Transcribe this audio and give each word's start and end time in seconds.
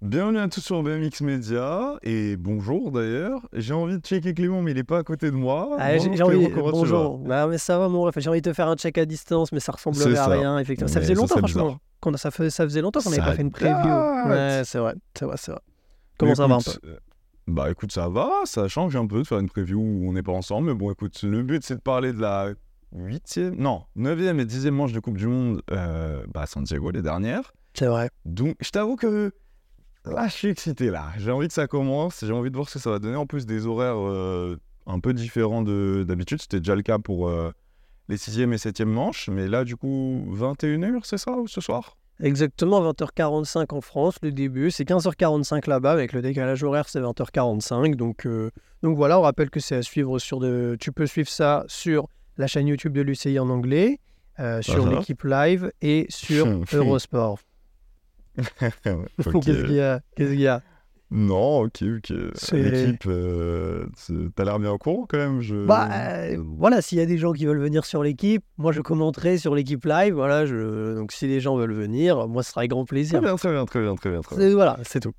Bienvenue 0.00 0.38
à 0.38 0.46
tous 0.48 0.60
sur 0.60 0.80
BMX 0.84 1.22
Media 1.22 1.96
et 2.04 2.36
bonjour 2.36 2.92
d'ailleurs. 2.92 3.40
J'ai 3.52 3.74
envie 3.74 3.98
de 3.98 4.00
checker 4.02 4.32
Clément, 4.32 4.62
mais 4.62 4.70
il 4.70 4.78
est 4.78 4.84
pas 4.84 4.98
à 4.98 5.02
côté 5.02 5.26
de 5.32 5.36
moi. 5.36 5.74
Ah, 5.76 5.98
j'ai 5.98 6.08
Bonjour, 6.08 6.28
envie. 6.28 6.36
Clément, 6.38 6.54
comment 6.54 6.66
tu 6.70 6.78
Bonjour. 6.78 7.18
Bah, 7.18 7.46
mais 7.48 7.58
ça 7.58 7.78
va, 7.80 7.88
mon. 7.88 8.08
J'ai 8.16 8.30
envie 8.30 8.40
de 8.40 8.48
te 8.48 8.54
faire 8.54 8.68
un 8.68 8.76
check 8.76 8.96
à 8.96 9.04
distance, 9.06 9.50
mais 9.50 9.58
ça 9.58 9.72
C'est 9.76 9.88
ressemblerait 9.90 10.16
à 10.18 10.24
ça. 10.24 10.28
rien, 10.30 10.58
effectivement. 10.60 10.86
Ça 10.92 11.00
faisait 11.00 11.14
longtemps, 11.14 11.38
franchement. 11.38 11.78
a- 12.06 12.16
ça, 12.16 12.30
fait- 12.30 12.48
ça 12.50 12.62
faisait 12.62 12.80
longtemps 12.80 13.00
qu'on 13.00 13.10
n'avait 13.10 13.22
pas 13.22 13.32
fait 13.34 13.42
une 13.42 13.50
preview. 13.50 13.74
Ouais, 14.28 14.62
c'est 14.64 14.78
vrai. 14.78 14.94
C'est 15.18 15.24
vrai, 15.24 15.36
c'est 15.36 15.50
vrai. 15.50 15.60
Comment 16.16 16.34
ça 16.36 16.46
va 16.46 16.54
un 16.54 16.58
peu? 16.58 16.70
euh, 16.86 16.96
Bah 17.48 17.68
écoute, 17.70 17.90
ça 17.90 18.08
va, 18.08 18.30
ça 18.44 18.68
change 18.68 18.94
un 18.94 19.06
peu 19.06 19.18
de 19.18 19.26
faire 19.26 19.40
une 19.40 19.48
preview 19.48 19.80
où 19.80 20.08
on 20.08 20.12
n'est 20.12 20.22
pas 20.22 20.32
ensemble, 20.32 20.68
mais 20.68 20.74
bon 20.74 20.92
écoute, 20.92 21.20
le 21.24 21.42
but 21.42 21.64
c'est 21.64 21.76
de 21.76 21.80
parler 21.80 22.12
de 22.12 22.20
la 22.20 22.50
huitième, 22.94 23.56
non, 23.56 23.82
neuvième 23.96 24.38
et 24.38 24.44
dixième 24.44 24.74
manche 24.74 24.92
de 24.92 25.00
Coupe 25.00 25.16
du 25.16 25.26
Monde 25.26 25.62
euh, 25.72 26.22
bah, 26.32 26.42
à 26.42 26.46
Santiago, 26.46 26.90
les 26.92 27.02
dernières. 27.02 27.52
C'est 27.74 27.86
vrai. 27.86 28.10
Donc 28.26 28.54
je 28.60 28.70
t'avoue 28.70 28.96
que 28.96 29.32
là 30.04 30.26
je 30.28 30.32
suis 30.32 30.48
excité 30.48 30.90
là, 30.90 31.06
j'ai 31.18 31.30
envie 31.30 31.48
que 31.48 31.54
ça 31.54 31.66
commence, 31.66 32.24
j'ai 32.24 32.32
envie 32.32 32.50
de 32.50 32.56
voir 32.56 32.68
ce 32.68 32.74
que 32.74 32.78
ça 32.80 32.90
va 32.90 32.98
donner, 32.98 33.16
en 33.16 33.26
plus 33.26 33.46
des 33.46 33.66
horaires 33.66 33.98
euh, 33.98 34.56
un 34.86 35.00
peu 35.00 35.12
différents 35.12 35.62
de- 35.62 36.04
d'habitude, 36.06 36.40
c'était 36.40 36.58
déjà 36.60 36.74
le 36.74 36.82
cas 36.82 36.98
pour 36.98 37.28
euh, 37.28 37.52
les 38.08 38.16
sixième 38.16 38.52
et 38.52 38.58
septième 38.58 38.88
manches, 38.90 39.28
mais 39.28 39.48
là 39.48 39.64
du 39.64 39.76
coup 39.76 40.24
21h 40.32 41.00
c'est 41.04 41.18
ça 41.18 41.36
ce 41.46 41.60
soir? 41.60 41.96
Exactement 42.20 42.80
20h45 42.92 43.72
en 43.72 43.80
France, 43.80 44.16
le 44.22 44.32
début. 44.32 44.72
C'est 44.72 44.82
15h45 44.82 45.68
là-bas, 45.70 45.92
avec 45.92 46.12
le 46.12 46.20
décalage 46.20 46.64
horaire, 46.64 46.88
c'est 46.88 46.98
20h45. 47.00 47.94
Donc, 47.94 48.26
euh, 48.26 48.50
donc 48.82 48.96
voilà, 48.96 49.20
on 49.20 49.22
rappelle 49.22 49.50
que 49.50 49.60
c'est 49.60 49.76
à 49.76 49.82
suivre 49.82 50.18
sur 50.18 50.40
de. 50.40 50.76
Tu 50.80 50.90
peux 50.90 51.06
suivre 51.06 51.28
ça 51.28 51.64
sur 51.68 52.08
la 52.36 52.48
chaîne 52.48 52.66
YouTube 52.66 52.92
de 52.92 53.02
l'UCI 53.02 53.38
en 53.38 53.48
anglais, 53.50 54.00
sur 54.62 54.84
Uh-huh. 54.84 54.98
l'équipe 54.98 55.22
live 55.22 55.70
et 55.80 56.06
sur 56.08 56.46
Eurosport. 56.72 57.38
Qu'est-ce 59.42 59.64
qu'il 59.64 59.74
y 59.74 59.80
a 59.80 60.00
Qu'est-ce 60.16 60.30
qu'il 60.30 60.40
y 60.40 60.46
a? 60.46 60.62
Non, 61.10 61.62
ok, 61.62 61.80
L'équipe, 61.80 63.04
euh, 63.06 63.86
t'as 64.36 64.44
l'air 64.44 64.58
bien 64.58 64.72
au 64.72 64.78
courant 64.78 65.06
quand 65.08 65.16
même. 65.16 65.40
Je... 65.40 65.64
Bah 65.64 65.88
euh, 65.90 66.36
voilà, 66.58 66.82
s'il 66.82 66.98
y 66.98 67.00
a 67.00 67.06
des 67.06 67.16
gens 67.16 67.32
qui 67.32 67.46
veulent 67.46 67.60
venir 67.60 67.86
sur 67.86 68.02
l'équipe, 68.02 68.44
moi 68.58 68.72
je 68.72 68.82
commenterai 68.82 69.38
sur 69.38 69.54
l'équipe 69.54 69.86
live. 69.86 70.12
Voilà, 70.12 70.44
je... 70.44 70.96
donc 70.96 71.12
si 71.12 71.26
les 71.26 71.40
gens 71.40 71.56
veulent 71.56 71.72
venir, 71.72 72.28
moi 72.28 72.42
ce 72.42 72.50
sera 72.50 72.60
avec 72.60 72.70
grand 72.72 72.84
Très 72.84 72.96
plaisir. 72.96 73.22
bien, 73.22 73.36
très 73.36 73.50
bien, 73.50 73.64
très 73.64 73.80
bien, 73.80 73.94
très 73.94 74.10
bien. 74.10 74.20
Très 74.20 74.36
bien. 74.36 74.54
Voilà, 74.54 74.78
c'est 74.82 75.00
tout. 75.00 75.14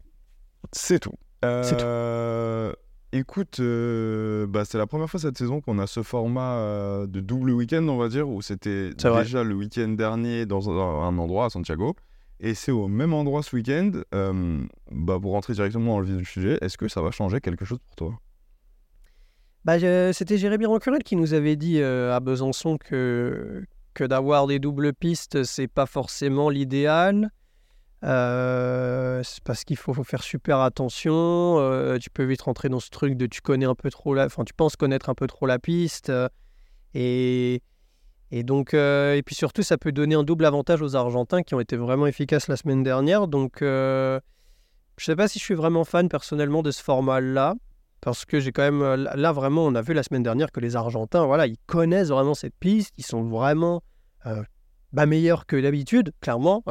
C'est 0.72 1.00
tout. 1.00 1.16
C'est 1.42 1.78
tout. 1.78 1.86
Euh, 1.86 2.72
Écoute, 3.12 3.60
euh, 3.60 4.46
bah, 4.46 4.66
c'est 4.66 4.78
la 4.78 4.86
première 4.86 5.10
fois 5.10 5.20
cette 5.20 5.38
saison 5.38 5.62
qu'on 5.62 5.80
a 5.80 5.88
ce 5.88 6.04
format 6.04 6.58
euh, 6.58 7.08
de 7.08 7.22
double 7.22 7.50
week-end, 7.52 7.88
on 7.88 7.98
va 7.98 8.08
dire, 8.08 8.30
où 8.30 8.44
c'était 8.44 8.92
vrai. 9.04 9.24
déjà 9.24 9.44
le 9.44 9.56
week-end 9.56 9.90
dernier 9.90 10.46
dans 10.46 10.70
un 10.70 11.18
endroit 11.18 11.46
à 11.46 11.50
Santiago. 11.50 11.96
Et 12.40 12.54
c'est 12.54 12.72
au 12.72 12.88
même 12.88 13.14
endroit 13.14 13.44
ce 13.44 13.56
week-end. 13.56 13.92
Euh, 14.16 14.66
bah, 14.92 15.18
pour 15.22 15.32
rentrer 15.34 15.54
directement 15.54 15.94
dans 15.94 16.00
le 16.00 16.06
vif 16.06 16.18
du 16.18 16.26
sujet, 16.26 16.58
est-ce 16.62 16.78
que 16.78 16.88
ça 16.88 17.02
va 17.02 17.12
changer 17.12 17.42
quelque 17.42 17.66
chose 17.66 17.80
pour 17.80 17.96
toi? 17.96 18.20
Bah, 19.66 19.78
C'était 20.14 20.38
Jérémy 20.38 20.66
Rancurel 20.66 21.04
qui 21.04 21.16
nous 21.16 21.34
avait 21.34 21.58
dit 21.58 21.82
euh, 21.82 22.16
à 22.16 22.22
Besançon 22.22 22.78
que, 22.78 23.66
que 23.94 24.06
d'avoir 24.06 24.48
des 24.48 24.60
doubles 24.60 24.94
pistes, 24.94 25.44
c'est 25.44 25.68
pas 25.68 25.86
forcément 25.86 26.50
l'idéal. 26.50 27.30
Euh, 28.06 29.22
c'est 29.26 29.44
parce 29.44 29.66
qu'il 29.66 29.76
faut, 29.76 29.94
faut 29.94 30.06
faire 30.06 30.24
super 30.24 30.60
attention. 30.60 31.58
tu 32.00 32.10
peux 32.10 32.24
vite 32.24 32.42
rentrer 32.42 32.70
dans 32.70 32.80
ce 32.80 32.90
truc 32.90 33.18
de 33.18 33.26
tu 33.26 33.42
connais 33.42 33.66
un 33.66 33.76
peu 33.76 33.90
trop 33.90 34.14
la, 34.14 34.26
enfin 34.28 34.46
tu 34.46 34.54
penses 34.54 34.78
connaître 34.78 35.10
un 35.10 35.16
peu 35.16 35.28
trop 35.28 35.46
la 35.46 35.60
piste. 35.60 36.10
et, 36.94 37.62
et 38.32 38.44
donc 38.44 38.74
euh, 38.74 39.16
et 39.16 39.24
puis 39.24 39.36
surtout 39.36 39.64
ça 39.64 39.78
peut 39.78 39.92
donner 39.92 40.16
un 40.16 40.24
double 40.24 40.46
avantage 40.46 40.82
aux 40.82 40.96
Argentins 40.96 41.42
qui 41.42 41.56
ont 41.56 41.60
été 41.60 41.76
vraiment 41.78 42.08
efficaces 42.08 42.48
la 42.48 42.58
semaine 42.58 42.84
dernière. 42.84 43.28
Donc 43.28 43.62
euh, 43.62 44.20
je 44.98 45.06
sais 45.06 45.16
pas 45.16 45.28
si 45.28 45.40
je 45.40 45.44
suis 45.44 45.56
vraiment 45.56 45.84
fan 45.86 46.10
personnellement 46.10 46.62
de 46.62 46.72
ce 46.72 46.84
format-là. 46.84 47.56
Parce 48.02 48.24
que 48.24 48.40
j'ai 48.40 48.54
quand 48.54 48.62
même. 48.62 48.82
euh, 48.82 48.96
Là, 48.96 49.34
vraiment, 49.34 49.66
on 49.66 49.76
a 49.76 49.82
vu 49.82 49.94
la 49.94 50.04
semaine 50.04 50.24
dernière 50.24 50.54
que 50.54 50.62
les 50.62 50.78
Argentins, 50.78 51.26
voilà, 51.26 51.48
ils 51.48 51.58
connaissent 51.66 52.08
vraiment 52.08 52.34
cette 52.34 52.56
piste. 52.58 52.94
Ils 52.98 53.06
sont 53.06 53.24
vraiment 53.24 53.84
euh, 54.26 54.42
bah, 54.94 55.06
meilleurs 55.06 55.46
que 55.46 55.60
d'habitude, 55.60 56.14
clairement. 56.22 56.64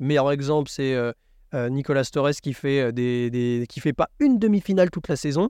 Meilleur 0.00 0.32
exemple, 0.32 0.68
c'est 0.68 0.96
Nicolas 1.54 2.04
Torres 2.04 2.32
qui 2.42 2.52
fait, 2.52 2.92
des, 2.92 3.64
qui 3.68 3.78
fait 3.78 3.92
pas 3.92 4.08
une 4.18 4.40
demi-finale 4.40 4.90
toute 4.90 5.06
la 5.06 5.14
saison. 5.14 5.48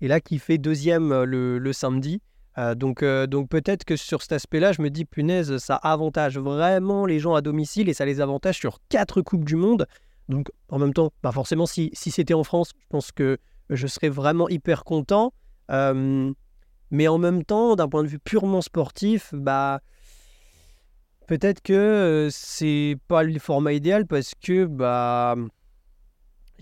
Et 0.00 0.08
là, 0.08 0.18
qui 0.20 0.38
fait 0.38 0.56
deuxième 0.56 1.24
le 1.24 1.72
samedi. 1.74 2.22
Euh, 2.58 2.74
donc, 2.74 3.02
euh, 3.02 3.26
donc 3.26 3.48
peut-être 3.48 3.84
que 3.84 3.96
sur 3.96 4.22
cet 4.22 4.32
aspect-là, 4.32 4.72
je 4.72 4.82
me 4.82 4.90
dis, 4.90 5.04
punaise, 5.04 5.56
ça 5.58 5.76
avantage 5.76 6.38
vraiment 6.38 7.06
les 7.06 7.18
gens 7.18 7.34
à 7.34 7.40
domicile 7.40 7.88
et 7.88 7.94
ça 7.94 8.04
les 8.04 8.20
avantage 8.20 8.58
sur 8.58 8.78
quatre 8.88 9.22
Coupes 9.22 9.44
du 9.44 9.56
Monde. 9.56 9.86
Donc, 10.28 10.50
en 10.68 10.78
même 10.78 10.92
temps, 10.92 11.12
bah 11.22 11.32
forcément, 11.32 11.66
si, 11.66 11.90
si 11.92 12.10
c'était 12.10 12.34
en 12.34 12.44
France, 12.44 12.72
je 12.74 12.86
pense 12.88 13.12
que 13.12 13.38
je 13.70 13.86
serais 13.86 14.08
vraiment 14.08 14.48
hyper 14.48 14.84
content. 14.84 15.32
Euh, 15.70 16.32
mais 16.90 17.08
en 17.08 17.18
même 17.18 17.44
temps, 17.44 17.74
d'un 17.74 17.88
point 17.88 18.02
de 18.02 18.08
vue 18.08 18.18
purement 18.18 18.60
sportif, 18.60 19.32
bah 19.32 19.80
peut-être 21.26 21.62
que 21.62 22.28
c'est 22.30 22.98
pas 23.08 23.22
le 23.22 23.38
format 23.38 23.72
idéal 23.72 24.06
parce 24.06 24.32
que 24.40 24.66
bah 24.66 25.36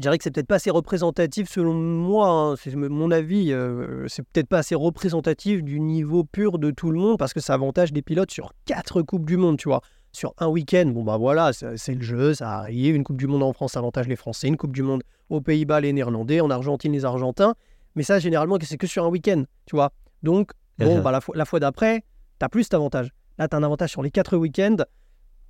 je 0.00 0.03
dirais 0.03 0.16
que 0.16 0.25
c'est 0.25 0.31
peut-être 0.31 0.47
pas 0.47 0.55
assez 0.55 0.71
représentatif 0.71 1.50
selon 1.50 1.75
moi. 1.75 2.27
hein, 2.31 2.55
c'est 2.56 2.75
mon 2.75 3.11
avis. 3.11 3.53
euh, 3.53 4.09
c'est 4.09 4.22
peut-être 4.22 4.49
pas 4.49 4.61
assez 4.61 4.75
représentatif 4.75 5.62
du 5.62 5.78
niveau 5.78 6.25
pur 6.25 6.59
de 6.59 6.71
tout 6.71 6.91
le 6.91 6.99
monde 6.99 7.19
parce 7.19 7.34
que 7.34 7.41
ça 7.41 7.53
avantage 7.53 7.93
des 7.93 8.00
pilotes 8.00 8.31
sur 8.31 8.55
quatre 8.65 9.03
coupes 9.03 9.27
du 9.27 9.37
monde, 9.37 9.59
tu 9.59 9.69
vois. 9.69 9.83
Sur 10.12 10.33
un 10.39 10.49
week-end, 10.49 10.87
bon 10.87 11.05
bah 11.05 11.19
voilà, 11.19 11.53
c'est 11.53 11.94
le 11.94 12.00
jeu, 12.00 12.33
ça 12.33 12.60
arrive. 12.60 12.97
Une 12.97 13.05
Coupe 13.05 13.19
du 13.19 13.27
Monde 13.27 13.43
en 13.43 13.53
France 13.53 13.77
avantage 13.77 14.09
les 14.09 14.16
Français, 14.16 14.49
une 14.49 14.56
Coupe 14.56 14.72
du 14.72 14.83
Monde 14.83 15.03
aux 15.28 15.43
Pays-Bas 15.43 15.83
les 15.83 15.93
Néerlandais, 15.93 16.41
en 16.41 16.49
Argentine 16.50 16.93
les 16.93 17.05
Argentins. 17.05 17.55
Mais 17.94 18.03
ça, 18.03 18.19
généralement, 18.19 18.56
c'est 18.62 18.78
que 18.78 18.87
sur 18.87 19.05
un 19.05 19.09
week-end, 19.09 19.44
tu 19.66 19.77
vois. 19.77 19.93
Donc, 20.22 20.50
bon, 20.78 21.00
bah, 21.03 21.12
la, 21.12 21.21
fois, 21.21 21.37
la 21.37 21.44
fois 21.44 21.60
d'après, 21.60 22.00
tu 22.41 22.44
as 22.44 22.49
plus 22.49 22.62
cet 22.65 22.75
avantage. 22.75 23.10
Là, 23.39 23.49
tu 23.49 23.55
as 23.55 23.59
un 23.59 23.62
avantage 23.62 23.91
sur 23.91 24.03
les 24.03 24.10
quatre 24.10 24.37
week-ends. 24.37 24.78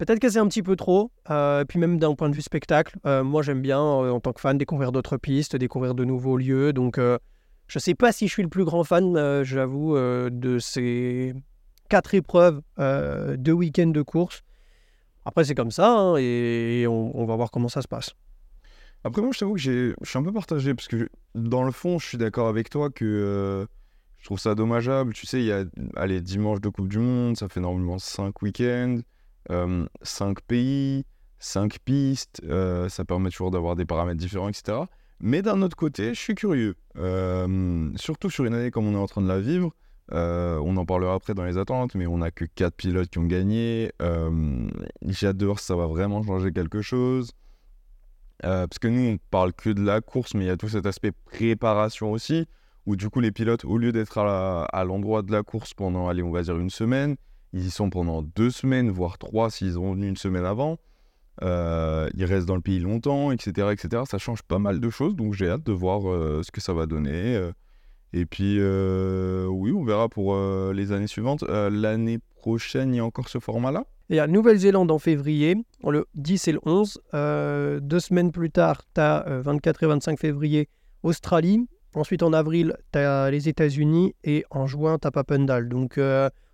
Peut-être 0.00 0.18
que 0.18 0.30
c'est 0.30 0.38
un 0.38 0.48
petit 0.48 0.62
peu 0.62 0.76
trop. 0.76 1.10
euh, 1.28 1.62
puis 1.66 1.78
même 1.78 1.98
d'un 1.98 2.14
point 2.14 2.30
de 2.30 2.34
vue 2.34 2.40
spectacle, 2.40 2.96
euh, 3.04 3.22
moi, 3.22 3.42
j'aime 3.42 3.60
bien, 3.60 3.82
euh, 3.82 4.10
en 4.10 4.18
tant 4.18 4.32
que 4.32 4.40
fan, 4.40 4.56
découvrir 4.56 4.92
d'autres 4.92 5.18
pistes, 5.18 5.56
découvrir 5.56 5.94
de 5.94 6.06
nouveaux 6.06 6.38
lieux. 6.38 6.72
Donc, 6.72 6.98
je 7.66 7.78
sais 7.78 7.94
pas 7.94 8.10
si 8.10 8.26
je 8.26 8.32
suis 8.32 8.42
le 8.42 8.48
plus 8.48 8.64
grand 8.64 8.82
fan, 8.82 9.42
j'avoue, 9.42 9.98
de 9.98 10.58
ces 10.58 11.34
quatre 11.90 12.14
épreuves 12.14 12.62
de 12.78 13.52
week-end 13.52 13.88
de 13.88 14.00
course. 14.00 14.40
Après, 15.26 15.44
c'est 15.44 15.54
comme 15.54 15.70
ça, 15.70 15.90
hein, 15.90 16.16
et 16.16 16.86
on, 16.88 17.26
va 17.26 17.36
voir 17.36 17.50
comment 17.50 17.68
ça 17.68 17.82
se 17.82 17.88
passe. 17.88 18.14
Après, 19.04 19.20
moi, 19.20 19.32
je 19.34 19.40
t'avoue 19.40 19.54
que 19.56 19.60
je 19.60 19.94
suis 20.02 20.18
un 20.18 20.22
peu 20.22 20.32
partagé 20.32 20.74
parce 20.74 20.88
que 20.88 21.10
dans 21.34 21.62
le 21.62 21.72
fond, 21.72 21.98
je 21.98 22.06
suis 22.06 22.18
d'accord 22.18 22.48
avec 22.48 22.70
toi 22.70 22.88
que 22.88 23.66
je 24.16 24.24
trouve 24.24 24.38
ça 24.38 24.54
dommageable. 24.54 25.12
Tu 25.12 25.26
sais, 25.26 25.40
il 25.40 25.46
y 25.46 25.52
a 25.52 25.64
allez, 25.94 26.22
dimanche 26.22 26.62
de 26.62 26.70
Coupe 26.70 26.88
du 26.88 27.00
Monde, 27.00 27.36
ça 27.36 27.50
fait 27.50 27.60
normalement 27.60 27.98
5 27.98 28.40
week-ends, 28.40 29.00
5 29.48 30.40
pays, 30.42 31.04
5 31.38 31.78
pistes. 31.84 32.42
euh, 32.44 32.88
ça 32.88 33.04
permet 33.04 33.30
toujours 33.30 33.50
d'avoir 33.50 33.76
des 33.76 33.84
paramètres 33.84 34.18
différents, 34.18 34.48
etc. 34.48 34.78
Mais 35.20 35.42
d'un 35.42 35.60
autre 35.62 35.76
côté, 35.76 36.14
je 36.14 36.20
suis 36.20 36.34
curieux. 36.34 36.76
Euh, 36.96 37.90
surtout 37.96 38.30
sur 38.30 38.44
une 38.44 38.54
année 38.54 38.70
comme 38.70 38.86
on 38.86 38.94
est 38.94 39.02
en 39.02 39.06
train 39.06 39.22
de 39.22 39.28
la 39.28 39.40
vivre. 39.40 39.72
Euh, 40.12 40.58
on 40.64 40.76
en 40.76 40.84
parlera 40.84 41.14
après 41.14 41.34
dans 41.34 41.44
les 41.44 41.56
attentes, 41.56 41.94
mais 41.94 42.06
on 42.06 42.18
n'a 42.18 42.30
que 42.30 42.44
4 42.44 42.74
pilotes 42.74 43.10
qui 43.10 43.18
ont 43.18 43.26
gagné. 43.26 43.92
Euh, 44.02 44.68
si 45.10 45.26
ça 45.56 45.76
va 45.76 45.86
vraiment 45.86 46.22
changer 46.22 46.52
quelque 46.52 46.82
chose. 46.82 47.32
Euh, 48.44 48.66
parce 48.66 48.78
que 48.78 48.88
nous, 48.88 49.12
on 49.12 49.18
parle 49.30 49.52
que 49.52 49.70
de 49.70 49.82
la 49.82 50.00
course, 50.00 50.34
mais 50.34 50.44
il 50.44 50.48
y 50.48 50.50
a 50.50 50.56
tout 50.56 50.68
cet 50.68 50.86
aspect 50.86 51.12
préparation 51.12 52.10
aussi, 52.10 52.46
où 52.86 52.96
du 52.96 53.10
coup, 53.10 53.20
les 53.20 53.32
pilotes, 53.32 53.64
au 53.66 53.76
lieu 53.76 53.92
d'être 53.92 54.18
à 54.18 54.84
l'endroit 54.84 55.22
de 55.22 55.30
la 55.30 55.42
course 55.42 55.74
pendant, 55.74 56.08
allez, 56.08 56.22
on 56.22 56.30
va 56.30 56.42
dire 56.42 56.56
une 56.56 56.70
semaine, 56.70 57.16
ils 57.52 57.66
y 57.66 57.70
sont 57.70 57.90
pendant 57.90 58.22
deux 58.22 58.50
semaines, 58.50 58.90
voire 58.90 59.18
trois 59.18 59.50
s'ils 59.50 59.78
ont 59.78 59.92
venu 59.92 60.08
une 60.08 60.16
semaine 60.16 60.44
avant. 60.44 60.78
Euh, 61.42 62.08
ils 62.14 62.24
restent 62.24 62.46
dans 62.46 62.54
le 62.54 62.60
pays 62.60 62.78
longtemps, 62.80 63.32
etc., 63.32 63.68
etc. 63.72 64.02
Ça 64.08 64.18
change 64.18 64.42
pas 64.42 64.58
mal 64.58 64.78
de 64.80 64.90
choses, 64.90 65.16
donc 65.16 65.34
j'ai 65.34 65.48
hâte 65.48 65.64
de 65.64 65.72
voir 65.72 66.08
euh, 66.08 66.42
ce 66.42 66.50
que 66.50 66.60
ça 66.60 66.72
va 66.74 66.86
donner. 66.86 67.36
euh. 67.36 67.52
Et 68.12 68.26
puis, 68.26 68.56
oui, 68.58 69.72
on 69.72 69.84
verra 69.84 70.08
pour 70.08 70.36
les 70.72 70.90
années 70.90 71.06
suivantes. 71.06 71.44
L'année 71.44 72.18
prochaine, 72.34 72.92
il 72.92 72.96
y 72.96 73.00
a 73.00 73.04
encore 73.04 73.28
ce 73.28 73.38
format-là? 73.38 73.84
Il 74.08 74.16
y 74.16 74.18
a 74.18 74.26
Nouvelle-Zélande 74.26 74.90
en 74.90 74.98
février, 74.98 75.54
le 75.86 76.04
10 76.16 76.48
et 76.48 76.52
le 76.52 76.60
11. 76.66 77.00
Euh, 77.14 77.78
deux 77.78 78.00
semaines 78.00 78.32
plus 78.32 78.50
tard, 78.50 78.82
tu 78.92 79.00
as 79.00 79.24
24 79.42 79.84
et 79.84 79.86
25 79.86 80.18
février, 80.18 80.68
Australie. 81.04 81.68
Ensuite, 81.94 82.24
en 82.24 82.32
avril, 82.32 82.76
tu 82.92 82.98
as 82.98 83.30
les 83.30 83.48
États-Unis. 83.48 84.16
Et 84.24 84.44
en 84.50 84.66
juin, 84.66 84.98
tu 84.98 85.06
as 85.06 85.12
Papendal. 85.12 85.68
Donc, 85.68 85.96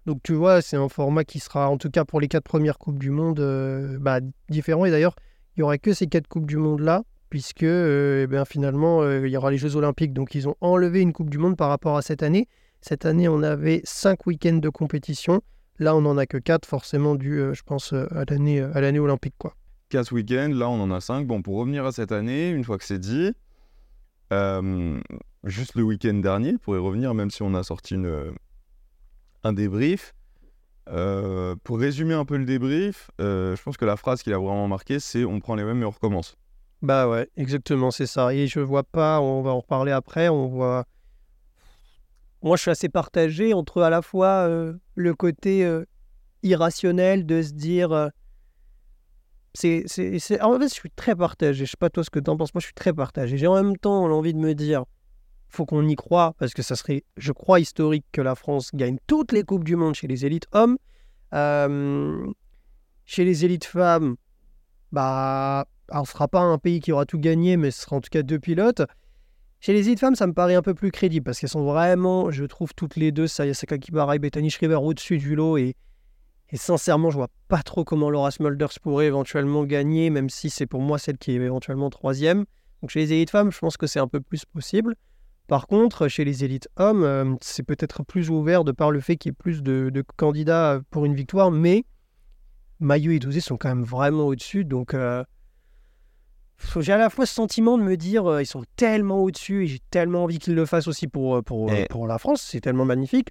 donc, 0.07 0.23
tu 0.23 0.35
vois, 0.35 0.63
c'est 0.63 0.77
un 0.77 0.89
format 0.89 1.25
qui 1.25 1.41
sera, 1.41 1.69
en 1.69 1.79
tout 1.79 1.91
cas 1.91 2.05
pour 2.05 2.21
les 2.21 2.29
quatre 2.29 2.45
premières 2.45 2.79
Coupes 2.79 2.99
du 2.99 3.11
Monde, 3.11 3.41
euh, 3.41 3.99
bah, 4.01 4.21
différent. 4.49 4.85
Et 4.85 4.91
d'ailleurs, 4.93 5.17
il 5.57 5.61
n'y 5.61 5.65
aurait 5.65 5.81
que 5.81 5.93
ces 5.93 6.07
quatre 6.07 6.29
Coupes 6.29 6.47
du 6.47 6.59
Monde-là, 6.59 7.03
puisque 7.29 7.65
euh, 7.65 8.29
eh 8.31 8.45
finalement, 8.45 9.03
euh, 9.03 9.27
il 9.27 9.33
y 9.33 9.37
aura 9.37 9.51
les 9.51 9.59
Jeux 9.59 9.75
Olympiques. 9.75 10.13
Donc, 10.13 10.37
ils 10.37 10.49
ont 10.49 10.55
enlevé 10.61 11.01
une 11.01 11.13
Coupe 11.13 11.29
du 11.29 11.39
Monde 11.39 11.57
par 11.57 11.69
rapport 11.69 11.97
à 11.97 12.03
cette 12.03 12.23
année. 12.23 12.47
Cette 12.81 13.05
année, 13.05 13.29
on 13.29 13.43
avait 13.43 13.81
cinq 13.83 14.27
week-ends 14.27 14.59
de 14.59 14.69
compétition. 14.69 15.43
Là, 15.81 15.97
on 15.97 16.03
n'en 16.03 16.17
a 16.19 16.27
que 16.27 16.39
4, 16.39 16.67
forcément 16.67 17.17
dû, 17.17 17.41
je 17.53 17.63
pense, 17.65 17.93
à 17.93 18.25
l'année 18.31 18.99
olympique. 19.01 19.35
Quoi. 19.39 19.55
4 19.89 20.13
week-ends, 20.13 20.53
là 20.53 20.69
on 20.69 20.81
en 20.81 20.91
a 20.91 21.01
5. 21.01 21.27
Bon, 21.27 21.43
pour 21.43 21.57
revenir 21.59 21.85
à 21.85 21.93
cette 21.93 22.13
année, 22.13 22.51
une 22.51 22.65
fois 22.65 22.79
que 22.79 22.85
c'est 22.85 22.99
dit, 22.99 23.33
juste 25.45 25.75
le 25.75 25.83
week-end 25.83 26.15
dernier, 26.15 26.57
pour 26.59 26.77
y 26.77 26.79
revenir, 26.79 27.13
même 27.13 27.31
si 27.31 27.43
on 27.43 27.55
a 27.55 27.63
sorti 27.63 27.95
une, 27.95 28.33
un 29.47 29.53
débrief, 29.53 30.15
euh, 30.89 31.57
pour 31.65 31.79
résumer 31.81 32.15
un 32.15 32.25
peu 32.25 32.37
le 32.37 32.45
débrief, 32.45 33.11
euh, 33.21 33.57
je 33.57 33.63
pense 33.63 33.77
que 33.77 33.85
la 33.85 33.97
phrase 33.97 34.23
qui 34.23 34.33
a 34.33 34.39
vraiment 34.39 34.69
marqué, 34.69 35.01
c'est 35.01 35.25
on 35.25 35.41
prend 35.41 35.55
les 35.55 35.65
mêmes 35.65 35.83
et 35.83 35.85
on 35.85 35.91
recommence. 35.91 36.37
Bah 36.83 37.09
ouais, 37.09 37.29
exactement, 37.37 37.91
c'est 37.91 38.07
ça. 38.07 38.35
Et 38.35 38.47
je 38.47 38.61
vois 38.61 38.85
pas, 38.85 39.21
on 39.21 39.43
va 39.43 39.51
en 39.51 39.61
reparler 39.61 39.93
après, 39.93 40.29
on 40.29 40.47
voit. 40.47 40.85
Moi, 42.43 42.57
je 42.57 42.63
suis 42.63 42.71
assez 42.71 42.89
partagé 42.89 43.55
entre 43.55 43.83
à 43.83 43.91
la 43.91 44.03
fois 44.03 44.47
euh, 44.47 44.75
le 44.95 45.15
côté 45.15 45.69
irrationnel 46.43 47.27
de 47.27 47.43
se 47.43 47.53
dire. 47.53 48.11
c'est, 49.55 49.85
En 50.43 50.59
fait, 50.59 50.69
je 50.69 50.75
suis 50.75 50.91
très 50.91 51.17
partagé. 51.17 51.65
Je 51.65 51.71
sais 51.71 51.77
pas 51.79 51.91
toi 51.91 52.05
ce 52.05 52.11
que 52.11 52.21
tu 52.21 52.31
en 52.31 52.37
penses. 52.37 52.55
Moi, 52.55 52.61
je 52.61 52.67
suis 52.67 52.75
très 52.75 52.93
partagé. 52.93 53.39
J'ai 53.39 53.47
en 53.47 53.55
même 53.55 53.77
temps 53.77 54.07
l'envie 54.07 54.35
de 54.35 54.39
me 54.39 54.55
dire 54.55 54.85
faut 55.57 55.67
qu'on 55.67 55.87
y 55.89 55.97
croit 55.97 56.35
parce 56.39 56.55
que 56.55 56.63
ça 56.63 56.77
serait, 56.77 57.05
je 57.17 57.33
crois, 57.33 57.61
historique 57.61 58.05
que 58.13 58.21
la 58.21 58.35
France 58.35 58.71
gagne 58.75 58.99
toutes 59.07 59.33
les 59.33 59.43
Coupes 59.43 59.65
du 59.65 59.75
Monde 59.75 59.95
chez 59.95 60.07
les 60.07 60.25
élites 60.27 60.47
hommes. 60.53 60.77
Euh, 61.35 62.27
chez 63.05 63.25
les 63.25 63.45
élites 63.45 63.65
femmes, 63.65 64.17
bah, 64.93 65.67
on 65.91 66.01
ne 66.01 66.07
sera 66.07 66.29
pas 66.29 66.41
un 66.41 66.59
pays 66.59 66.81
qui 66.81 66.93
aura 66.93 67.07
tout 67.07 67.19
gagné, 67.19 67.57
mais 67.57 67.71
ce 67.71 67.83
sera 67.83 67.97
en 67.97 68.01
tout 68.01 68.11
cas 68.11 68.23
deux 68.23 68.39
pilotes. 68.39 68.83
Chez 69.61 69.73
les 69.73 69.89
élites 69.89 70.01
femmes, 70.01 70.15
ça 70.15 70.27
me 70.27 70.35
paraît 70.35 70.55
un 70.55 70.63
peu 70.63 70.75
plus 70.75 70.91
crédible 70.91 71.25
parce 71.25 71.41
qu'elles 71.41 71.49
sont 71.49 71.65
vraiment, 71.65 72.31
je 72.31 72.45
trouve, 72.45 72.75
toutes 72.75 72.97
les 72.97 73.11
deux, 73.11 73.27
Sayasaka 73.27 73.79
Kibara 73.79 74.17
et 74.17 74.19
Bethany 74.19 74.51
Schreiber 74.51 74.77
au-dessus 74.77 75.19
du 75.19 75.35
lot. 75.35 75.57
Et, 75.57 75.75
et 76.51 76.57
sincèrement, 76.57 77.11
je 77.11 77.17
vois 77.17 77.31
pas 77.49 77.63
trop 77.63 77.85
comment 77.85 78.11
Laura 78.11 78.31
Smulders 78.31 78.79
pourrait 78.83 79.07
éventuellement 79.07 79.65
gagner, 79.65 80.11
même 80.11 80.29
si 80.29 80.51
c'est 80.51 80.67
pour 80.67 80.83
moi 80.83 80.99
celle 80.99 81.17
qui 81.17 81.33
est 81.33 81.37
éventuellement 81.37 81.89
troisième. 81.89 82.45
Donc 82.83 82.91
chez 82.91 83.01
les 83.01 83.13
élites 83.15 83.31
femmes, 83.31 83.51
je 83.51 83.59
pense 83.59 83.79
que 83.79 83.87
c'est 83.87 84.01
un 84.01 84.09
peu 84.09 84.21
plus 84.21 84.45
possible. 84.45 84.95
Par 85.47 85.69
contre, 85.69 86.09
chez 86.09 86.25
les 86.25 86.45
élites 86.45 86.69
hommes, 86.77 87.05
euh, 87.05 87.35
c'est 87.41 87.63
peut-être 87.63 88.03
plus 88.03 88.31
ouvert 88.31 88.65
de 88.65 88.73
par 88.73 88.91
le 88.91 89.01
fait 89.01 89.17
qu'il 89.17 89.31
y 89.31 89.33
ait 89.33 89.37
plus 89.39 89.63
de, 89.63 90.05
candidats 90.17 90.81
pour 90.91 91.05
une 91.05 91.15
victoire, 91.15 91.51
mais 91.51 91.85
Maillot 92.81 93.13
et 93.13 93.19
Douzé 93.21 93.41
sont 93.41 93.57
quand 93.57 93.69
même 93.69 93.85
vraiment 93.85 94.27
au-dessus. 94.27 94.65
Donc, 94.65 94.93
euh, 94.93 95.23
j'ai 96.81 96.93
à 96.93 96.99
la 96.99 97.11
fois 97.11 97.27
ce 97.27 97.35
sentiment 97.35 97.79
de 97.79 97.85
me 97.85 97.97
dire 97.97 98.27
euh, 98.27 98.43
ils 98.43 98.47
sont 98.47 98.65
tellement 98.75 99.23
au-dessus 99.23 99.65
et 99.65 99.67
j'ai 99.69 99.79
tellement 99.91 100.25
envie 100.25 100.41
qu'ils 100.41 100.55
le 100.55 100.67
fassent 100.67 100.89
aussi 100.89 101.07
pour, 101.07 101.43
pour, 101.45 101.71
pour 101.91 102.07
la 102.09 102.19
France. 102.19 102.43
C'est 102.43 102.61
tellement 102.61 102.85
magnifique. 102.85 103.29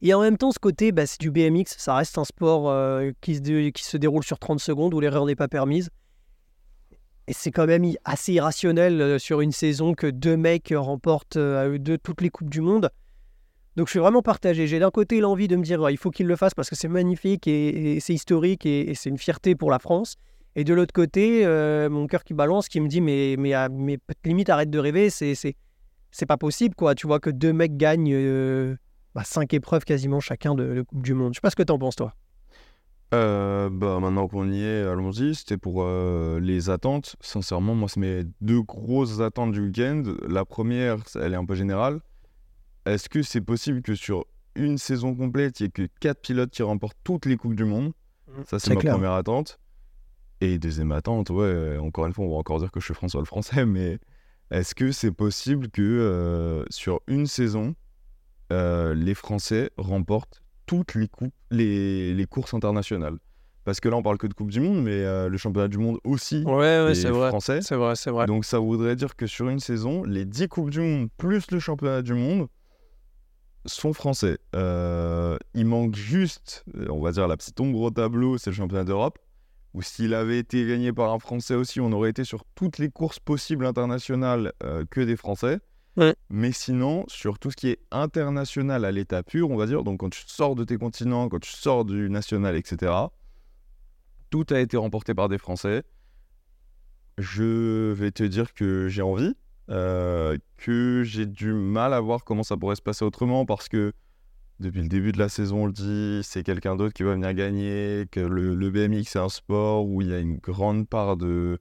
Et 0.00 0.14
en 0.14 0.20
même 0.20 0.36
temps, 0.36 0.50
ce 0.50 0.58
côté, 0.58 0.90
bah, 0.90 1.06
c'est 1.06 1.20
du 1.20 1.30
BMX. 1.30 1.76
Ça 1.76 1.94
reste 1.94 2.18
un 2.18 2.24
sport 2.24 2.72
qui, 3.20 3.36
se 3.36 3.68
qui 3.70 3.84
se 3.84 3.96
déroule 3.96 4.24
sur 4.24 4.38
30 4.38 4.58
secondes 4.58 4.94
où 4.94 5.00
l'erreur 5.00 5.26
n'est 5.26 5.36
pas 5.36 5.48
permise. 5.48 5.90
Et 7.28 7.34
c'est 7.34 7.50
quand 7.50 7.66
même 7.66 7.84
assez 8.06 8.32
irrationnel 8.32 9.02
euh, 9.02 9.18
sur 9.18 9.42
une 9.42 9.52
saison 9.52 9.92
que 9.92 10.06
deux 10.06 10.38
mecs 10.38 10.72
remportent 10.74 11.36
euh, 11.36 11.76
toutes 12.02 12.22
les 12.22 12.30
Coupes 12.30 12.48
du 12.48 12.62
Monde. 12.62 12.88
Donc 13.76 13.86
je 13.86 13.90
suis 13.90 13.98
vraiment 13.98 14.22
partagé. 14.22 14.66
J'ai 14.66 14.78
d'un 14.78 14.90
côté 14.90 15.20
l'envie 15.20 15.46
de 15.46 15.54
me 15.54 15.62
dire 15.62 15.90
il 15.90 15.98
faut 15.98 16.10
qu'ils 16.10 16.26
le 16.26 16.36
fassent 16.36 16.54
parce 16.54 16.70
que 16.70 16.74
c'est 16.74 16.88
magnifique 16.88 17.46
et, 17.46 18.00
c'est 18.00 18.14
historique 18.14 18.64
et, 18.64 18.94
c'est 18.94 19.10
une 19.10 19.18
fierté 19.18 19.54
pour 19.54 19.70
la 19.70 19.78
France. 19.78 20.16
Et 20.56 20.64
de 20.64 20.72
l'autre 20.72 20.94
côté, 20.94 21.44
euh, 21.44 21.90
mon 21.90 22.06
cœur 22.06 22.24
qui 22.24 22.32
balance, 22.32 22.66
qui 22.70 22.80
me 22.80 22.88
dit 22.88 23.02
mais, 23.02 23.36
mais, 23.38 23.52
ah, 23.52 23.68
mais 23.70 23.98
limite 24.24 24.48
arrête 24.48 24.70
de 24.70 24.78
rêver, 24.78 25.10
c'est, 25.10 25.34
c'est, 25.34 25.54
pas 26.26 26.38
possible 26.38 26.74
quoi. 26.74 26.94
Tu 26.94 27.06
vois 27.06 27.20
que 27.20 27.28
deux 27.28 27.52
mecs 27.52 27.76
gagnent 27.76 28.76
bah, 29.14 29.22
cinq 29.24 29.52
épreuves 29.52 29.84
quasiment 29.84 30.20
chacun 30.20 30.54
de, 30.54 30.76
de 30.76 30.82
Coupe 30.82 31.02
du 31.02 31.12
Monde. 31.12 31.34
Je 31.34 31.36
sais 31.36 31.42
pas 31.42 31.50
ce 31.50 31.56
que 31.56 31.62
t'en 31.62 31.78
penses 31.78 31.96
toi. 31.96 32.14
Euh, 33.14 33.70
bah, 33.70 33.98
maintenant 34.00 34.28
qu'on 34.28 34.50
y 34.50 34.62
est, 34.62 34.82
allons-y. 34.82 35.34
C'était 35.34 35.56
pour 35.56 35.82
euh, 35.82 36.40
les 36.40 36.70
attentes. 36.70 37.16
Sincèrement, 37.20 37.74
moi, 37.74 37.88
c'est 37.88 38.00
mes 38.00 38.24
deux 38.40 38.62
grosses 38.62 39.20
attentes 39.20 39.52
du 39.52 39.60
week-end. 39.60 40.02
La 40.28 40.44
première, 40.44 40.98
elle 41.14 41.32
est 41.32 41.36
un 41.36 41.46
peu 41.46 41.54
générale. 41.54 42.00
Est-ce 42.84 43.08
que 43.08 43.22
c'est 43.22 43.40
possible 43.40 43.82
que 43.82 43.94
sur 43.94 44.26
une 44.54 44.78
saison 44.78 45.14
complète, 45.14 45.60
il 45.60 45.64
n'y 45.64 45.66
ait 45.68 45.70
que 45.70 45.88
quatre 46.00 46.20
pilotes 46.20 46.50
qui 46.50 46.62
remportent 46.62 46.98
toutes 47.04 47.26
les 47.26 47.36
Coupes 47.36 47.54
du 47.54 47.64
Monde? 47.64 47.92
Mmh, 48.28 48.42
Ça, 48.46 48.58
c'est 48.58 48.74
ma 48.74 48.80
première 48.80 49.12
attente. 49.12 49.58
Et 50.40 50.58
deuxième 50.58 50.92
attente, 50.92 51.30
ouais, 51.30 51.78
encore 51.78 52.06
une 52.06 52.12
fois, 52.12 52.24
on 52.24 52.30
va 52.30 52.36
encore 52.36 52.60
dire 52.60 52.70
que 52.70 52.78
je 52.78 52.84
suis 52.84 52.94
François 52.94 53.20
le 53.20 53.26
Français, 53.26 53.66
mais 53.66 53.98
est-ce 54.50 54.74
que 54.74 54.92
c'est 54.92 55.10
possible 55.10 55.68
que 55.68 55.82
euh, 55.82 56.64
sur 56.70 57.00
une 57.08 57.26
saison, 57.26 57.74
les 58.50 59.14
Français 59.14 59.70
remportent 59.76 60.42
toutes 60.68 60.94
les, 60.94 61.08
coupes, 61.08 61.32
les, 61.50 62.26
courses 62.30 62.54
internationales. 62.54 63.16
Parce 63.64 63.80
que 63.80 63.88
là, 63.88 63.96
on 63.96 64.02
parle 64.02 64.18
que 64.18 64.26
de 64.26 64.34
Coupe 64.34 64.50
du 64.50 64.60
Monde, 64.60 64.82
mais 64.82 64.92
euh, 64.92 65.28
le 65.28 65.36
championnat 65.38 65.68
du 65.68 65.78
monde 65.78 65.98
aussi 66.04 66.44
ouais, 66.44 66.94
c'est 66.94 67.08
français. 67.08 67.60
C'est 67.62 67.74
vrai, 67.74 67.96
c'est 67.96 68.10
vrai. 68.10 68.26
Donc 68.26 68.44
ça 68.44 68.58
voudrait 68.58 68.94
dire 68.94 69.16
que 69.16 69.26
sur 69.26 69.48
une 69.48 69.60
saison, 69.60 70.04
les 70.04 70.24
10 70.24 70.48
Coupes 70.48 70.70
du 70.70 70.80
Monde 70.80 71.08
plus 71.16 71.50
le 71.50 71.58
championnat 71.58 72.02
du 72.02 72.14
monde 72.14 72.48
sont 73.64 73.92
français. 73.92 74.38
Euh, 74.54 75.36
il 75.54 75.66
manque 75.66 75.96
juste, 75.96 76.64
euh, 76.76 76.86
on 76.90 77.00
va 77.00 77.12
dire, 77.12 77.26
la 77.28 77.36
petite 77.36 77.58
ombre 77.60 77.80
au 77.80 77.90
tableau, 77.90 78.38
c'est 78.38 78.50
le 78.50 78.56
championnat 78.56 78.84
d'Europe. 78.84 79.18
Ou 79.74 79.82
s'il 79.82 80.14
avait 80.14 80.38
été 80.38 80.66
gagné 80.66 80.92
par 80.92 81.12
un 81.12 81.18
Français 81.18 81.54
aussi, 81.54 81.80
on 81.80 81.92
aurait 81.92 82.10
été 82.10 82.24
sur 82.24 82.44
toutes 82.54 82.78
les 82.78 82.88
courses 82.90 83.18
possibles 83.18 83.66
internationales 83.66 84.52
que 84.90 85.02
des 85.02 85.14
Français. 85.14 85.58
Mais 86.30 86.52
sinon, 86.52 87.04
sur 87.08 87.38
tout 87.38 87.50
ce 87.50 87.56
qui 87.56 87.68
est 87.68 87.80
international 87.90 88.84
à 88.84 88.92
l'état 88.92 89.22
pur, 89.22 89.50
on 89.50 89.56
va 89.56 89.66
dire, 89.66 89.82
donc 89.82 90.00
quand 90.00 90.10
tu 90.10 90.22
sors 90.26 90.54
de 90.54 90.64
tes 90.64 90.76
continents, 90.76 91.28
quand 91.28 91.40
tu 91.40 91.50
sors 91.50 91.84
du 91.84 92.08
national, 92.10 92.56
etc., 92.56 92.92
tout 94.30 94.46
a 94.50 94.60
été 94.60 94.76
remporté 94.76 95.14
par 95.14 95.28
des 95.28 95.38
Français. 95.38 95.82
Je 97.16 97.92
vais 97.92 98.12
te 98.12 98.22
dire 98.22 98.54
que 98.54 98.88
j'ai 98.88 99.02
envie, 99.02 99.34
euh, 99.70 100.38
que 100.56 101.02
j'ai 101.04 101.26
du 101.26 101.52
mal 101.52 101.92
à 101.92 102.00
voir 102.00 102.24
comment 102.24 102.42
ça 102.42 102.56
pourrait 102.56 102.76
se 102.76 102.82
passer 102.82 103.04
autrement 103.04 103.44
parce 103.44 103.68
que 103.68 103.92
depuis 104.60 104.82
le 104.82 104.88
début 104.88 105.12
de 105.12 105.18
la 105.18 105.28
saison, 105.28 105.64
on 105.64 105.66
le 105.66 105.72
dit, 105.72 106.20
c'est 106.22 106.42
quelqu'un 106.42 106.76
d'autre 106.76 106.92
qui 106.92 107.02
va 107.02 107.14
venir 107.14 107.32
gagner, 107.34 108.06
que 108.10 108.20
le, 108.20 108.70
BMX 108.70 109.04
c'est 109.04 109.18
un 109.18 109.28
sport 109.28 109.86
où 109.86 110.02
il 110.02 110.08
y 110.08 110.14
a 110.14 110.18
une 110.18 110.36
grande 110.36 110.88
part 110.88 111.16
de, 111.16 111.58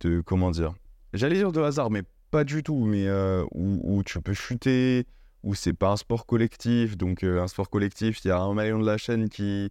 de 0.00 0.20
comment 0.20 0.50
dire, 0.50 0.74
j'allais 1.12 1.36
dire 1.36 1.52
de 1.52 1.60
hasard, 1.60 1.90
mais 1.90 2.02
pas 2.36 2.44
du 2.44 2.62
tout, 2.62 2.84
mais 2.84 3.06
euh, 3.06 3.46
où, 3.54 4.02
tu 4.04 4.20
peux 4.20 4.34
chuter, 4.34 5.06
où 5.42 5.54
c'est 5.54 5.72
pas 5.72 5.92
un 5.92 5.96
sport 5.96 6.26
collectif. 6.26 6.94
Donc, 6.98 7.24
euh, 7.24 7.42
un 7.42 7.48
sport 7.48 7.70
collectif, 7.70 8.22
il 8.22 8.28
y 8.28 8.30
a 8.30 8.38
un 8.38 8.52
maillon 8.52 8.78
de 8.78 8.84
la 8.84 8.98
chaîne 8.98 9.30
qui, 9.30 9.70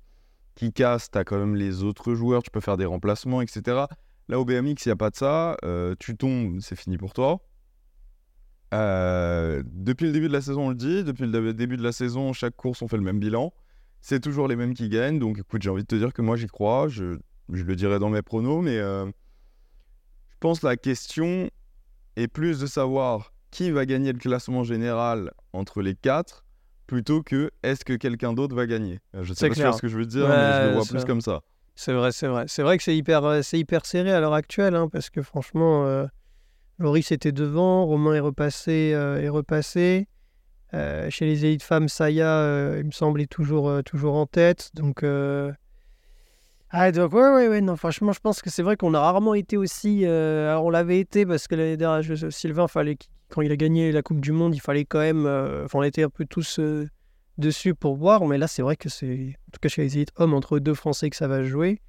qui 0.55 0.73
casse, 0.73 1.11
tu 1.11 1.17
as 1.19 1.23
quand 1.23 1.37
même 1.37 1.55
les 1.55 1.83
autres 1.83 2.15
joueurs, 2.15 2.41
tu 2.41 2.49
peux 2.49 2.61
faire 2.61 2.75
des 2.75 2.85
remplacements, 2.85 3.43
etc. 3.43 3.85
Là, 4.29 4.39
au 4.39 4.45
BMX, 4.45 4.83
il 4.83 4.87
n'y 4.87 4.91
a 4.93 4.95
pas 4.95 5.11
de 5.11 5.15
ça. 5.15 5.57
Euh, 5.63 5.93
tu 5.99 6.17
tombes, 6.17 6.59
c'est 6.59 6.75
fini 6.75 6.97
pour 6.97 7.13
toi. 7.13 7.39
depuis 8.71 10.07
le 10.07 10.11
début 10.11 10.27
de 10.27 10.33
la 10.33 10.41
saison, 10.41 10.65
on 10.65 10.69
le 10.69 10.75
dit. 10.75 11.03
Depuis 11.03 11.27
le 11.27 11.53
début 11.53 11.77
de 11.77 11.83
la 11.83 11.91
saison, 11.91 12.33
chaque 12.33 12.55
course, 12.55 12.81
on 12.81 12.87
fait 12.87 12.97
le 12.97 13.03
même 13.03 13.19
bilan. 13.19 13.53
C'est 14.01 14.21
toujours 14.21 14.47
les 14.47 14.55
mêmes 14.55 14.73
qui 14.73 14.89
gagnent. 14.89 15.19
Donc, 15.19 15.37
écoute, 15.37 15.61
j'ai 15.61 15.69
envie 15.69 15.83
de 15.83 15.87
te 15.87 15.95
dire 15.95 16.13
que 16.13 16.23
moi, 16.23 16.35
j'y 16.35 16.47
crois. 16.47 16.87
Je, 16.87 17.19
je, 17.53 17.63
le 17.63 17.75
dirai 17.75 17.99
dans 17.99 18.09
mes 18.09 18.23
pronos, 18.23 18.63
mais 18.63 18.79
je 18.79 19.11
pense 20.39 20.63
la 20.63 20.77
question, 20.77 21.51
et 22.15 22.27
plus 22.27 22.59
de 22.59 22.65
savoir 22.65 23.33
qui 23.51 23.71
va 23.71 23.85
gagner 23.85 24.11
le 24.11 24.19
classement 24.19 24.63
général 24.63 25.31
entre 25.53 25.81
les 25.81 25.95
quatre 25.95 26.45
plutôt 26.87 27.23
que 27.23 27.51
est-ce 27.63 27.83
que 27.83 27.93
quelqu'un 27.93 28.33
d'autre 28.33 28.55
va 28.55 28.67
gagner. 28.67 28.99
Euh, 29.15 29.23
je 29.23 29.33
sais 29.33 29.49
pas 29.49 29.73
ce 29.73 29.81
que 29.81 29.87
je 29.87 29.97
veux 29.97 30.05
dire, 30.05 30.27
mais 30.27 30.61
je 30.61 30.67
le 30.67 30.73
vois 30.73 30.85
plus 30.85 31.05
comme 31.05 31.21
ça. 31.21 31.41
C'est 31.75 31.93
vrai, 31.93 32.11
c'est 32.11 32.27
vrai. 32.27 32.45
C'est 32.47 32.63
vrai 32.63 32.77
que 32.77 32.83
c'est 32.83 32.95
hyper, 32.95 33.23
euh, 33.25 33.41
c'est 33.41 33.59
hyper 33.59 33.85
serré 33.85 34.11
à 34.11 34.19
l'heure 34.19 34.33
actuelle, 34.33 34.75
hein, 34.75 34.87
parce 34.87 35.09
que 35.09 35.21
franchement, 35.21 35.85
euh, 35.85 36.05
Loris 36.79 37.11
était 37.11 37.31
devant, 37.31 37.85
Romain 37.85 38.13
est 38.13 38.19
repassé, 38.19 38.93
est 38.93 39.29
repassé. 39.29 40.07
chez 40.73 41.25
les 41.25 41.45
élites 41.45 41.63
femmes, 41.63 41.87
Saya, 41.87 42.77
il 42.77 42.85
me 42.85 42.91
semble, 42.91 43.21
est 43.21 43.31
toujours, 43.31 43.83
toujours 43.83 44.15
en 44.15 44.25
tête. 44.25 44.71
Donc, 44.73 45.03
ah, 46.77 46.91
donc, 46.91 47.13
ouais, 47.13 47.29
ouais, 47.29 47.47
ouais, 47.47 47.61
non, 47.61 47.77
franchement, 47.77 48.11
je 48.11 48.19
pense 48.19 48.41
que 48.41 48.49
c'est 48.49 48.61
vrai 48.61 48.75
qu'on 48.75 48.93
a 48.93 48.99
rarement 48.99 49.33
été 49.33 49.55
aussi. 49.55 50.01
Euh, 50.03 50.49
alors, 50.49 50.65
on 50.65 50.69
l'avait 50.69 50.99
été 50.99 51.25
parce 51.25 51.47
que 51.47 51.55
l'année 51.55 51.77
dernière, 51.77 52.03
Sylvain, 52.29 52.67
fallait, 52.67 52.97
quand 53.29 53.41
il 53.41 53.49
a 53.49 53.55
gagné 53.55 53.93
la 53.93 54.01
Coupe 54.01 54.19
du 54.19 54.33
Monde, 54.33 54.53
il 54.53 54.59
fallait 54.59 54.83
quand 54.83 54.99
même. 54.99 55.25
Euh, 55.25 55.63
enfin, 55.63 55.79
on 55.79 55.83
était 55.83 56.03
un 56.03 56.09
peu 56.09 56.25
tous 56.25 56.59
euh, 56.59 56.85
dessus 57.37 57.75
pour 57.75 57.95
voir, 57.95 58.25
mais 58.25 58.37
là, 58.37 58.47
c'est 58.47 58.61
vrai 58.61 58.75
que 58.75 58.89
c'est. 58.89 59.37
En 59.47 59.51
tout 59.53 59.59
cas, 59.61 59.69
chez 59.69 59.83
les 59.83 59.95
élites 59.95 60.11
hommes, 60.17 60.33
entre 60.33 60.59
deux 60.59 60.73
Français 60.73 61.09
que 61.09 61.15
ça 61.15 61.29
va 61.29 61.43
jouer. 61.43 61.79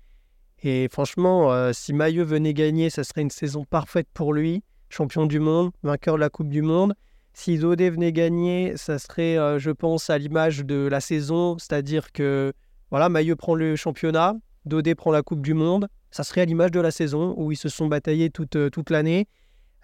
Et 0.62 0.86
franchement, 0.88 1.72
si 1.72 1.92
Maillot 1.92 2.24
venait 2.24 2.54
gagner, 2.54 2.88
ça 2.88 3.02
serait 3.02 3.22
une 3.22 3.30
saison 3.30 3.64
parfaite 3.64 4.06
pour 4.14 4.32
lui. 4.32 4.62
Champion 4.88 5.26
du 5.26 5.40
monde, 5.40 5.72
vainqueur 5.82 6.14
de 6.14 6.20
la 6.20 6.30
Coupe 6.30 6.48
du 6.48 6.62
Monde. 6.62 6.94
Si 7.34 7.56
Zodé 7.56 7.90
venait 7.90 8.12
gagner, 8.12 8.76
ça 8.76 9.00
serait, 9.00 9.34
je 9.58 9.70
pense, 9.72 10.10
à 10.10 10.16
l'image 10.16 10.64
de 10.64 10.86
la 10.86 11.00
saison, 11.00 11.58
c'est-à-dire 11.58 12.12
que 12.12 12.52
voilà, 12.90 13.08
Maillot 13.08 13.34
prend 13.34 13.54
le 13.56 13.74
championnat, 13.74 14.36
Dodé 14.66 14.94
prend 14.94 15.10
la 15.12 15.22
Coupe 15.22 15.40
du 15.42 15.54
Monde. 15.54 15.88
Ça 16.10 16.24
serait 16.24 16.42
à 16.42 16.44
l'image 16.44 16.70
de 16.70 16.80
la 16.80 16.90
saison 16.90 17.34
où 17.36 17.52
ils 17.52 17.56
se 17.56 17.68
sont 17.68 17.86
bataillés 17.86 18.30
toute, 18.30 18.56
euh, 18.56 18.68
toute 18.70 18.90
l'année. 18.90 19.28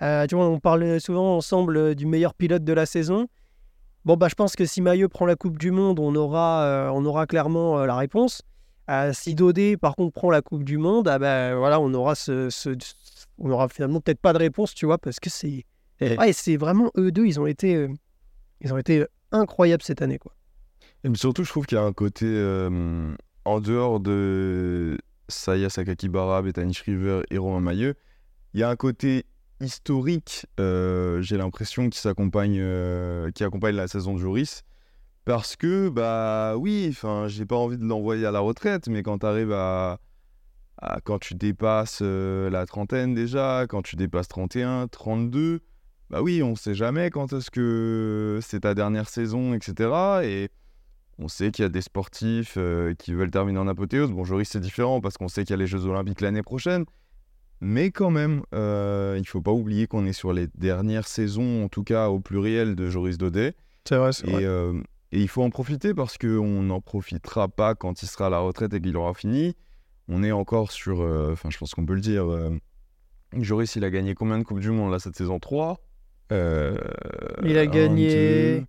Euh, 0.03 0.27
tu 0.27 0.35
vois, 0.35 0.47
on 0.49 0.59
parle 0.59 1.01
souvent 1.01 1.37
ensemble 1.37 1.77
euh, 1.77 1.95
du 1.95 2.07
meilleur 2.07 2.35
pilote 2.35 2.65
de 2.65 2.73
la 2.73 2.87
saison. 2.87 3.29
Bon, 4.05 4.17
bah, 4.17 4.27
je 4.29 4.35
pense 4.35 4.57
que 4.57 4.65
si 4.65 4.83
Maillot 4.83 5.09
prend 5.09 5.27
la 5.27 5.37
Coupe 5.37 5.59
du 5.59 5.71
Monde, 5.71 6.01
on 6.01 6.15
aura, 6.17 6.91
on 6.93 7.05
aura 7.05 7.27
clairement 7.27 7.85
la 7.87 7.95
réponse. 7.95 8.43
Si 9.13 9.37
Dodé, 9.37 9.77
par 9.77 9.95
contre, 9.95 10.13
prend 10.13 10.29
la 10.31 10.43
Coupe 10.43 10.65
du 10.65 10.77
Monde, 10.77 11.07
ah 11.07 11.21
ben, 11.21 11.55
voilà, 11.57 11.79
on 11.81 11.95
aura 11.95 12.17
ce, 12.17 12.51
ce- 12.51 12.77
on 13.39 13.49
aura 13.51 13.69
finalement 13.69 14.01
peut-être 14.01 14.19
pas 14.21 14.33
de 14.33 14.39
réponse, 14.39 14.75
tu 14.75 14.87
vois, 14.87 14.99
parce 14.99 15.21
que 15.21 15.31
c'est, 15.31 15.65
ouais, 16.19 16.33
c'est 16.33 16.57
vraiment 16.57 16.91
eux 16.99 17.13
deux, 17.13 17.27
ils 17.27 17.39
ont 17.39 17.47
été, 17.47 17.87
ils 18.61 18.75
ont 18.75 18.79
été 18.79 19.07
incroyables 19.31 19.85
cette 19.85 20.03
année, 20.03 20.19
quoi. 20.19 20.35
Et 21.05 21.15
surtout, 21.15 21.45
je 21.45 21.51
trouve 21.51 21.67
qu'il 21.67 21.79
y 21.79 21.81
a 21.81 21.85
un 21.85 21.93
côté 21.93 22.27
en 23.45 23.61
dehors 23.61 24.01
de 24.01 24.99
Saya 25.29 25.71
Sakakibara, 25.71 26.43
Bethany 26.43 26.75
Shriver 26.75 27.23
et 27.31 27.39
Romain 27.39 27.61
Mailleux, 27.61 27.95
il 28.55 28.61
y 28.61 28.63
a 28.63 28.69
un 28.69 28.77
côté 28.77 29.25
historique, 29.61 30.47
euh, 30.61 31.23
j'ai 31.23 31.37
l'impression, 31.37 31.89
qui 31.89 31.99
s'accompagne, 31.99 32.59
euh, 32.61 33.31
qui 33.31 33.45
accompagne 33.45 33.77
la 33.77 33.89
saison 33.89 34.15
de 34.15 34.19
Joris. 34.19 34.63
Parce 35.25 35.57
que, 35.57 35.89
bah 35.89 36.57
oui, 36.57 36.89
enfin, 36.91 37.29
j'ai 37.29 37.47
pas 37.47 37.57
envie 37.57 37.79
de 37.79 37.85
l'envoyer 37.85 38.27
à 38.27 38.33
la 38.33 38.41
retraite, 38.41 38.89
mais 38.89 39.03
quand 39.03 39.19
tu 39.19 39.27
arrives 39.27 39.53
à, 39.53 40.01
Quand 41.05 41.21
tu 41.21 41.35
dépasses 41.35 42.01
euh, 42.03 42.51
la 42.51 42.67
trentaine 42.67 43.15
déjà, 43.15 43.67
quand 43.69 43.83
tu 43.83 43.95
dépasses 43.97 44.27
31, 44.29 44.89
32, 44.89 45.61
bah 46.11 46.23
oui, 46.23 46.43
on 46.43 46.57
sait 46.57 46.75
jamais 46.75 47.11
quand 47.11 47.33
est-ce 47.33 47.51
que 47.51 48.41
c'est 48.43 48.61
ta 48.61 48.75
dernière 48.75 49.09
saison, 49.09 49.55
etc. 49.55 49.91
Et 50.25 50.51
on 51.19 51.29
sait 51.29 51.51
qu'il 51.51 51.63
y 51.63 51.67
a 51.67 51.69
des 51.69 51.81
sportifs 51.83 52.55
euh, 52.57 52.95
qui 52.95 53.13
veulent 53.13 53.31
terminer 53.31 53.59
en 53.59 53.69
apothéose. 53.69 54.11
Bon, 54.11 54.25
Joris, 54.25 54.49
c'est 54.49 54.61
différent 54.61 55.01
parce 55.01 55.17
qu'on 55.19 55.29
sait 55.29 55.43
qu'il 55.45 55.51
y 55.51 55.55
a 55.55 55.57
les 55.59 55.67
Jeux 55.67 55.85
Olympiques 55.87 56.21
l'année 56.21 56.43
prochaine. 56.43 56.85
Mais 57.61 57.91
quand 57.93 58.11
même, 58.11 58.43
euh, 58.55 59.17
il 59.19 59.27
faut 59.27 59.41
pas 59.41 59.53
oublier 59.53 59.87
qu'on 59.87 60.05
est 60.05 60.13
sur 60.13 60.33
les 60.33 60.49
dernières 60.57 61.07
saisons, 61.07 61.65
en 61.65 61.69
tout 61.69 61.85
cas 61.85 62.09
au 62.09 62.19
pluriel, 62.19 62.75
de 62.75 62.89
Joris 62.91 63.19
Daudet. 63.19 63.55
C'est 63.85 63.97
vrai, 63.97 64.13
c'est 64.13 64.27
Et, 64.29 64.45
euh, 64.47 64.73
et 65.13 65.21
il 65.21 65.29
faut 65.29 65.43
en 65.43 65.51
profiter 65.51 65.95
parce 65.95 66.19
qu'on 66.19 66.63
n'en 66.63 66.81
profitera 66.81 67.47
pas 67.49 67.75
quand 67.77 68.03
il 68.03 68.07
sera 68.07 68.27
à 68.27 68.31
la 68.31 68.39
retraite 68.41 68.73
et 68.75 68.81
qu'il 68.81 68.97
aura 68.97 69.15
fini. 69.15 69.55
On 70.09 70.25
est 70.25 70.33
encore 70.33 70.73
sur. 70.73 71.01
Enfin, 71.33 71.51
je 71.51 71.59
pense 71.59 71.75
qu'on 71.75 71.87
peut 71.87 71.95
le 71.95 72.01
dire. 72.01 72.27
Joris, 73.39 73.77
il 73.77 73.85
a 73.85 73.91
gagné 73.91 74.15
combien 74.15 74.39
de 74.39 74.43
Coupes 74.45 74.61
du 74.61 74.71
Monde 74.71 74.91
là 74.91 74.99
cette 74.99 75.17
saison? 75.17 75.39
3 75.39 75.79
Euh, 76.33 76.77
Il 77.45 77.57
a 77.59 77.63
un, 77.63 77.67
gagné- 77.67 78.59
deux, 78.61 78.67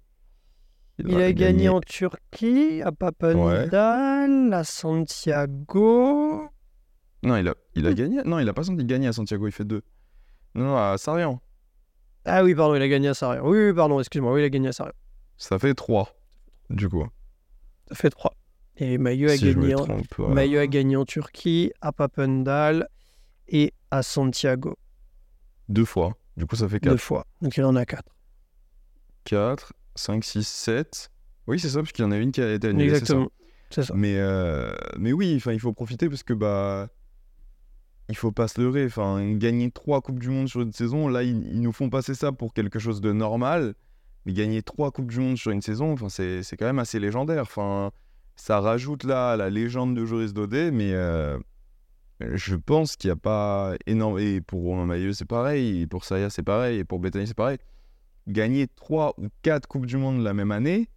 Il 0.99 1.19
a 1.21 1.33
gagné 1.33 1.69
en 1.69 1.81
Turquie, 1.81 2.81
à 2.83 2.91
Papendal, 2.91 4.53
à 4.53 4.63
Santiago. 4.63 6.49
Non, 7.23 7.37
il 7.37 7.47
a, 7.47 7.55
il 7.75 7.87
a 7.87 7.91
Hmm. 7.91 7.93
gagné. 7.95 8.21
Non, 8.25 8.39
il 8.39 8.47
a 8.49 8.53
pas 8.53 8.63
senti 8.63 8.83
gagné 8.85 9.07
à 9.07 9.13
Santiago, 9.13 9.47
il 9.47 9.51
fait 9.51 9.65
deux. 9.65 9.81
Non, 10.55 10.65
non, 10.65 10.77
à 10.77 10.97
Sarian. 10.97 11.41
Ah 12.25 12.43
oui, 12.43 12.53
pardon, 12.55 12.75
il 12.75 12.81
a 12.81 12.87
gagné 12.87 13.07
à 13.09 13.13
Sarriá. 13.13 13.43
Oui, 13.43 13.57
oui, 13.67 13.73
pardon, 13.73 13.99
excuse-moi, 13.99 14.33
oui, 14.33 14.41
il 14.41 14.45
a 14.45 14.49
gagné 14.49 14.67
à 14.69 14.71
Sarriá. 14.71 14.93
Ça 15.37 15.57
fait 15.59 15.73
trois, 15.73 16.15
du 16.69 16.87
coup. 16.89 17.05
Ça 17.89 17.95
fait 17.95 18.09
3. 18.09 18.33
Et 18.77 18.97
Maillot 18.97 19.29
a 19.29 19.35
si 19.37 19.53
gagné 19.53 19.75
en... 19.75 19.83
trompe. 19.83 20.05
voilà. 20.17 20.33
Maillot 20.35 20.59
a 20.59 20.67
gagné 20.67 20.95
en 20.95 21.05
Turquie, 21.05 21.71
à 21.81 21.91
Papendal 21.91 22.87
et 23.47 23.73
à 23.91 24.01
Santiago 24.03 24.77
Deux 25.69 25.85
fois. 25.85 26.15
Du 26.37 26.45
coup, 26.45 26.55
ça 26.55 26.67
fait 26.69 26.79
deux 26.79 26.91
4. 26.91 26.99
fois. 27.01 27.25
Donc 27.41 27.57
il 27.57 27.63
en 27.65 27.75
a 27.75 27.85
quatre. 27.85 28.15
4, 29.25 29.73
5, 29.95 30.23
6, 30.23 30.47
7. 30.47 31.11
Oui, 31.47 31.59
c'est 31.59 31.69
ça, 31.69 31.79
parce 31.79 31.91
qu'il 31.91 32.03
y 32.03 32.07
en 32.07 32.11
a 32.11 32.17
une 32.17 32.31
qui 32.31 32.41
a 32.41 32.53
été 32.53 32.67
annulée. 32.67 32.89
ça. 32.89 32.97
Exactement. 32.97 33.29
Ça. 33.69 33.93
Mais, 33.95 34.17
euh, 34.17 34.71
mais 34.99 35.13
oui, 35.13 35.41
il 35.45 35.59
faut 35.59 35.73
profiter 35.73 36.07
parce 36.07 36.21
que 36.21 36.33
bah, 36.33 36.89
il 38.07 38.15
faut 38.15 38.31
pas 38.31 38.47
se 38.47 38.61
leurrer. 38.61 38.85
Enfin, 38.85 39.33
gagner 39.33 39.71
trois 39.71 40.01
coupes 40.01 40.19
du 40.19 40.29
monde 40.29 40.47
sur 40.47 40.61
une 40.61 40.73
saison, 40.73 41.07
là, 41.07 41.23
ils, 41.23 41.47
ils 41.51 41.61
nous 41.61 41.71
font 41.71 41.89
passer 41.89 42.13
ça 42.13 42.31
pour 42.31 42.53
quelque 42.53 42.77
chose 42.77 43.01
de 43.01 43.11
normal. 43.11 43.73
Mais 44.25 44.33
gagner 44.33 44.61
trois 44.61 44.91
coupes 44.91 45.11
du 45.11 45.19
monde 45.19 45.37
sur 45.37 45.51
une 45.51 45.61
saison, 45.61 45.91
enfin, 45.91 46.07
c'est 46.09 46.43
c'est 46.43 46.55
quand 46.55 46.65
même 46.65 46.79
assez 46.79 46.99
légendaire. 46.99 47.41
Enfin, 47.41 47.91
ça 48.35 48.59
rajoute 48.59 49.03
là 49.03 49.31
à 49.31 49.37
la 49.37 49.49
légende 49.49 49.95
de 49.95 50.05
Joris 50.05 50.33
Daudet, 50.33 50.71
mais 50.71 50.93
euh, 50.93 51.37
je 52.19 52.55
pense 52.55 52.95
qu'il 52.95 53.09
n'y 53.09 53.13
a 53.13 53.17
pas 53.17 53.73
énorme. 53.85 54.19
Et 54.19 54.39
pour 54.41 54.61
Romain 54.63 54.85
Maillot, 54.85 55.13
c'est 55.13 55.25
pareil. 55.25 55.81
Et 55.81 55.87
pour 55.87 56.05
Saya, 56.05 56.29
c'est 56.29 56.43
pareil. 56.43 56.79
Et 56.79 56.83
pour 56.83 56.99
Bethany, 56.99 57.27
c'est 57.27 57.33
pareil. 57.33 57.57
Gagner 58.27 58.67
trois 58.67 59.13
ou 59.17 59.27
quatre 59.41 59.67
coupes 59.67 59.85
du 59.85 59.97
monde 59.97 60.21
la 60.21 60.33
même 60.33 60.51
année. 60.51 60.89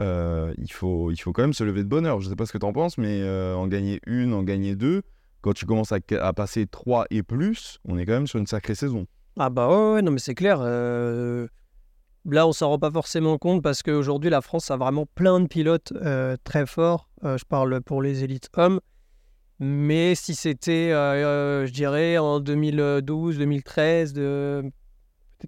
Euh, 0.00 0.52
il, 0.58 0.72
faut, 0.72 1.10
il 1.10 1.16
faut 1.16 1.32
quand 1.32 1.42
même 1.42 1.52
se 1.52 1.64
lever 1.64 1.82
de 1.82 1.88
bonheur. 1.88 2.20
Je 2.20 2.28
sais 2.28 2.36
pas 2.36 2.46
ce 2.46 2.52
que 2.52 2.58
tu 2.58 2.66
en 2.66 2.72
penses, 2.72 2.98
mais 2.98 3.20
euh, 3.22 3.54
en 3.54 3.66
gagner 3.66 4.00
une, 4.06 4.32
en 4.32 4.42
gagner 4.42 4.74
deux, 4.74 5.02
quand 5.40 5.52
tu 5.52 5.66
commences 5.66 5.92
à, 5.92 6.32
passer 6.32 6.66
trois 6.66 7.06
et 7.10 7.22
plus, 7.22 7.78
on 7.84 7.98
est 7.98 8.06
quand 8.06 8.12
même 8.12 8.26
sur 8.26 8.38
une 8.38 8.46
sacrée 8.46 8.74
saison. 8.74 9.06
Ah 9.38 9.50
bah 9.50 9.68
ouais, 9.68 9.94
ouais, 9.94 10.02
non 10.02 10.12
mais 10.12 10.18
c'est 10.18 10.34
clair. 10.34 10.58
euh, 10.60 11.46
Là, 12.26 12.46
on 12.46 12.52
s'en 12.52 12.70
rend 12.70 12.78
pas 12.78 12.90
forcément 12.90 13.36
compte 13.36 13.62
parce 13.62 13.82
qu'aujourd'hui, 13.82 14.30
la 14.30 14.40
France 14.40 14.70
a 14.70 14.76
vraiment 14.76 15.06
plein 15.06 15.40
de 15.40 15.46
pilotes 15.46 15.92
très 16.44 16.64
forts. 16.64 17.10
Je 17.22 17.44
parle 17.44 17.82
pour 17.82 18.00
les 18.00 18.24
élites 18.24 18.48
hommes. 18.56 18.80
Mais 19.60 20.14
si 20.14 20.34
c'était, 20.34 20.88
je 20.90 21.70
dirais, 21.70 22.16
en 22.16 22.40
2012, 22.40 23.38
2013, 23.38 24.14
de... 24.14 24.70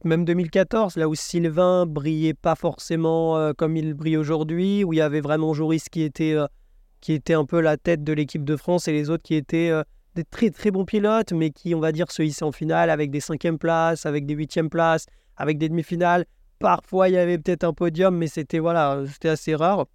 même 0.05 0.25
2014, 0.25 0.97
là 0.97 1.09
où 1.09 1.15
Sylvain 1.15 1.87
brillait 1.87 2.35
pas 2.35 2.55
forcément 2.55 3.37
euh, 3.37 3.53
comme 3.53 3.77
il 3.77 3.95
brille 3.95 4.17
aujourd'hui, 4.17 4.85
où 4.85 4.93
il 4.93 4.97
y 4.97 5.01
avait 5.01 5.21
vraiment 5.21 5.55
Joris 5.55 5.89
qui 5.89 6.03
était, 6.03 6.35
euh, 6.35 6.47
qui 7.01 7.13
était 7.13 7.35
un 7.35 7.45
peu 7.45 7.61
la 7.61 7.77
tête 7.77 8.05
de 8.05 8.13
l'équipe 8.13 8.45
de 8.45 8.57
France 8.57 8.89
et 8.89 8.93
les 8.93 9.11
autres 9.11 9.23
qui 9.23 9.35
étaient 9.35 9.71
euh, 9.71 9.83
des 10.15 10.25
très 10.25 10.51
très 10.51 10.71
bons 10.71 10.85
pilotes, 10.85 11.33
mais 11.33 11.51
qui, 11.51 11.75
on 11.75 11.81
va 11.81 11.93
dire, 11.93 12.11
se 12.11 12.23
hissaient 12.23 12.45
en 12.45 12.53
finale 12.53 12.91
avec 12.91 13.11
des 13.11 13.21
cinquièmes 13.21 13.59
places, 13.59 14.07
avec 14.07 14.27
des 14.27 14.35
huitièmes 14.35 14.71
places, 14.71 15.07
avec 15.37 15.59
des 15.59 15.69
demi-finales. 15.69 16.25
Parfois, 16.59 17.09
il 17.09 17.15
y 17.15 17.19
avait 17.19 17.39
peut-être 17.39 17.65
un 17.65 17.73
podium, 17.73 18.17
mais 18.17 18.27
c'était 18.27 18.59
voilà, 18.59 19.03
c'était 19.13 19.29
assez 19.29 19.55
rare. 19.55 19.87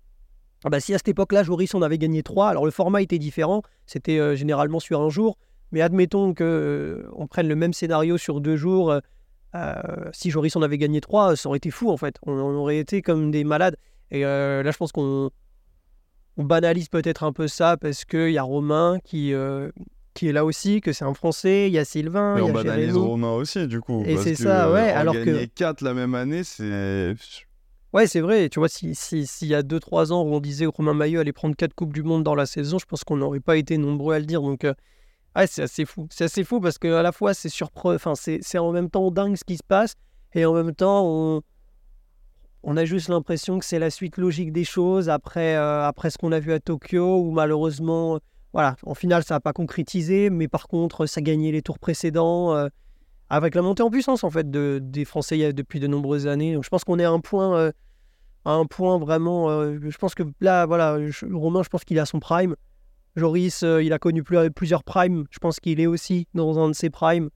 Ah 0.64 0.70
bah, 0.70 0.80
si 0.80 0.94
à 0.94 0.98
cette 0.98 1.08
époque-là, 1.08 1.44
Joris, 1.44 1.74
on 1.74 1.82
avait 1.82 1.98
gagné 1.98 2.22
3, 2.22 2.50
alors 2.50 2.66
le 2.66 2.72
format 2.72 3.02
était 3.02 3.18
différent, 3.18 3.64
c'était 3.88 4.36
généralement 4.38 4.80
sur 4.80 5.02
un 5.02 5.10
jour, 5.10 5.38
mais 5.72 5.82
admettons 5.82 6.34
que 6.34 6.44
euh, 6.44 7.10
on 7.14 7.28
prenne 7.28 7.48
le 7.48 7.56
même 7.56 7.74
scénario 7.74 8.18
sur 8.18 8.42
deux 8.42 8.58
jours. 8.58 9.00
Euh, 9.56 9.76
si 10.14 10.30
Joris 10.32 10.56
en 10.56 10.62
avait 10.62 10.78
gagné 10.78 11.02
3, 11.02 11.36
ça 11.36 11.50
aurait 11.50 11.58
été 11.58 11.72
fou 11.72 11.90
en 11.92 11.98
fait. 11.98 12.16
On, 12.26 12.34
on 12.34 12.56
aurait 12.56 12.78
été 12.78 13.02
comme 13.02 13.32
des 13.32 13.44
malades. 13.44 13.76
Et 14.12 14.26
euh, 14.26 14.64
là, 14.64 14.72
je 14.72 14.78
pense 14.78 14.92
qu'on 14.92 15.30
on 16.38 16.44
banalise 16.44 16.88
peut-être 16.90 17.24
un 17.24 17.34
peu 17.34 17.48
ça 17.48 17.78
parce 17.78 18.06
qu'il 18.06 18.32
y 18.32 18.38
a 18.38 18.44
Romain 18.44 18.98
qui, 19.04 19.34
euh, 19.34 19.70
qui 20.14 20.28
est 20.28 20.32
là 20.32 20.46
aussi, 20.46 20.82
que 20.82 20.94
c'est 20.94 21.06
un 21.06 21.14
Français, 21.14 21.68
il 21.68 21.74
y 21.74 21.78
a 21.80 21.86
Sylvain, 21.86 22.36
Mais 22.36 22.42
il 22.42 22.48
y 22.48 22.52
on 22.52 22.56
a 22.56 22.64
banalise. 22.64 22.96
Romain 22.96 23.32
aussi, 23.34 23.68
du 23.68 23.82
coup. 23.82 24.04
Et 24.06 24.18
c'est 24.18 24.36
ça, 24.36 24.72
ouais, 24.72 24.90
alors 24.90 25.14
que- 25.14 25.24
gagner 25.24 25.48
quatre 25.48 25.82
la 25.82 25.94
même 25.94 26.16
année, 26.16 26.44
c'est. 26.44 27.14
Ouais, 27.94 28.08
c'est 28.08 28.22
vrai. 28.22 28.48
Tu 28.48 28.60
vois, 28.60 28.70
s'il 28.70 28.96
si, 28.96 29.28
s'il 29.28 29.50
y 29.50 29.56
a 29.56 29.64
2-3 29.64 30.14
ans 30.14 30.22
où 30.24 30.34
on 30.34 30.40
disait 30.40 30.64
que 30.66 30.72
Romain 30.72 30.94
Maillot 30.94 31.20
allait 31.20 31.34
prendre 31.34 31.58
4 31.58 31.74
Coupes 31.74 31.92
du 31.94 32.04
Monde 32.04 32.24
dans 32.24 32.36
la 32.36 32.46
saison, 32.46 32.80
je 32.80 32.86
pense 32.86 33.04
qu'on 33.04 33.18
n'aurait 33.18 33.42
pas 33.42 33.58
été 33.58 33.78
nombreux 33.78 34.16
à 34.16 34.20
le 34.20 34.26
dire. 34.26 34.42
Donc, 34.42 34.66
ouais, 35.36 35.48
c'est 35.48 35.64
assez 35.64 35.86
fou. 35.86 36.08
C'est 36.10 36.26
assez 36.26 36.44
fou 36.44 36.60
parce 36.60 36.78
qu'à 36.78 37.02
la 37.02 37.12
fois, 37.12 37.34
c'est 37.34 37.50
surprenant. 37.50 37.96
Enfin, 37.96 38.14
c'est 38.16 38.58
en 38.58 38.72
même 38.72 38.90
temps 38.90 39.12
dingue 39.12 39.36
ce 39.36 39.44
qui 39.44 39.58
se 39.58 39.64
passe. 39.64 39.96
Et 40.34 40.46
en 40.46 40.54
même 40.54 40.74
temps, 40.74 41.04
on, 41.06 41.42
on 42.64 42.78
a 42.78 42.86
juste 42.86 43.10
l'impression 43.10 43.60
que 43.60 43.66
c'est 43.66 43.80
la 43.80 43.90
suite 43.90 44.18
logique 44.18 44.52
des 44.54 44.64
choses 44.64 45.10
après, 45.10 45.56
euh, 45.56 45.84
après 45.86 46.10
ce 46.10 46.18
qu'on 46.18 46.32
a 46.32 46.40
vu 46.40 46.54
à 46.54 46.60
Tokyo, 46.60 47.18
où 47.20 47.32
malheureusement, 47.32 48.20
voilà, 48.54 48.76
en 48.86 48.94
finale, 48.94 49.24
ça 49.24 49.36
n'a 49.36 49.40
pas 49.40 49.54
concrétisé. 49.54 50.30
Mais 50.30 50.48
par 50.48 50.68
contre, 50.68 51.06
ça 51.06 51.22
gagnait 51.22 51.52
les 51.52 51.62
tours 51.62 51.80
précédents. 51.80 52.54
euh, 52.56 52.68
avec 53.34 53.56
la 53.56 53.62
montée 53.62 53.82
en 53.82 53.90
puissance 53.90 54.26
en 54.26 54.30
fait 54.30 54.52
de, 54.52 54.80
des 54.84 55.06
Français 55.06 55.42
a- 55.46 55.54
depuis 55.54 55.80
de 55.80 55.88
nombreuses 55.88 56.28
années. 56.28 56.54
Donc 56.54 56.66
je 56.66 56.70
pense 56.70 56.84
qu'on 56.84 57.00
est 57.00 57.06
à 57.06 57.12
un 57.12 57.22
point, 57.22 57.56
euh, 57.58 57.72
à 58.44 58.52
un 58.52 58.66
point 58.66 58.98
vraiment. 58.98 59.50
je 59.50 59.98
pense 59.98 60.16
que 60.16 60.24
là, 60.42 60.66
voilà, 60.66 60.98
Romain, 61.32 61.64
je 61.64 61.70
pense 61.70 61.86
qu'il 61.86 61.98
à 62.00 62.06
son 62.06 62.20
prime. 62.20 62.58
Joris, 63.16 63.64
euh, 63.64 63.84
il 63.84 63.94
a 63.94 64.00
connu 64.00 64.24
plus- 64.24 64.50
plusieurs 64.52 64.84
primes. 64.84 65.26
Je 65.32 65.40
pense 65.40 65.60
qu'il 65.60 65.80
est 65.80 65.88
aussi 65.88 66.28
dans 66.34 66.58
un 66.60 66.70
de 66.70 66.74
ses 66.74 66.90
primes. 66.90 67.30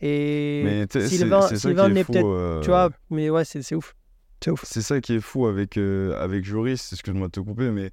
Et 0.00 0.62
Mais 0.64 1.06
Sylvain, 1.08 1.42
c'est 1.42 1.56
Sylvain 1.56 1.94
est 1.94 2.04
peut-être, 2.04 2.26
euh, 2.26 2.60
tu 2.60 2.68
vois, 2.68 2.90
mais 3.10 3.30
ouais, 3.30 3.44
c'est 3.44 3.62
c'est 3.62 3.74
ouf, 3.74 3.94
c'est 4.42 4.50
ouf. 4.50 4.62
C'est 4.64 4.82
ça 4.82 5.00
qui 5.00 5.14
est 5.14 5.20
fou 5.20 5.46
avec, 5.46 5.76
euh, 5.78 6.14
avec 6.22 6.44
Joris, 6.44 6.92
excuse-moi 6.92 7.28
de 7.28 7.32
te 7.32 7.40
couper, 7.40 7.70
mais 7.70 7.90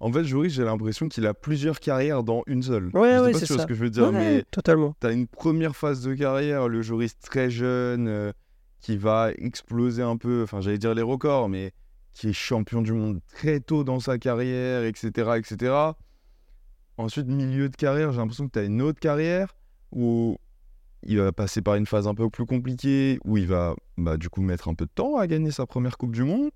en 0.00 0.10
fait, 0.10 0.24
Joris, 0.24 0.52
j'ai 0.54 0.64
l'impression 0.64 1.08
qu'il 1.08 1.26
a 1.26 1.34
plusieurs 1.34 1.78
carrières 1.80 2.22
dans 2.22 2.42
une 2.46 2.62
seule. 2.62 2.90
Ouais, 2.94 3.18
je 3.18 3.24
sais 3.26 3.32
pas 3.32 3.38
c'est 3.40 3.46
si 3.46 3.52
ça. 3.54 3.58
ce 3.62 3.66
que 3.66 3.74
je 3.74 3.80
veux 3.80 3.90
dire, 3.90 4.04
Ouais, 4.04 4.12
mais 4.12 4.44
totalement. 4.50 4.94
tu 5.00 5.06
as 5.06 5.12
une 5.12 5.26
première 5.26 5.76
phase 5.76 6.02
de 6.02 6.14
carrière, 6.14 6.68
le 6.68 6.80
Joris 6.80 7.18
très 7.18 7.50
jeune, 7.50 8.08
euh, 8.08 8.32
qui 8.80 8.96
va 8.96 9.30
exploser 9.36 10.02
un 10.02 10.16
peu, 10.16 10.42
enfin, 10.44 10.60
j'allais 10.60 10.78
dire 10.78 10.94
les 10.94 11.02
records, 11.02 11.48
mais 11.50 11.72
qui 12.14 12.28
est 12.30 12.32
champion 12.32 12.82
du 12.82 12.92
monde 12.92 13.20
très 13.34 13.60
tôt 13.60 13.84
dans 13.84 14.00
sa 14.00 14.16
carrière, 14.18 14.84
etc., 14.84 15.32
etc. 15.36 15.74
Ensuite, 16.98 17.26
milieu 17.26 17.68
de 17.68 17.76
carrière, 17.76 18.12
j'ai 18.12 18.18
l'impression 18.18 18.46
que 18.46 18.52
tu 18.52 18.58
as 18.58 18.64
une 18.64 18.82
autre 18.82 19.00
carrière 19.00 19.54
où 19.92 20.36
il 21.02 21.18
va 21.18 21.32
passer 21.32 21.62
par 21.62 21.74
une 21.74 21.86
phase 21.86 22.06
un 22.06 22.14
peu 22.14 22.28
plus 22.30 22.46
compliquée, 22.46 23.18
où 23.24 23.36
il 23.36 23.46
va 23.46 23.74
bah, 23.96 24.16
du 24.16 24.28
coup 24.28 24.42
mettre 24.42 24.68
un 24.68 24.74
peu 24.74 24.84
de 24.84 24.90
temps 24.94 25.16
à 25.16 25.26
gagner 25.26 25.50
sa 25.50 25.66
première 25.66 25.98
Coupe 25.98 26.12
du 26.12 26.22
Monde, 26.22 26.50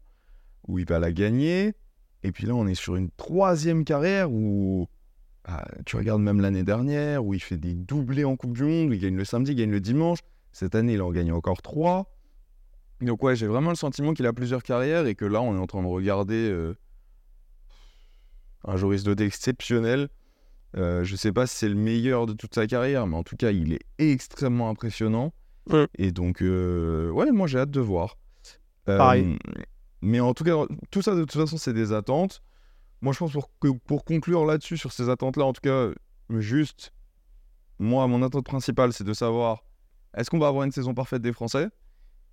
où 0.68 0.78
il 0.78 0.86
va 0.86 0.98
la 0.98 1.12
gagner. 1.12 1.74
Et 2.22 2.32
puis 2.32 2.46
là, 2.46 2.54
on 2.54 2.66
est 2.66 2.74
sur 2.74 2.96
une 2.96 3.10
troisième 3.10 3.84
carrière 3.84 4.30
où 4.30 4.88
bah, 5.44 5.66
tu 5.84 5.96
regardes 5.96 6.22
même 6.22 6.40
l'année 6.40 6.64
dernière, 6.64 7.24
où 7.24 7.34
il 7.34 7.40
fait 7.40 7.56
des 7.56 7.74
doublés 7.74 8.24
en 8.24 8.36
Coupe 8.36 8.56
du 8.56 8.64
Monde, 8.64 8.90
où 8.90 8.92
il 8.92 9.00
gagne 9.00 9.16
le 9.16 9.24
samedi, 9.24 9.52
il 9.52 9.56
gagne 9.56 9.70
le 9.70 9.80
dimanche. 9.80 10.20
Cette 10.52 10.74
année, 10.74 10.94
il 10.94 11.02
en 11.02 11.10
gagne 11.10 11.32
encore 11.32 11.60
trois. 11.60 12.12
Donc 13.00 13.22
ouais, 13.22 13.36
j'ai 13.36 13.46
vraiment 13.46 13.70
le 13.70 13.76
sentiment 13.76 14.14
qu'il 14.14 14.26
a 14.26 14.32
plusieurs 14.32 14.62
carrières 14.62 15.06
et 15.06 15.14
que 15.14 15.24
là, 15.24 15.42
on 15.42 15.54
est 15.54 15.58
en 15.58 15.66
train 15.66 15.82
de 15.82 15.88
regarder 15.88 16.48
euh, 16.50 16.74
un 18.64 18.76
Dodé 18.76 19.24
exceptionnel. 19.24 20.08
Euh, 20.76 21.04
je 21.04 21.16
sais 21.16 21.32
pas 21.32 21.46
si 21.46 21.56
c'est 21.56 21.68
le 21.68 21.74
meilleur 21.74 22.26
de 22.26 22.32
toute 22.32 22.54
sa 22.54 22.66
carrière, 22.66 23.06
mais 23.06 23.16
en 23.16 23.22
tout 23.22 23.36
cas, 23.36 23.50
il 23.50 23.72
est 23.72 23.84
extrêmement 23.98 24.68
impressionnant. 24.68 25.32
Et 25.98 26.12
donc, 26.12 26.42
euh, 26.42 27.10
ouais, 27.10 27.32
moi 27.32 27.46
j'ai 27.48 27.58
hâte 27.58 27.70
de 27.70 27.80
voir. 27.80 28.18
Euh, 28.88 28.98
Pareil. 28.98 29.36
mais 30.00 30.20
en 30.20 30.32
tout 30.32 30.44
cas, 30.44 30.54
tout 30.92 31.02
ça, 31.02 31.14
de 31.14 31.22
toute 31.22 31.40
façon, 31.40 31.56
c'est 31.56 31.72
des 31.72 31.92
attentes. 31.92 32.40
Moi, 33.00 33.12
je 33.12 33.18
pense 33.18 33.32
pour, 33.32 33.50
que, 33.58 33.68
pour 33.68 34.04
conclure 34.04 34.44
là-dessus, 34.44 34.76
sur 34.76 34.92
ces 34.92 35.08
attentes-là, 35.08 35.44
en 35.44 35.52
tout 35.52 35.60
cas, 35.60 35.88
juste, 36.30 36.92
moi, 37.78 38.06
mon 38.06 38.22
attente 38.22 38.44
principale, 38.44 38.92
c'est 38.92 39.04
de 39.04 39.12
savoir 39.12 39.64
est-ce 40.16 40.30
qu'on 40.30 40.38
va 40.38 40.48
avoir 40.48 40.64
une 40.64 40.72
saison 40.72 40.94
parfaite 40.94 41.20
des 41.20 41.32
Français? 41.32 41.68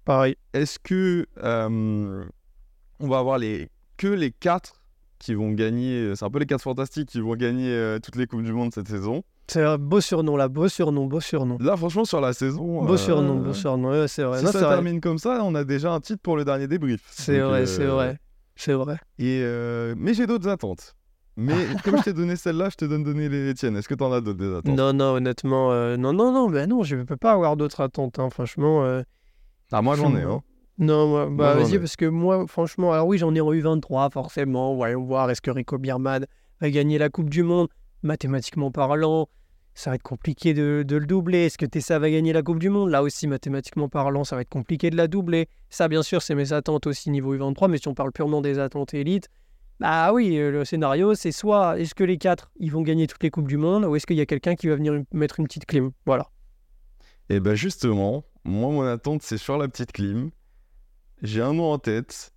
Pareil. 0.05 0.35
Est-ce 0.53 0.79
que 0.79 1.27
euh, 1.43 2.25
on 2.99 3.07
va 3.07 3.19
avoir 3.19 3.37
les, 3.37 3.69
que 3.97 4.07
les 4.07 4.31
quatre 4.31 4.82
qui 5.23 5.33
vont 5.33 5.51
gagner 5.51 6.13
C'est 6.15 6.25
un 6.25 6.29
peu 6.29 6.39
les 6.39 6.45
quatre 6.45 6.61
fantastiques 6.61 7.09
qui 7.09 7.19
vont 7.21 7.35
gagner 7.35 7.69
euh, 7.69 7.99
toutes 7.99 8.15
les 8.15 8.27
Coupes 8.27 8.43
du 8.43 8.51
Monde 8.53 8.73
cette 8.73 8.87
saison. 8.87 9.23
C'est 9.47 9.63
un 9.63 9.77
beau 9.77 9.99
surnom 10.01 10.37
là, 10.37 10.47
beau 10.47 10.67
surnom, 10.67 11.05
beau 11.05 11.19
surnom. 11.19 11.57
Là, 11.59 11.75
franchement, 11.75 12.05
sur 12.05 12.21
la 12.21 12.33
saison. 12.33 12.85
Beau 12.85 12.93
euh, 12.93 12.97
surnom, 12.97 13.35
beau 13.37 13.53
surnom, 13.53 13.89
ouais, 13.91 14.07
c'est 14.07 14.23
vrai. 14.23 14.39
Si 14.39 14.45
Non, 14.45 14.51
ça 14.51 14.59
vrai. 14.59 14.69
termine 14.75 15.01
comme 15.01 15.17
ça, 15.17 15.41
on 15.43 15.53
a 15.55 15.63
déjà 15.63 15.91
un 15.91 15.99
titre 15.99 16.21
pour 16.21 16.37
le 16.37 16.45
dernier 16.45 16.67
débrief. 16.67 17.01
C'est 17.11 17.39
vrai, 17.39 17.61
euh, 17.61 17.65
c'est 17.65 17.85
vrai. 17.85 18.17
C'est 18.55 18.73
vrai. 18.73 18.97
Et 19.19 19.41
euh, 19.43 19.95
mais 19.97 20.13
j'ai 20.13 20.27
d'autres 20.27 20.47
attentes. 20.47 20.95
Mais 21.35 21.53
comme 21.83 21.97
je 21.97 22.03
t'ai 22.03 22.13
donné 22.13 22.35
celle-là, 22.35 22.69
je 22.69 22.75
te 22.75 22.85
donne 22.85 23.03
donner 23.03 23.27
les 23.27 23.53
tiennes. 23.55 23.75
Est-ce 23.75 23.87
que 23.89 23.95
t'en 23.95 24.11
as 24.13 24.21
d'autres 24.21 24.37
des 24.39 24.53
attentes? 24.53 24.77
Non, 24.77 24.93
non, 24.93 25.15
honnêtement, 25.15 25.71
euh, 25.71 25.97
non, 25.97 26.13
non, 26.13 26.31
non, 26.31 26.49
ben 26.49 26.69
non, 26.69 26.83
je 26.83 26.95
peux 26.97 27.17
pas 27.17 27.31
avoir 27.31 27.57
d'autres 27.57 27.81
attentes, 27.81 28.19
hein, 28.19 28.29
franchement. 28.29 28.85
euh, 28.85 29.01
Ah, 29.71 29.81
moi 29.81 29.95
j'en 29.95 30.15
ai. 30.15 30.21
Hein. 30.21 30.41
Non, 30.79 31.07
moi, 31.07 31.29
bah 31.29 31.53
vas-y, 31.53 31.77
parce 31.77 31.95
que 31.95 32.05
moi, 32.05 32.45
franchement, 32.47 32.93
alors 32.93 33.07
oui, 33.07 33.17
j'en 33.17 33.33
ai 33.35 33.41
en 33.41 33.51
U23, 33.51 34.11
forcément. 34.11 34.75
Voyons 34.75 35.03
voir, 35.03 35.29
est-ce 35.29 35.41
que 35.41 35.51
Rico 35.51 35.77
Bierman 35.77 36.25
va 36.61 36.69
gagner 36.69 36.97
la 36.97 37.09
Coupe 37.09 37.29
du 37.29 37.43
Monde? 37.43 37.67
Mathématiquement 38.01 38.71
parlant, 38.71 39.29
ça 39.75 39.91
va 39.91 39.95
être 39.95 40.03
compliqué 40.03 40.53
de, 40.53 40.83
de 40.85 40.95
le 40.97 41.05
doubler. 41.05 41.45
Est-ce 41.45 41.57
que 41.57 41.65
Tessa 41.65 41.99
va 41.99 42.09
gagner 42.09 42.33
la 42.33 42.41
Coupe 42.41 42.59
du 42.59 42.69
Monde? 42.69 42.89
Là 42.89 43.03
aussi, 43.03 43.27
mathématiquement 43.27 43.87
parlant, 43.87 44.23
ça 44.23 44.35
va 44.35 44.41
être 44.41 44.49
compliqué 44.49 44.89
de 44.89 44.97
la 44.97 45.07
doubler. 45.07 45.47
Ça, 45.69 45.87
bien 45.87 46.03
sûr, 46.03 46.21
c'est 46.21 46.35
mes 46.35 46.53
attentes 46.53 46.87
aussi 46.87 47.11
niveau 47.11 47.35
U23, 47.35 47.69
mais 47.69 47.77
si 47.77 47.87
on 47.87 47.93
parle 47.93 48.11
purement 48.11 48.41
des 48.41 48.57
attentes 48.59 48.93
élites, 48.93 49.29
bah 49.79 50.13
oui, 50.13 50.37
euh, 50.37 50.51
le 50.51 50.65
scénario, 50.65 51.13
c'est 51.15 51.31
soit 51.31 51.79
est-ce 51.79 51.95
que 51.95 52.03
les 52.03 52.17
quatre, 52.17 52.51
ils 52.57 52.71
vont 52.71 52.81
gagner 52.81 53.07
toutes 53.07 53.23
les 53.23 53.29
Coupes 53.29 53.47
du 53.47 53.57
Monde, 53.57 53.85
ou 53.85 53.95
est-ce 53.95 54.05
qu'il 54.05 54.15
y 54.15 54.21
a 54.21 54.25
quelqu'un 54.25 54.55
qui 54.55 54.67
va 54.67 54.75
venir 54.75 55.01
mettre 55.11 55.39
une 55.39 55.47
petite 55.47 55.65
clim? 55.65 55.91
Voilà. 56.05 56.27
Et 57.29 57.39
ben 57.39 57.55
justement, 57.55 58.23
moi 58.43 58.71
mon 58.71 58.83
attente 58.83 59.23
c'est 59.23 59.37
sur 59.37 59.57
la 59.57 59.67
petite 59.67 59.91
clim. 59.91 60.29
J'ai 61.23 61.41
un 61.41 61.53
nom 61.53 61.71
en 61.71 61.79
tête. 61.79 62.33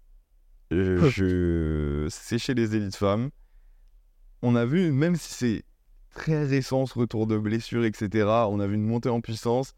Euh, 0.73 1.11
je... 1.11 2.07
C'est 2.09 2.38
chez 2.38 2.55
les 2.55 2.76
élites 2.76 2.97
femmes. 2.97 3.31
On 4.43 4.55
a 4.55 4.64
vu, 4.64 4.93
même 4.93 5.16
si 5.16 5.35
c'est 5.35 5.64
très 6.11 6.45
récent 6.45 6.87
ce 6.87 6.99
retour 6.99 7.26
de 7.26 7.37
blessure, 7.37 7.85
etc., 7.85 8.26
on 8.49 8.61
a 8.61 8.66
vu 8.66 8.76
une 8.76 8.87
montée 8.87 9.09
en 9.09 9.21
puissance. 9.21 9.75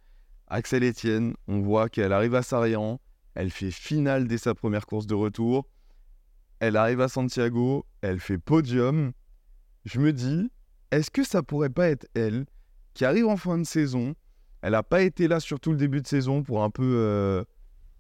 Axel 0.47 0.85
Etienne, 0.85 1.35
on 1.47 1.61
voit 1.61 1.89
qu'elle 1.89 2.13
arrive 2.13 2.35
à 2.35 2.43
Sarian, 2.43 3.01
elle 3.35 3.51
fait 3.51 3.71
finale 3.71 4.27
dès 4.29 4.39
sa 4.39 4.55
première 4.55 4.87
course 4.87 5.07
de 5.07 5.15
retour. 5.15 5.67
Elle 6.61 6.77
arrive 6.77 7.01
à 7.01 7.09
Santiago, 7.09 7.87
elle 8.03 8.21
fait 8.21 8.39
podium. 8.39 9.13
Je 9.85 10.01
me 10.01 10.13
dis, 10.13 10.51
est-ce 10.91 11.11
que 11.11 11.25
ça 11.25 11.43
pourrait 11.43 11.71
pas 11.71 11.89
être 11.89 12.07
elle 12.15 12.47
qui 12.95 13.05
arrive 13.05 13.27
en 13.27 13.37
fin 13.37 13.59
de 13.59 13.65
saison? 13.65 14.15
Elle 14.61 14.73
n'a 14.73 14.83
pas 14.83 15.03
été 15.03 15.29
là 15.29 15.41
sur 15.41 15.61
tout 15.61 15.71
le 15.71 15.77
début 15.77 16.03
de 16.03 16.07
saison 16.07 16.43
pour 16.43 16.63
un 16.63 16.71
peu, 16.71 16.95
euh, 16.97 17.45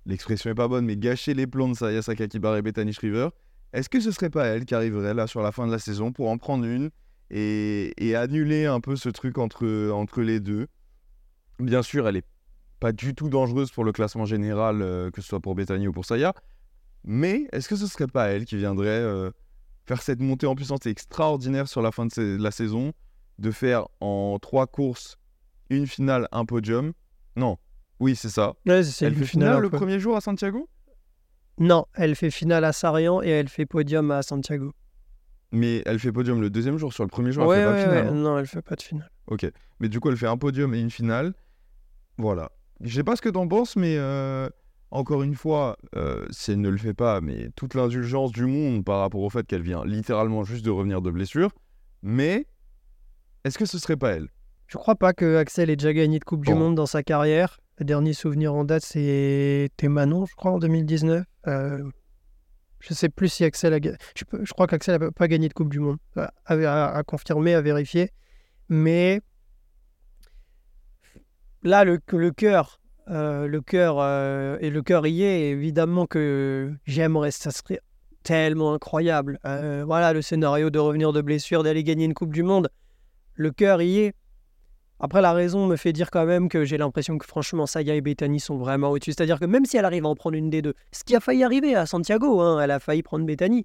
l'expression 0.09 0.50
est 0.50 0.55
pas 0.55 0.67
bonne, 0.67 0.87
mais 0.87 0.97
gâcher 0.97 1.35
les 1.35 1.47
plans 1.47 1.69
de 1.69 1.75
Saya 1.75 2.03
Sakakibara 2.03 2.59
et 2.59 2.62
Bethany 2.62 2.93
Shriver. 2.93 3.29
Est-ce 3.73 3.88
que 3.88 4.00
ce 4.00 4.11
serait 4.11 4.31
pas 4.31 4.47
elle 4.47 4.65
qui 4.65 4.75
arriverait 4.75 5.15
là 5.15 5.27
sur 5.27 5.43
la 5.43 5.53
fin 5.53 5.67
de 5.67 5.71
la 5.71 5.79
saison 5.79 6.11
pour 6.11 6.31
en 6.31 6.38
prendre 6.38 6.65
une 6.65 6.91
et, 7.31 8.15
annuler 8.17 8.65
un 8.65 8.81
peu 8.81 8.97
ce 8.97 9.11
truc 9.11 9.37
entre, 9.37 10.23
les 10.23 10.41
deux? 10.41 10.67
Bien 11.61 11.83
sûr, 11.83 12.09
elle 12.09 12.17
est 12.17 12.27
pas 12.81 12.93
du 12.93 13.15
tout 13.15 13.29
dangereuse 13.29 13.71
pour 13.71 13.85
le 13.85 13.93
classement 13.93 14.25
général, 14.25 14.81
euh, 14.81 15.11
que 15.11 15.21
ce 15.21 15.29
soit 15.29 15.41
pour 15.41 15.55
Bethany 15.55 15.87
ou 15.87 15.93
pour 15.93 16.07
Saya. 16.07 16.33
Mais 17.05 17.47
est-ce 17.53 17.68
que 17.68 17.77
ce 17.77 17.87
serait 17.87 18.07
pas 18.07 18.29
elle 18.29 18.47
qui 18.47 18.57
viendrait 18.57 18.88
euh, 18.88 19.31
faire 19.85 20.01
cette 20.01 20.21
montée 20.21 20.47
en 20.47 20.55
puissance 20.55 20.87
extraordinaire 20.87 21.68
sur 21.68 21.83
la 21.83 21.92
fin 21.92 22.07
de 22.07 22.37
la 22.40 22.51
saison, 22.51 22.92
de 23.38 23.51
faire 23.51 23.88
en 24.01 24.38
trois 24.40 24.66
courses 24.66 25.18
une 25.68 25.87
finale, 25.87 26.29
un 26.33 26.47
podium? 26.47 26.92
Non, 27.37 27.59
oui, 28.01 28.17
c'est 28.17 28.29
ça. 28.29 28.55
Ouais, 28.67 28.83
c'est 28.83 29.07
Elle 29.07 29.15
le 29.15 29.19
fait 29.21 29.25
final 29.27 29.49
finale 29.49 29.63
le 29.63 29.71
premier 29.71 29.99
jour 29.99 30.17
à 30.17 30.21
Santiago? 30.21 30.69
Non, 31.59 31.87
elle 31.95 32.15
fait 32.15 32.31
finale 32.31 32.65
à 32.65 32.73
Sarian 32.73 33.23
et 33.23 33.29
elle 33.29 33.49
fait 33.49 33.67
podium 33.67 34.11
à 34.11 34.23
Santiago. 34.23 34.73
Mais 35.51 35.83
elle 35.87 35.99
fait 35.99 36.13
podium 36.13 36.41
le 36.41 36.51
deuxième 36.51 36.77
jour. 36.77 36.93
Sur 36.93 37.05
le 37.05 37.09
premier 37.09 37.33
jour, 37.33 37.43
elle 37.45 37.49
ouais, 37.49 37.57
fait 37.57 37.65
pas 37.65 37.73
de 37.73 37.83
finale. 37.83 38.09
hein. 38.09 38.13
Non, 38.13 38.39
elle 38.39 38.47
fait 38.47 38.63
pas 38.63 38.77
de 38.77 38.83
finale. 38.83 39.11
Ok. 39.27 39.51
Mais 39.81 39.89
du 39.89 39.99
coup, 39.99 40.11
elle 40.11 40.17
fait 40.17 40.27
un 40.27 40.37
podium 40.37 40.75
et 40.75 40.81
une 40.81 40.91
finale. 40.91 41.35
Voilà. 42.19 42.53
Je 42.81 42.95
sais 42.95 43.03
pas 43.05 43.17
ce 43.17 43.23
que 43.23 43.29
t'en 43.29 43.49
penses, 43.49 43.75
mais 43.75 43.97
euh, 43.97 44.49
encore 44.91 45.23
une 45.23 45.35
fois, 45.35 45.77
euh, 45.97 46.27
si 46.31 46.53
elle 46.53 46.61
ne 46.61 46.69
le 46.69 46.77
fait 46.77 46.95
pas, 46.95 47.21
mais 47.21 47.49
toute 47.57 47.75
l'indulgence 47.75 48.31
du 48.31 48.45
monde 48.45 48.85
par 48.85 49.01
rapport 49.01 49.23
au 49.23 49.31
fait 49.31 49.47
qu'elle 49.47 49.63
vient 49.63 49.85
littéralement 49.85 50.45
juste 50.45 50.65
de 50.65 50.71
revenir 50.71 51.03
de 51.03 51.11
blessure. 51.11 51.51
Mais 52.03 52.47
est-ce 53.45 53.59
que 53.59 53.67
ce 53.67 53.79
serait 53.79 53.97
pas 53.97 54.11
elle? 54.13 54.29
Je 54.67 54.77
crois 54.77 54.97
pas 54.97 55.13
que 55.15 55.37
Axel 55.37 55.71
ait 55.71 55.77
déjà 55.77 55.93
gagné 55.93 56.19
de 56.19 56.25
Coupe 56.25 56.45
du. 56.45 56.55
Monde 56.55 56.75
dans 56.75 56.87
sa 56.87 57.03
carrière. 57.03 57.59
Le 57.79 57.85
dernier 57.85 58.12
souvenir 58.12 58.55
en 58.55 58.64
date, 58.64 58.85
c'était 58.85 59.88
Manon, 59.88 60.27
je 60.27 60.35
crois, 60.35 60.51
en 60.53 60.59
2019. 60.59 61.25
Euh, 61.47 61.79
je 62.81 62.95
sais 62.95 63.09
plus 63.09 63.29
si 63.29 63.45
Axel 63.45 63.73
a. 63.73 63.79
Je, 63.79 64.25
je 64.43 64.53
crois 64.53 64.67
qu'Axel 64.67 65.01
n'a 65.01 65.11
pas 65.12 65.29
gagné 65.29 65.49
de 65.49 65.55
Coupe 65.55 65.71
du 65.71 65.79
Monde. 65.79 65.99
À, 66.17 66.33
à- 66.47 67.03
confirmer, 67.05 67.55
à 67.55 67.61
vérifier. 67.61 68.11
Mais 68.69 69.21
là, 71.62 71.85
le, 71.85 71.99
cœur, 72.31 72.81
euh, 73.09 73.47
le 73.47 73.61
cœur 73.61 73.99
euh, 74.01 74.59
et 74.61 74.71
le 74.71 74.83
cœur 74.83 75.07
y 75.07 75.23
est. 75.23 75.51
Évidemment 75.51 76.07
que 76.07 76.75
j'aimerais, 76.85 77.31
ça 77.31 77.53
serait 77.53 77.81
tellement 78.25 78.75
incroyable. 78.75 79.38
Euh, 79.45 79.85
voilà, 79.87 80.12
le 80.12 80.23
scénario 80.23 80.71
de 80.71 80.81
revenir 80.81 81.12
de 81.12 81.21
blessure, 81.21 81.62
d'aller 81.62 81.85
gagner 81.85 82.07
une 82.07 82.14
Coupe 82.14 82.33
du 82.33 82.43
Monde. 82.43 82.71
Le 83.35 83.53
cœur 83.53 83.81
y 83.83 84.01
est. 84.01 84.14
Après, 85.01 85.21
la 85.23 85.33
raison 85.33 85.67
me 85.67 85.77
fait 85.77 85.93
dire 85.93 86.11
quand 86.11 86.27
même 86.27 86.49
que 86.49 86.65
j'ai 86.65 86.77
l'impression 86.77 87.19
que 87.19 87.27
franchement, 87.27 87.67
Saya 87.67 87.95
et 87.95 88.01
Bethany 88.01 88.41
sont 88.41 88.57
vraiment 88.57 88.91
au-dessus. 88.91 89.13
C'est-à-dire 89.13 89.39
que 89.39 89.45
même 89.45 89.65
si 89.65 89.77
elle 89.77 89.85
arrive 89.85 90.05
à 90.05 90.09
en 90.09 90.17
prendre 90.17 90.37
une 90.37 90.51
des 90.51 90.61
deux, 90.63 90.75
ce 90.93 91.05
qui 91.05 91.15
a 91.15 91.21
failli 91.21 91.45
arriver 91.45 91.75
à 91.77 91.87
Santiago, 91.87 92.41
hein, 92.41 92.61
elle 92.61 92.73
a 92.73 92.81
failli 92.81 93.03
prendre 93.03 93.25
Bethany, 93.25 93.65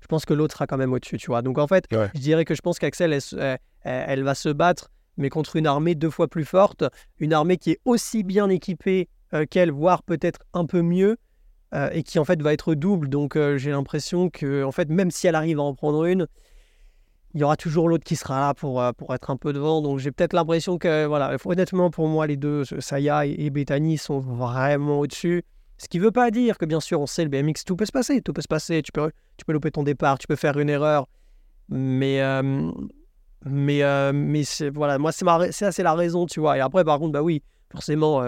je 0.00 0.06
pense 0.06 0.24
que 0.24 0.32
l'autre 0.32 0.54
sera 0.54 0.66
quand 0.66 0.78
même 0.78 0.92
au-dessus, 0.94 1.18
tu 1.18 1.26
vois. 1.26 1.42
Donc 1.42 1.58
en 1.58 1.66
fait, 1.66 1.84
Ouais. 1.92 2.08
je 2.14 2.20
dirais 2.20 2.44
que 2.46 2.54
je 2.54 2.62
pense 2.62 2.78
qu'Axel, 2.78 3.12
elle, 3.12 3.20
se- 3.20 3.36
elle- 3.36 3.58
elle 3.82 4.22
va 4.22 4.34
se 4.34 4.48
battre, 4.48 4.90
mais 5.18 5.28
contre 5.28 5.56
une 5.56 5.66
armée 5.66 5.94
deux 5.94 6.08
fois 6.08 6.28
plus 6.28 6.46
forte, 6.46 6.84
une 7.18 7.34
armée 7.34 7.58
qui 7.58 7.72
est 7.72 7.80
aussi 7.84 8.22
bien 8.22 8.48
équipée 8.48 9.08
euh, 9.34 9.44
qu'elle, 9.48 9.70
voire 9.70 10.02
peut-être 10.02 10.40
un 10.54 10.64
peu 10.64 10.80
mieux, 10.82 11.16
euh, 11.74 11.88
et 11.92 12.02
qui 12.02 12.18
en 12.18 12.24
fait 12.24 12.40
va 12.42 12.52
être 12.54 12.74
double. 12.74 13.08
Donc 13.10 13.36
euh, 13.36 13.58
j'ai 13.58 13.70
l'impression 13.70 14.30
que, 14.30 14.64
en 14.64 14.72
fait, 14.72 14.88
même 14.88 15.10
si 15.10 15.26
elle 15.26 15.34
arrive 15.36 15.58
à 15.60 15.62
en 15.62 15.74
prendre 15.74 16.04
une, 16.06 16.26
il 17.34 17.40
y 17.40 17.44
aura 17.44 17.56
toujours 17.56 17.88
l'autre 17.88 18.04
qui 18.04 18.16
sera 18.16 18.40
là 18.40 18.54
pour, 18.54 18.82
euh, 18.82 18.92
pour 18.92 19.14
être 19.14 19.30
un 19.30 19.36
peu 19.36 19.52
devant. 19.52 19.80
Donc 19.82 19.98
j'ai 19.98 20.10
peut-être 20.10 20.32
l'impression 20.32 20.78
que, 20.78 21.06
voilà, 21.06 21.36
honnêtement, 21.44 21.90
pour 21.90 22.08
moi, 22.08 22.26
les 22.26 22.36
deux, 22.36 22.64
Saya 22.64 23.26
et, 23.26 23.34
et 23.38 23.50
Bethany, 23.50 23.98
sont 23.98 24.18
vraiment 24.18 25.00
au-dessus. 25.00 25.44
Ce 25.78 25.88
qui 25.88 25.98
ne 25.98 26.04
veut 26.04 26.10
pas 26.10 26.30
dire 26.30 26.58
que, 26.58 26.64
bien 26.64 26.80
sûr, 26.80 27.00
on 27.00 27.06
sait, 27.06 27.24
le 27.24 27.30
BMX, 27.30 27.64
tout 27.64 27.76
peut 27.76 27.86
se 27.86 27.92
passer. 27.92 28.20
Tout 28.20 28.32
peut 28.32 28.42
se 28.42 28.48
passer. 28.48 28.82
Tu 28.82 28.92
peux, 28.92 29.10
tu 29.36 29.44
peux 29.44 29.52
louper 29.52 29.70
ton 29.70 29.82
départ, 29.82 30.18
tu 30.18 30.26
peux 30.26 30.36
faire 30.36 30.58
une 30.58 30.68
erreur. 30.68 31.08
Mais, 31.68 32.20
euh, 32.20 32.70
mais, 33.46 33.82
euh, 33.82 34.12
mais 34.12 34.42
voilà, 34.74 34.98
moi, 34.98 35.12
c'est 35.12 35.72
c'est 35.72 35.82
la 35.82 35.94
raison, 35.94 36.26
tu 36.26 36.40
vois. 36.40 36.58
Et 36.58 36.60
après, 36.60 36.84
par 36.84 36.98
contre, 36.98 37.12
bah 37.12 37.22
oui, 37.22 37.42
forcément, 37.70 38.22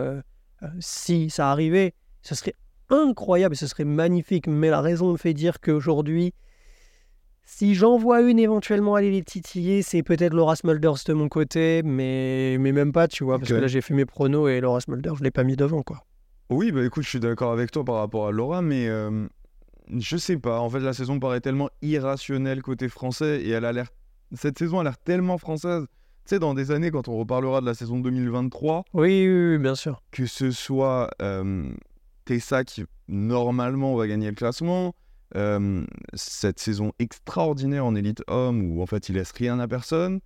si 0.78 1.28
ça 1.28 1.50
arrivait, 1.50 1.92
ce 2.22 2.36
serait 2.36 2.54
incroyable 2.88 3.54
et 3.54 3.58
ce 3.58 3.66
serait 3.66 3.84
magnifique. 3.84 4.46
Mais 4.46 4.70
la 4.70 4.80
raison 4.80 5.12
me 5.12 5.16
fait 5.16 5.34
dire 5.34 5.60
qu'aujourd'hui, 5.60 6.32
si 7.44 7.74
j'en 7.74 7.96
vois 7.98 8.22
une 8.22 8.38
éventuellement 8.38 8.94
aller 8.94 9.10
les 9.10 9.22
titiller, 9.22 9.82
c'est 9.82 10.02
peut-être 10.02 10.32
Laura 10.34 10.56
Smulders 10.56 10.96
de 11.06 11.12
mon 11.12 11.28
côté, 11.28 11.82
mais, 11.84 12.56
mais 12.58 12.72
même 12.72 12.92
pas, 12.92 13.08
tu 13.08 13.24
vois, 13.24 13.38
parce 13.38 13.50
que 13.50 13.54
là 13.54 13.66
j'ai 13.66 13.80
fait 13.80 13.94
mes 13.94 14.06
pronos 14.06 14.48
et 14.48 14.60
Laura 14.60 14.80
Smulders, 14.80 15.16
je 15.16 15.24
l'ai 15.24 15.30
pas 15.30 15.44
mis 15.44 15.56
devant, 15.56 15.82
quoi. 15.82 16.04
Oui, 16.50 16.70
bah 16.72 16.84
écoute, 16.84 17.04
je 17.04 17.08
suis 17.08 17.20
d'accord 17.20 17.52
avec 17.52 17.70
toi 17.70 17.84
par 17.84 17.96
rapport 17.96 18.26
à 18.26 18.30
Laura, 18.30 18.60
mais 18.62 18.86
euh, 18.88 19.26
je 19.96 20.16
sais 20.16 20.36
pas. 20.38 20.60
En 20.60 20.68
fait, 20.70 20.80
la 20.80 20.92
saison 20.92 21.18
paraît 21.18 21.40
tellement 21.40 21.70
irrationnelle 21.80 22.62
côté 22.62 22.88
français 22.88 23.40
et 23.42 23.50
elle 23.50 23.64
a 23.64 23.72
l'air. 23.72 23.88
Cette 24.34 24.58
saison 24.58 24.78
a 24.80 24.84
l'air 24.84 24.98
tellement 24.98 25.38
française. 25.38 25.84
Tu 26.24 26.36
sais, 26.36 26.38
dans 26.38 26.54
des 26.54 26.70
années, 26.70 26.90
quand 26.90 27.08
on 27.08 27.16
reparlera 27.18 27.60
de 27.60 27.66
la 27.66 27.74
saison 27.74 27.98
2023, 27.98 28.84
Oui, 28.94 29.26
oui, 29.26 29.48
oui, 29.52 29.58
bien 29.58 29.74
sûr. 29.74 30.02
que 30.10 30.26
ce 30.26 30.50
soit 30.50 31.10
euh, 31.20 31.64
Tessa 32.24 32.64
qui 32.64 32.84
normalement 33.08 33.94
va 33.96 34.06
gagner 34.06 34.28
le 34.28 34.34
classement, 34.34 34.94
euh, 35.36 35.84
cette 36.14 36.58
saison 36.58 36.92
extraordinaire 36.98 37.86
en 37.86 37.94
élite 37.94 38.22
homme 38.26 38.62
où 38.62 38.82
en 38.82 38.86
fait 38.86 39.08
il 39.08 39.14
laisse 39.14 39.32
rien 39.32 39.58
à 39.60 39.68
personne, 39.68 40.20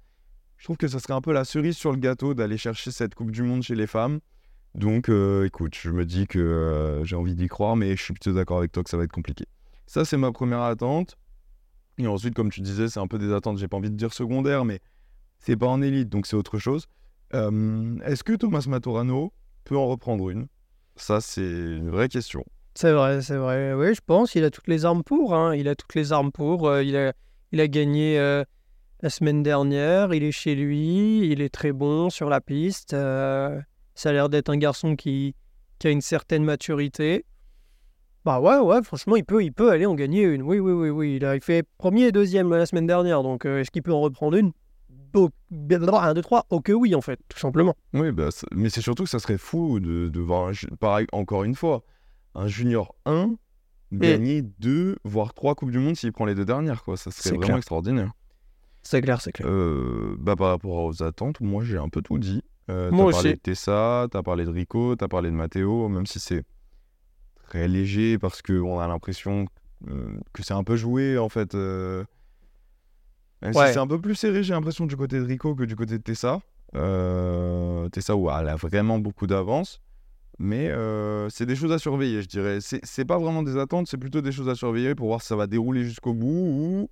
je 0.56 0.64
trouve 0.64 0.76
que 0.76 0.88
ça 0.88 0.98
serait 0.98 1.14
un 1.14 1.20
peu 1.20 1.32
la 1.32 1.44
cerise 1.44 1.76
sur 1.76 1.92
le 1.92 1.98
gâteau 1.98 2.34
d'aller 2.34 2.58
chercher 2.58 2.90
cette 2.90 3.14
Coupe 3.14 3.30
du 3.30 3.42
Monde 3.42 3.62
chez 3.62 3.74
les 3.74 3.86
femmes. 3.86 4.20
Donc 4.74 5.08
euh, 5.08 5.46
écoute, 5.46 5.74
je 5.74 5.90
me 5.90 6.04
dis 6.04 6.26
que 6.26 6.38
euh, 6.38 7.04
j'ai 7.04 7.16
envie 7.16 7.34
d'y 7.34 7.48
croire, 7.48 7.76
mais 7.76 7.96
je 7.96 8.02
suis 8.02 8.12
plutôt 8.12 8.32
d'accord 8.32 8.58
avec 8.58 8.72
toi 8.72 8.82
que 8.82 8.90
ça 8.90 8.96
va 8.96 9.04
être 9.04 9.12
compliqué. 9.12 9.46
Ça, 9.86 10.04
c'est 10.04 10.16
ma 10.16 10.32
première 10.32 10.60
attente. 10.60 11.16
Et 11.98 12.06
ensuite, 12.06 12.34
comme 12.34 12.50
tu 12.50 12.60
disais, 12.60 12.88
c'est 12.88 13.00
un 13.00 13.06
peu 13.06 13.18
des 13.18 13.32
attentes, 13.32 13.58
j'ai 13.58 13.68
pas 13.68 13.76
envie 13.76 13.90
de 13.90 13.96
dire 13.96 14.12
secondaires, 14.12 14.64
mais 14.64 14.80
c'est 15.38 15.56
pas 15.56 15.66
en 15.66 15.80
élite, 15.80 16.08
donc 16.08 16.26
c'est 16.26 16.36
autre 16.36 16.58
chose. 16.58 16.88
Est-ce 17.32 18.22
que 18.22 18.34
Thomas 18.34 18.64
Matorano 18.68 19.32
peut 19.64 19.76
en 19.76 19.86
reprendre 19.86 20.30
une? 20.30 20.46
Ça, 20.96 21.20
c'est 21.20 21.42
une 21.42 21.90
vraie 21.90 22.08
question. 22.08 22.44
C'est 22.76 22.92
vrai, 22.92 23.22
c'est 23.22 23.36
vrai. 23.36 23.72
Oui, 23.72 23.94
je 23.94 24.00
pense. 24.04 24.34
Il 24.34 24.44
a 24.44 24.50
toutes 24.50 24.68
les 24.68 24.84
armes 24.84 25.02
pour. 25.02 25.34
hein. 25.34 25.54
Il 25.54 25.66
a 25.66 25.74
toutes 25.74 25.94
les 25.94 26.12
armes 26.12 26.30
pour. 26.30 26.68
Euh, 26.68 26.82
il, 26.82 26.94
a, 26.96 27.14
il 27.52 27.60
a 27.60 27.68
gagné 27.68 28.18
euh, 28.18 28.44
la 29.00 29.08
semaine 29.08 29.42
dernière. 29.42 30.12
Il 30.12 30.22
est 30.22 30.32
chez 30.32 30.54
lui. 30.54 31.26
Il 31.30 31.40
est 31.40 31.48
très 31.48 31.72
bon 31.72 32.10
sur 32.10 32.28
la 32.28 32.40
piste. 32.42 32.92
euh, 32.92 33.58
ça 33.94 34.10
a 34.10 34.12
l'air 34.12 34.28
d'être 34.28 34.50
un 34.50 34.58
garçon 34.58 34.94
qui, 34.94 35.34
qui 35.78 35.86
a 35.86 35.90
une 35.90 36.02
certaine 36.02 36.44
maturité. 36.44 37.24
Bah 38.26 38.40
ouais, 38.40 38.58
ouais, 38.58 38.82
franchement, 38.82 39.16
il 39.16 39.24
peut, 39.24 39.42
il 39.42 39.52
peut 39.52 39.70
aller 39.70 39.86
en 39.86 39.94
gagner 39.94 40.24
une. 40.24 40.42
Oui, 40.42 40.58
oui, 40.58 40.72
oui, 40.72 40.90
oui. 40.90 41.16
Il 41.16 41.24
a 41.24 41.38
fait 41.40 41.66
premier 41.78 42.08
et 42.08 42.12
deuxième 42.12 42.50
la 42.50 42.66
semaine 42.66 42.86
dernière. 42.86 43.22
Donc, 43.22 43.46
est-ce 43.46 43.70
qu'il 43.70 43.82
peut 43.82 43.92
en 43.94 44.00
reprendre 44.02 44.36
une? 44.36 44.52
Bien, 45.50 45.80
Un, 45.94 46.12
deux, 46.12 46.20
trois. 46.20 46.44
Oh 46.50 46.60
que 46.60 46.72
oui, 46.72 46.94
en 46.94 47.00
fait, 47.00 47.18
tout 47.28 47.38
simplement. 47.38 47.74
Oui, 47.94 48.12
bah, 48.12 48.28
mais 48.54 48.68
c'est 48.68 48.82
surtout 48.82 49.04
que 49.04 49.08
ça 49.10 49.18
serait 49.18 49.38
fou 49.38 49.80
de, 49.80 50.08
de 50.08 50.20
voir, 50.20 50.52
pareil, 50.78 51.06
encore 51.12 51.44
une 51.44 51.54
fois, 51.54 51.82
un 52.36 52.46
junior 52.48 52.94
1 53.06 53.34
gagner 53.92 54.42
deux, 54.42 54.96
voire 55.04 55.32
trois 55.34 55.54
Coupes 55.54 55.70
du 55.70 55.78
Monde 55.78 55.96
s'il 55.96 56.12
prend 56.12 56.24
les 56.26 56.34
deux 56.34 56.44
dernières. 56.44 56.82
Quoi. 56.84 56.96
Ça 56.96 57.10
serait 57.10 57.22
C'est 57.22 57.28
vraiment 57.30 57.46
clair. 57.46 57.56
extraordinaire. 57.56 58.12
C'est 58.82 59.00
clair, 59.00 59.20
c'est 59.20 59.32
clair. 59.32 59.48
Euh, 59.48 60.16
bah, 60.18 60.36
par 60.36 60.48
rapport 60.50 60.84
aux 60.84 61.02
attentes, 61.02 61.40
moi 61.40 61.64
j'ai 61.64 61.78
un 61.78 61.88
peu 61.88 62.02
tout 62.02 62.18
dit. 62.18 62.42
Euh, 62.68 62.90
Moi 62.90 63.06
t'as 63.12 63.16
parlé 63.18 63.32
de 63.34 63.38
Tessa, 63.38 64.06
t'as 64.10 64.22
parlé 64.22 64.44
de 64.44 64.50
Rico, 64.50 64.96
t'as 64.96 65.08
parlé 65.08 65.30
de 65.30 65.34
Matteo, 65.36 65.88
même 65.88 66.06
si 66.06 66.18
c'est 66.20 66.42
très 67.44 67.68
léger 67.68 68.18
parce 68.18 68.42
qu'on 68.42 68.80
a 68.80 68.88
l'impression 68.88 69.46
euh, 69.88 70.16
que 70.32 70.42
c'est 70.42 70.54
un 70.54 70.64
peu 70.64 70.76
joué 70.76 71.16
en 71.18 71.28
fait. 71.28 71.54
euh. 71.54 72.04
Si 73.44 73.52
c'est 73.52 73.78
un 73.78 73.86
peu 73.86 74.00
plus 74.00 74.14
serré, 74.16 74.42
j'ai 74.42 74.52
l'impression 74.54 74.86
du 74.86 74.96
côté 74.96 75.20
de 75.20 75.24
Rico 75.24 75.54
que 75.54 75.62
du 75.64 75.76
côté 75.76 75.98
de 75.98 76.02
Tessa. 76.02 76.40
Tessa 77.92 78.16
où 78.16 78.28
elle 78.30 78.48
a 78.48 78.56
vraiment 78.56 78.98
beaucoup 78.98 79.26
d'avance. 79.28 79.80
Mais 80.38 80.68
euh, 80.68 81.28
c'est 81.30 81.46
des 81.46 81.56
choses 81.56 81.72
à 81.72 81.78
surveiller, 81.78 82.22
je 82.22 82.28
dirais. 82.28 82.58
C'est 82.60 83.04
pas 83.04 83.18
vraiment 83.18 83.42
des 83.42 83.56
attentes, 83.56 83.88
c'est 83.88 83.96
plutôt 83.96 84.20
des 84.20 84.32
choses 84.32 84.48
à 84.48 84.54
surveiller 84.54 84.94
pour 84.94 85.08
voir 85.08 85.22
si 85.22 85.28
ça 85.28 85.36
va 85.36 85.46
dérouler 85.46 85.84
jusqu'au 85.84 86.12
bout 86.12 86.28
ou. 86.28 86.90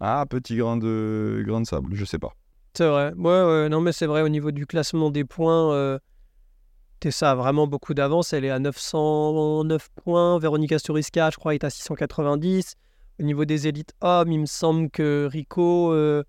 Ah, 0.00 0.26
petit 0.28 0.56
grain 0.56 0.76
de, 0.76 1.42
grain 1.46 1.60
de 1.60 1.66
sable, 1.66 1.94
je 1.94 2.04
sais 2.04 2.18
pas. 2.18 2.34
C'est 2.74 2.86
vrai. 2.88 3.12
Ouais, 3.16 3.44
ouais, 3.44 3.68
non, 3.68 3.80
mais 3.80 3.92
c'est 3.92 4.06
vrai, 4.06 4.22
au 4.22 4.28
niveau 4.28 4.50
du 4.50 4.66
classement 4.66 5.10
des 5.10 5.24
points, 5.24 5.72
euh, 5.72 5.98
Tessa 7.00 7.30
a 7.30 7.34
vraiment 7.34 7.66
beaucoup 7.66 7.94
d'avance. 7.94 8.32
Elle 8.32 8.44
est 8.44 8.50
à 8.50 8.58
909 8.58 9.88
points. 9.94 10.38
Véronica 10.38 10.78
Sturiska, 10.78 11.30
je 11.30 11.36
crois, 11.36 11.54
est 11.54 11.64
à 11.64 11.70
690. 11.70 12.74
Au 13.20 13.22
niveau 13.22 13.44
des 13.44 13.68
élites 13.68 13.94
hommes, 14.00 14.32
il 14.32 14.40
me 14.40 14.46
semble 14.46 14.90
que 14.90 15.28
Rico, 15.30 15.92
euh, 15.92 16.24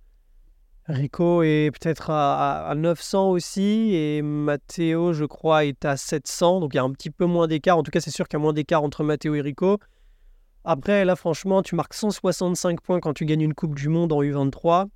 Rico 0.88 1.42
est 1.44 1.72
peut-être 1.72 2.10
à, 2.12 2.66
à- 2.68 2.70
à 2.72 2.76
900 2.76 3.30
aussi. 3.32 3.94
Et 3.96 4.22
Matteo, 4.22 5.14
je 5.14 5.26
crois, 5.26 5.66
est 5.66 5.84
à 5.86 5.98
700. 5.98 6.60
Donc 6.60 6.74
il 6.74 6.78
y 6.78 6.80
a 6.80 6.84
un 6.84 6.92
petit 6.92 7.10
peu 7.10 7.26
moins 7.26 7.48
d'écart. 7.48 7.78
En 7.78 7.84
tout 7.84 7.92
cas, 7.92 8.00
c'est 8.02 8.12
sûr 8.12 8.28
qu'il 8.28 8.38
y 8.38 8.42
a 8.42 8.44
moins 8.44 8.54
d'écart 8.54 8.84
entre 8.84 9.04
Matteo 9.04 9.34
et 9.36 9.42
Rico. 9.42 9.80
Après, 10.64 11.06
là, 11.06 11.16
franchement, 11.16 11.62
tu 11.62 11.76
marques 11.76 11.94
165 11.94 12.82
points 12.82 13.00
quand 13.00 13.14
tu 13.14 13.26
gagnes 13.26 13.42
une 13.42 13.54
Coupe 13.54 13.76
du 13.76 13.88
Monde 13.90 14.12
en 14.12 14.22
U23. 14.22 14.88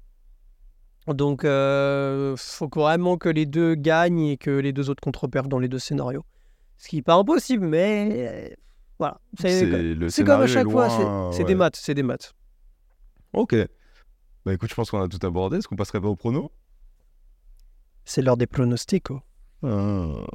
Donc, 1.08 1.44
euh, 1.44 2.36
faut 2.38 2.70
vraiment 2.74 3.18
que 3.18 3.30
les 3.30 3.46
deux 3.46 3.76
gagnent 3.76 4.20
et 4.28 4.38
que 4.38 4.50
les 4.52 4.74
deux 4.74 4.90
autres 4.90 5.02
contre-perdent 5.02 5.48
dans 5.48 5.60
les 5.60 5.68
deux 5.68 5.80
scénarios. 5.80 6.24
Ce 6.78 6.88
qui 6.88 6.98
n'est 6.98 7.02
pas 7.02 7.16
impossible, 7.16 7.66
mais 7.68 8.10
euh, 8.12 8.56
voilà. 9.00 9.20
C'est 9.38 10.24
comme 10.24 10.42
à 10.42 10.48
chaque 10.48 10.70
fois, 10.70 10.88
loin, 10.88 11.32
c'est 11.32 11.38
c'est 11.38 11.44
ouais. 11.44 11.48
des 11.48 11.56
maths, 11.56 11.76
c'est 11.76 11.94
des 11.94 12.04
maths. 12.04 12.34
Ok. 13.34 13.56
Bah 14.46 14.54
écoute, 14.54 14.70
je 14.70 14.76
pense 14.76 14.90
qu'on 14.92 15.02
a 15.02 15.08
tout 15.08 15.26
abordé. 15.26 15.58
Est-ce 15.58 15.68
qu'on 15.68 15.76
passerait 15.76 16.02
pas 16.02 16.08
au 16.08 16.16
prono? 16.16 16.52
C'est 18.06 18.22
l'heure 18.22 18.38
des 18.38 18.48
pronostics. 18.48 19.08
Euh. 19.64 20.26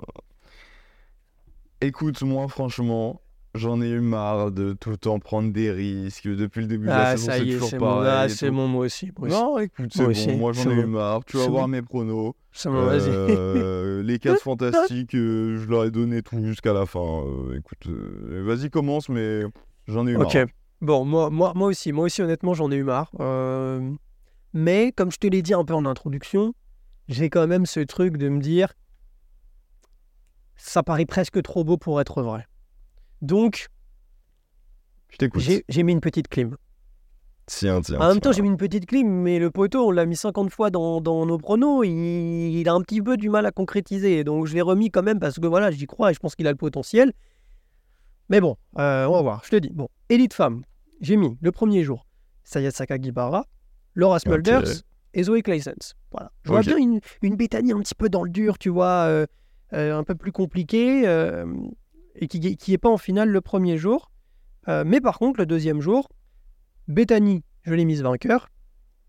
Écoute, 1.81 2.23
moi, 2.23 2.47
franchement, 2.49 3.21
j'en 3.55 3.81
ai 3.83 3.89
eu 3.89 4.01
marre 4.01 4.51
de 4.53 4.73
tout 4.75 4.91
le 4.91 4.97
temps 4.97 5.19
prendre 5.19 5.53
des 5.53 5.71
risques. 5.71 6.29
Depuis 6.29 6.61
le 6.61 6.67
début 6.67 6.87
de 6.87 6.91
la 6.91 7.11
Ah, 7.11 7.17
saison, 7.17 7.27
ça 7.27 7.39
c'est 7.39 7.45
y 7.47 7.51
est, 7.51 7.55
toujours 7.55 7.73
mon, 7.73 7.79
pareil. 7.79 8.11
ah, 8.13 8.29
c'est 8.29 8.51
mon 8.51 8.69
moi 8.69 8.85
aussi. 8.87 9.11
Moi 9.19 9.29
aussi. 9.29 9.37
Non, 9.37 9.59
écoute, 9.59 9.91
c'est 9.93 10.05
bon. 10.05 10.11
aussi, 10.11 10.37
Moi, 10.37 10.53
j'en 10.53 10.71
ai 10.71 10.75
eu 10.75 10.83
bon. 10.83 10.89
marre. 10.89 11.25
Tu 11.25 11.37
vas 11.37 11.49
voir 11.49 11.63
bon. 11.65 11.69
mes 11.69 11.83
pronos. 11.83 12.35
C'est 12.53 12.69
bon, 12.69 12.85
vas-y. 12.85 13.09
Euh, 13.11 14.03
les 14.03 14.19
4 14.19 14.41
fantastiques, 14.41 15.15
euh, 15.15 15.57
je 15.59 15.69
leur 15.69 15.85
ai 15.85 15.91
donné 15.91 16.23
tout 16.23 16.39
jusqu'à 16.45 16.73
la 16.73 16.87
fin. 16.87 17.01
Euh, 17.27 17.59
écoute, 17.59 17.87
vas-y, 17.89 18.71
commence, 18.71 19.09
mais 19.09 19.43
j'en 19.89 20.07
ai 20.07 20.13
eu 20.13 20.17
Ok. 20.17 20.35
marre. 20.35 20.47
Bon, 20.85 21.07
moi, 21.07 21.31
moi, 21.31 21.53
moi 21.55 21.69
aussi, 21.69 21.93
moi 21.93 22.05
aussi, 22.05 22.21
honnêtement, 22.21 22.53
j'en 22.53 22.71
ai 22.71 22.77
eu 22.77 22.83
marre. 22.83 23.11
Euh, 23.19 23.91
Mais 24.53 24.93
comme 24.93 25.11
je 25.11 25.17
te 25.17 25.27
l'ai 25.27 25.41
dit 25.41 25.55
un 25.55 25.65
peu 25.65 25.73
en 25.73 25.87
introduction, 25.87 26.55
j'ai 27.09 27.31
quand 27.31 27.47
même 27.47 27.65
ce 27.65 27.81
truc 27.81 28.19
de 28.19 28.29
me 28.29 28.39
dire, 28.39 28.75
ça 30.57 30.83
paraît 30.83 31.07
presque 31.07 31.43
trop 31.43 31.65
beau 31.65 31.79
pour 31.79 32.01
être 32.03 32.23
vrai. 32.23 32.47
Donc, 33.23 33.69
j'ai 35.69 35.83
mis 35.83 35.93
une 35.93 36.03
petite 36.03 36.29
clim. 36.29 36.57
Tiens, 37.47 37.81
tiens. 37.81 37.99
En 38.01 38.09
même 38.09 38.21
temps, 38.21 38.33
j'ai 38.33 38.43
mis 38.43 38.49
une 38.49 38.57
petite 38.59 38.85
clim, 38.85 39.09
mais 39.09 39.39
le 39.39 39.51
poteau, 39.51 39.89
on 39.89 39.91
l'a 39.91 40.05
mis 40.05 40.17
50 40.17 40.51
fois 40.51 40.69
dans, 40.69 41.01
dans 41.01 41.25
nos 41.25 41.39
pronos, 41.39 41.85
il, 41.85 42.59
il 42.59 42.69
a 42.69 42.75
un 42.75 42.81
petit 42.83 43.01
peu 43.01 43.17
du 43.17 43.31
mal 43.31 43.47
à 43.47 43.53
concrétiser. 43.53 44.23
Donc, 44.23 44.47
je 44.47 44.55
l'ai 44.55 44.63
remis 44.63 44.91
quand 44.91 45.03
même 45.03 45.19
parce 45.19 45.39
que 45.39 45.47
voilà, 45.47 45.71
j'y 45.71 45.87
crois 45.87 46.11
et 46.11 46.15
je 46.15 46.19
pense 46.19 46.35
qu'il 46.37 46.47
a 46.47 46.51
le 46.51 46.57
potentiel. 46.57 47.13
Mais 48.29 48.41
bon, 48.41 48.57
euh, 48.79 49.07
on 49.07 49.13
va 49.13 49.23
voir. 49.23 49.43
Je 49.45 49.51
te 49.51 49.57
dis, 49.57 49.71
bon, 49.71 49.89
élite 50.09 50.33
femme, 50.35 50.63
j'ai 51.01 51.17
mis 51.17 51.37
le 51.41 51.53
premier 51.53 51.83
jour 51.83 52.07
Sayasaka 52.45 53.01
Gibara, 53.01 53.47
Laura 53.95 54.19
Smulders 54.19 54.83
et 55.15 55.23
Zoe 55.23 55.43
Claessens. 55.43 55.95
Voilà. 56.11 56.31
Je 56.43 56.51
vois 56.51 56.61
bien 56.61 56.77
une, 56.77 57.01
une 57.23 57.37
Bethany 57.37 57.73
un 57.73 57.81
petit 57.81 57.95
peu 57.95 58.09
dans 58.09 58.23
le 58.23 58.31
dur, 58.31 58.59
tu 58.59 58.69
vois, 58.69 59.07
euh, 59.09 59.27
euh, 59.73 59.97
un 59.97 60.05
peu 60.05 60.15
plus 60.15 60.33
compliquée, 60.33 61.07
euh, 61.07 61.47
et 62.17 62.29
qui 62.29 62.57
qui 62.57 62.73
est 62.73 62.79
pas 62.79 62.91
en 62.91 62.99
finale 62.99 63.31
le 63.31 63.41
premier 63.41 63.79
jour. 63.79 64.11
Mais 64.67 65.01
par 65.03 65.19
contre, 65.19 65.41
le 65.41 65.47
deuxième 65.47 65.83
jour, 65.83 66.09
Bethany, 66.89 67.43
je 67.63 67.75
l'ai 67.75 67.85
mise 67.85 68.03
vainqueur. 68.03 68.49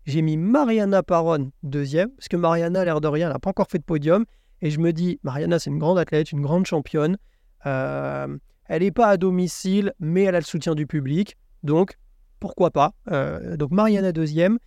J'ai 0.04 0.20
mis 0.20 0.36
Mariana 0.36 1.02
Paron 1.02 1.50
deuxième, 1.62 2.10
parce 2.10 2.28
que 2.28 2.36
Mariana, 2.36 2.84
l'air 2.84 3.00
de 3.00 3.08
rien, 3.08 3.28
elle 3.28 3.32
n'a 3.32 3.38
pas 3.38 3.50
encore 3.50 3.66
fait 3.68 3.78
de 3.78 3.84
podium. 3.84 4.26
Et 4.60 4.70
je 4.70 4.78
me 4.80 4.92
dis, 4.92 5.18
Mariana, 5.22 5.58
c'est 5.58 5.70
une 5.70 5.78
grande 5.78 5.98
athlète, 5.98 6.30
une 6.30 6.42
grande 6.42 6.66
championne. 6.66 7.16
Elle 7.64 8.38
n'est 8.82 8.90
pas 8.90 9.08
à 9.08 9.16
domicile, 9.16 9.94
mais 9.98 10.24
elle 10.24 10.34
a 10.34 10.40
le 10.40 10.44
soutien 10.44 10.74
du 10.74 10.86
public. 10.86 11.36
Donc, 11.62 11.98
pourquoi 12.40 12.70
pas 12.70 12.92
Euh, 13.10 13.56
Donc, 13.56 13.70
Mariana 13.70 14.12
deuxième. 14.12 14.58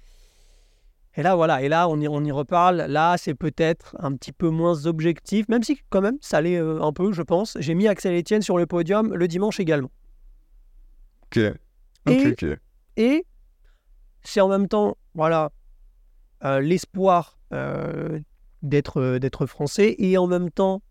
Et 1.15 1.23
là, 1.23 1.35
voilà, 1.35 1.61
et 1.63 1.69
là, 1.69 1.89
on 1.89 1.99
y, 1.99 2.07
on 2.07 2.23
y 2.23 2.31
reparle. 2.31 2.77
Là, 2.87 3.17
c'est 3.17 3.33
peut-être 3.33 3.95
un 3.99 4.15
petit 4.15 4.31
peu 4.31 4.49
moins 4.49 4.85
objectif, 4.85 5.47
même 5.49 5.63
si, 5.63 5.79
quand 5.89 6.01
même, 6.01 6.17
ça 6.21 6.39
l'est 6.39 6.57
euh, 6.57 6.81
un 6.81 6.93
peu, 6.93 7.11
je 7.11 7.21
pense. 7.23 7.57
J'ai 7.59 7.73
mis 7.73 7.87
Axel 7.87 8.15
Etienne 8.17 8.41
sur 8.41 8.57
le 8.57 8.65
podium 8.65 9.13
le 9.13 9.27
dimanche 9.27 9.59
également. 9.59 9.91
Ok. 11.25 11.39
Ok, 12.07 12.13
Et- 12.13 12.27
ok. 12.31 12.45
Et 12.97 13.25
c'est 14.23 14.41
en 14.41 14.47
même 14.47 14.67
temps, 14.67 14.97
voilà, 15.13 15.51
euh, 16.43 16.59
l'espoir 16.61 17.37
euh, 17.53 18.19
d'être 18.61 19.17
d'être 19.17 19.45
français. 19.45 19.95
Et 19.97 20.17
en 20.17 20.27
même 20.27 20.51
temps, 20.51 20.81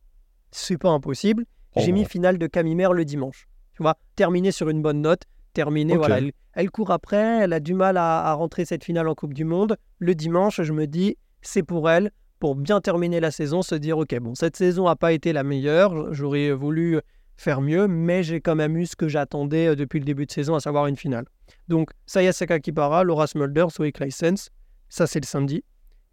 c'est 0.51 0.79
pas 0.79 0.91
impossible. 0.91 1.45
J'ai 1.77 1.91
Oh. 1.91 1.95
mis 1.95 2.05
finale 2.05 2.39
de 2.39 2.47
Camimère 2.47 2.93
le 2.93 3.05
dimanche. 3.05 3.47
Tu 3.75 3.83
vois, 3.83 3.97
terminer 4.17 4.51
sur 4.53 4.69
une 4.69 4.83
bonne 4.83 5.01
note. 5.01 5.23
Terminer, 5.55 5.95
Ok. 5.95 5.99
voilà. 5.99 6.19
Elle, 6.19 6.33
elle 6.55 6.71
court 6.71 6.91
après, 6.91 7.41
elle 7.43 7.53
a 7.53 7.61
du 7.61 7.75
mal 7.75 7.97
à, 7.97 8.25
à 8.25 8.33
rentrer 8.35 8.65
cette 8.65 8.85
finale 8.85 9.09
en 9.09 9.15
Coupe 9.15 9.35
du 9.35 9.45
Monde. 9.45 9.77
Le 9.99 10.15
dimanche, 10.15 10.61
je 10.63 10.73
me 10.73 10.87
dis, 10.87 11.17
c'est 11.43 11.63
pour 11.63 11.91
elle, 11.91 12.11
pour 12.39 12.55
bien 12.55 12.81
terminer 12.81 13.21
la 13.21 13.31
saison, 13.31 13.63
se 13.63 13.75
dire, 13.75 13.99
ok, 13.99 14.19
bon, 14.21 14.35
cette 14.35 14.57
saison 14.57 14.85
n'a 14.85 14.97
pas 14.97 15.13
été 15.13 15.33
la 15.33 15.43
meilleure. 15.43 16.13
J'aurais 16.13 16.53
voulu 16.53 17.01
faire 17.37 17.61
mieux, 17.61 17.87
mais 17.89 18.23
j'ai 18.23 18.41
quand 18.41 18.55
même 18.57 18.77
eu 18.77 18.87
ce 18.87 18.97
que 18.97 19.09
j'attendais 19.09 19.69
euh, 19.69 19.77
depuis 19.77 20.01
le 20.01 20.05
début 20.05 20.27
de 20.27 20.33
saison, 20.33 20.55
à 20.57 20.61
savoir 20.61 20.87
une 20.89 20.97
finale. 20.97 21.25
Donc, 21.69 21.91
Sayasaka 22.07 22.59
Kipara, 22.61 23.05
Laura 23.05 23.27
Smulders, 23.27 23.71
Zoe 23.71 23.93
Claessens, 23.93 24.51
ça 24.89 25.07
c'est 25.07 25.21
le 25.21 25.27
samedi. 25.27 25.63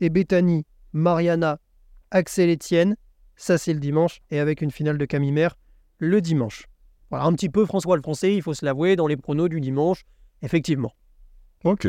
Et 0.02 0.10
Bethany, 0.10 0.66
Mariana, 0.94 1.60
Axel 2.12 2.50
Etienne, 2.52 2.96
ça 3.36 3.58
c'est 3.58 3.74
le 3.74 3.80
dimanche. 3.80 4.22
Et 4.30 4.40
avec 4.40 4.62
une 4.62 4.72
finale 4.72 4.98
de 4.98 5.06
Camimère 5.06 5.56
le 5.98 6.22
dimanche. 6.22 6.66
Voilà, 7.16 7.30
un 7.30 7.34
petit 7.34 7.48
peu 7.48 7.66
François 7.66 7.96
le 7.96 8.02
Français, 8.02 8.36
il 8.36 8.42
faut 8.42 8.54
se 8.54 8.66
l'avouer, 8.66 8.98
dans 8.98 9.08
les 9.08 9.16
pronos 9.16 9.48
du 9.48 9.62
dimanche, 9.62 10.04
effectivement. 10.42 10.92
Ok. 11.64 11.88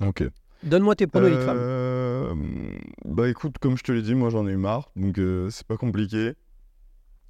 Ok. 0.00 0.22
Donne-moi 0.62 0.94
tes 0.94 1.08
pronos. 1.08 1.32
Euh, 1.32 2.32
Bah 3.04 3.28
écoute, 3.28 3.58
comme 3.58 3.76
je 3.76 3.82
te 3.82 3.90
l'ai 3.90 4.02
dit, 4.02 4.14
moi 4.14 4.30
j'en 4.30 4.46
ai 4.46 4.52
eu 4.52 4.56
marre, 4.56 4.92
donc 4.94 5.18
euh, 5.18 5.50
c'est 5.50 5.66
pas 5.66 5.76
compliqué. 5.76 6.34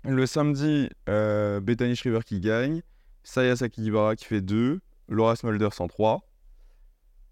Le 0.04 0.26
samedi, 0.26 0.90
euh, 1.08 1.60
Bethany 1.60 1.96
Shriver 1.96 2.20
qui 2.22 2.38
gagne, 2.40 2.82
Saya 3.24 3.56
Sakigibara 3.56 4.14
qui 4.14 4.26
fait 4.26 4.42
2, 4.42 4.80
Laura 5.08 5.34
Smulders 5.34 5.80
en 5.80 5.88
3. 5.88 6.20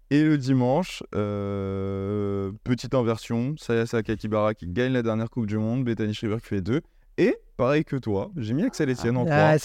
Et 0.09 0.23
le 0.23 0.39
dimanche, 0.39 1.03
euh, 1.13 2.51
petite 2.63 2.95
inversion, 2.95 3.53
Saya 3.59 3.85
Sakakibara 3.85 4.55
qui 4.55 4.67
gagne 4.67 4.93
la 4.93 5.03
dernière 5.03 5.29
Coupe 5.29 5.45
du 5.45 5.59
Monde, 5.59 5.83
Bethany 5.83 6.15
Shriver 6.15 6.37
qui 6.41 6.47
fait 6.47 6.61
2. 6.61 6.81
Et 7.19 7.37
pareil 7.55 7.85
que 7.85 7.97
toi, 7.97 8.31
j'ai 8.35 8.53
mis 8.55 8.63
Axel 8.63 8.89
Etienne 8.89 9.17
en 9.17 9.25
3. 9.25 9.35
Ah, 9.35 9.57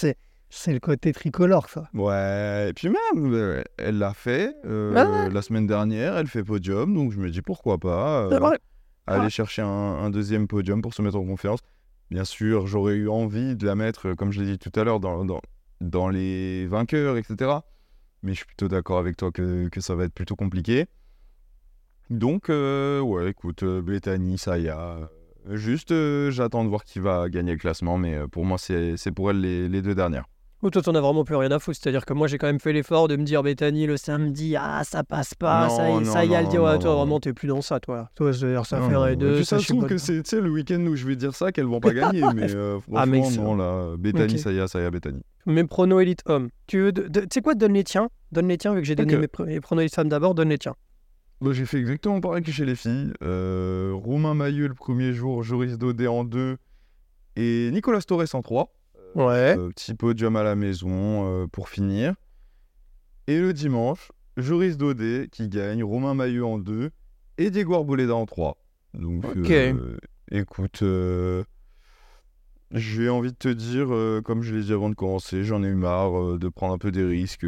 c'est- 0.54 0.72
le 0.72 0.80
côté 0.80 1.12
tricolore, 1.12 1.68
ça. 1.68 1.88
Ouais, 1.94 2.68
et 2.70 2.72
puis 2.72 2.88
même, 2.88 3.32
euh, 3.34 3.62
elle 3.78 3.98
l'a 3.98 4.14
fait 4.14 4.54
euh, 4.64 4.92
Ouais, 4.92 5.24
ouais. 5.26 5.30
la 5.34 5.42
semaine 5.42 5.66
dernière, 5.66 6.16
elle 6.16 6.26
fait 6.28 6.44
podium, 6.44 6.94
donc 6.94 7.12
je 7.12 7.18
me 7.18 7.30
dis 7.30 7.42
pourquoi 7.42 7.78
pas 7.78 8.24
euh, 8.26 8.40
aller 9.06 9.24
Ouais. 9.24 9.30
chercher 9.30 9.62
un, 9.62 9.66
un 9.68 10.10
deuxième 10.10 10.46
podium 10.46 10.82
pour 10.82 10.94
se 10.94 11.02
mettre 11.02 11.16
en 11.16 11.24
confiance. 11.24 11.60
Bien 12.10 12.24
sûr, 12.24 12.66
j'aurais 12.66 12.94
eu 12.94 13.08
envie 13.08 13.56
de 13.56 13.64
la 13.66 13.74
mettre, 13.74 14.12
comme 14.14 14.30
je 14.32 14.40
l'ai 14.42 14.52
dit 14.52 14.58
tout 14.58 14.78
à 14.78 14.84
l'heure, 14.84 15.00
dans, 15.00 15.24
dans, 15.24 15.40
dans 15.80 16.08
les 16.10 16.66
vainqueurs, 16.66 17.16
etc. 17.16 17.50
Mais 18.22 18.32
je 18.32 18.36
suis 18.38 18.46
plutôt 18.46 18.68
d'accord 18.68 18.98
avec 18.98 19.16
toi 19.16 19.32
que, 19.32 19.68
que 19.68 19.80
ça 19.80 19.94
va 19.94 20.04
être 20.04 20.12
plutôt 20.14 20.36
compliqué. 20.36 20.86
Donc, 22.10 22.48
ouais, 22.50 23.30
écoute, 23.30 23.64
Bethany, 23.64 24.36
Saya. 24.38 25.10
Juste, 25.50 25.92
j'attends 26.30 26.62
de 26.64 26.68
voir 26.68 26.84
qui 26.84 27.00
va 27.00 27.28
gagner 27.28 27.52
le 27.52 27.58
classement, 27.58 27.98
mais 27.98 28.16
pour 28.30 28.44
moi, 28.44 28.58
c'est 28.58 28.96
c'est 28.96 29.10
pour 29.10 29.30
elle 29.30 29.40
les, 29.40 29.68
les 29.68 29.82
deux 29.82 29.94
dernières. 29.94 30.26
Ou 30.62 30.70
toi, 30.70 30.80
t'en 30.80 30.94
as 30.94 31.00
vraiment 31.00 31.24
plus 31.24 31.34
rien 31.34 31.50
à 31.50 31.58
foutre. 31.58 31.78
C'est-à-dire 31.82 32.06
que 32.06 32.12
moi, 32.12 32.28
j'ai 32.28 32.38
quand 32.38 32.46
même 32.46 32.60
fait 32.60 32.72
l'effort 32.72 33.08
de 33.08 33.16
me 33.16 33.24
dire, 33.24 33.42
Bethany, 33.42 33.86
le 33.86 33.96
samedi, 33.96 34.54
ah, 34.56 34.82
ça 34.84 35.02
passe 35.02 35.34
pas, 35.34 35.66
Non, 35.66 35.76
ça, 35.76 35.88
y- 35.90 35.92
non, 36.04 36.04
ça 36.12 36.24
y 36.24 36.34
a 36.36 36.42
le 36.42 36.46
dire. 36.48 36.62
Ouais, 36.62 36.78
toi, 36.78 36.94
vraiment, 36.94 37.18
t'es 37.18 37.32
plus 37.32 37.48
dans 37.48 37.62
ça, 37.62 37.80
toi. 37.80 38.08
Toi, 38.14 38.32
c'est-à-dire, 38.32 38.64
ça 38.64 38.78
Et 39.10 39.16
deux, 39.16 39.36
puis 39.36 39.44
ça 39.44 39.58
se 39.58 39.66
trouve 39.66 39.86
que 39.86 39.98
c'est 39.98 40.22
le 40.40 40.50
week-end 40.50 40.80
où 40.86 40.94
je 40.94 41.04
vais 41.06 41.16
dire 41.16 41.34
ça 41.34 41.50
qu'elles 41.50 41.66
vont 41.66 41.80
pas 41.80 41.92
gagner, 41.92 42.22
mais 42.34 42.54
euh, 42.54 42.78
Ah, 42.94 43.06
mais 43.06 43.18
franchement, 43.22 43.30
ça- 43.36 43.42
non, 43.42 43.56
là, 43.56 43.96
Bethany, 43.98 44.34
Ok. 44.34 44.38
Saya, 44.38 44.68
Saya, 44.68 44.90
Bethany. 44.90 45.20
Mes 45.46 45.64
pronos 45.64 46.00
élite 46.00 46.22
hommes. 46.26 46.48
Tu 46.68 46.78
veux, 46.80 46.92
de- 46.92 47.08
de- 47.08 47.20
tu 47.22 47.26
sais 47.34 47.40
quoi, 47.42 47.54
donne 47.56 47.72
les 47.72 47.82
tiens. 47.84 48.08
Donne 48.30 48.46
les 48.46 48.56
tiens, 48.56 48.72
vu 48.74 48.80
que 48.82 48.86
j'ai 48.86 48.94
donné 48.94 49.16
mes, 49.16 49.26
pr- 49.26 49.44
mes 49.46 49.60
pronos 49.60 49.82
élite 49.82 49.94
femmes 49.96 50.08
d'abord, 50.08 50.34
donne 50.36 50.50
les 50.50 50.58
tiens. 50.58 50.74
Bah, 51.40 51.50
j'ai 51.52 51.66
fait 51.66 51.78
exactement 51.78 52.20
pareil 52.20 52.44
que 52.44 52.52
chez 52.52 52.64
les 52.64 52.76
filles. 52.76 53.12
Euh, 53.24 53.90
Romain 53.94 54.34
Mailleux 54.34 54.68
le 54.68 54.74
premier 54.74 55.12
jour, 55.12 55.42
Joris 55.42 55.76
Daudet 55.76 56.06
en 56.06 56.22
deux 56.22 56.56
et 57.34 57.70
Nicolas 57.72 58.00
Torres 58.02 58.32
en 58.34 58.42
trois. 58.42 58.72
Ouais. 59.14 59.56
Euh, 59.58 59.68
petit 59.70 59.94
podium 59.94 60.36
à 60.36 60.42
la 60.42 60.54
maison 60.54 61.26
euh, 61.26 61.46
pour 61.46 61.68
finir. 61.68 62.14
Et 63.26 63.38
le 63.38 63.52
dimanche, 63.52 64.10
Joris 64.36 64.76
Daudet 64.76 65.28
qui 65.30 65.48
gagne, 65.48 65.84
Romain 65.84 66.14
Mailleux 66.14 66.44
en 66.44 66.58
deux 66.58 66.90
et 67.38 67.50
Diego 67.50 67.74
Arboleda 67.74 68.14
en 68.14 68.26
trois. 68.26 68.56
Donc, 68.94 69.24
Ok. 69.24 69.50
euh, 69.50 69.96
écoute, 70.30 70.82
euh, 70.82 71.44
j'ai 72.70 73.08
envie 73.08 73.32
de 73.32 73.36
te 73.36 73.48
dire, 73.48 73.94
euh, 73.94 74.20
comme 74.22 74.42
je 74.42 74.54
l'ai 74.54 74.62
dit 74.62 74.72
avant 74.72 74.90
de 74.90 74.94
commencer, 74.94 75.44
j'en 75.44 75.62
ai 75.62 75.68
eu 75.68 75.74
marre 75.74 76.38
de 76.38 76.48
prendre 76.48 76.74
un 76.74 76.78
peu 76.78 76.90
des 76.90 77.04
risques. 77.04 77.46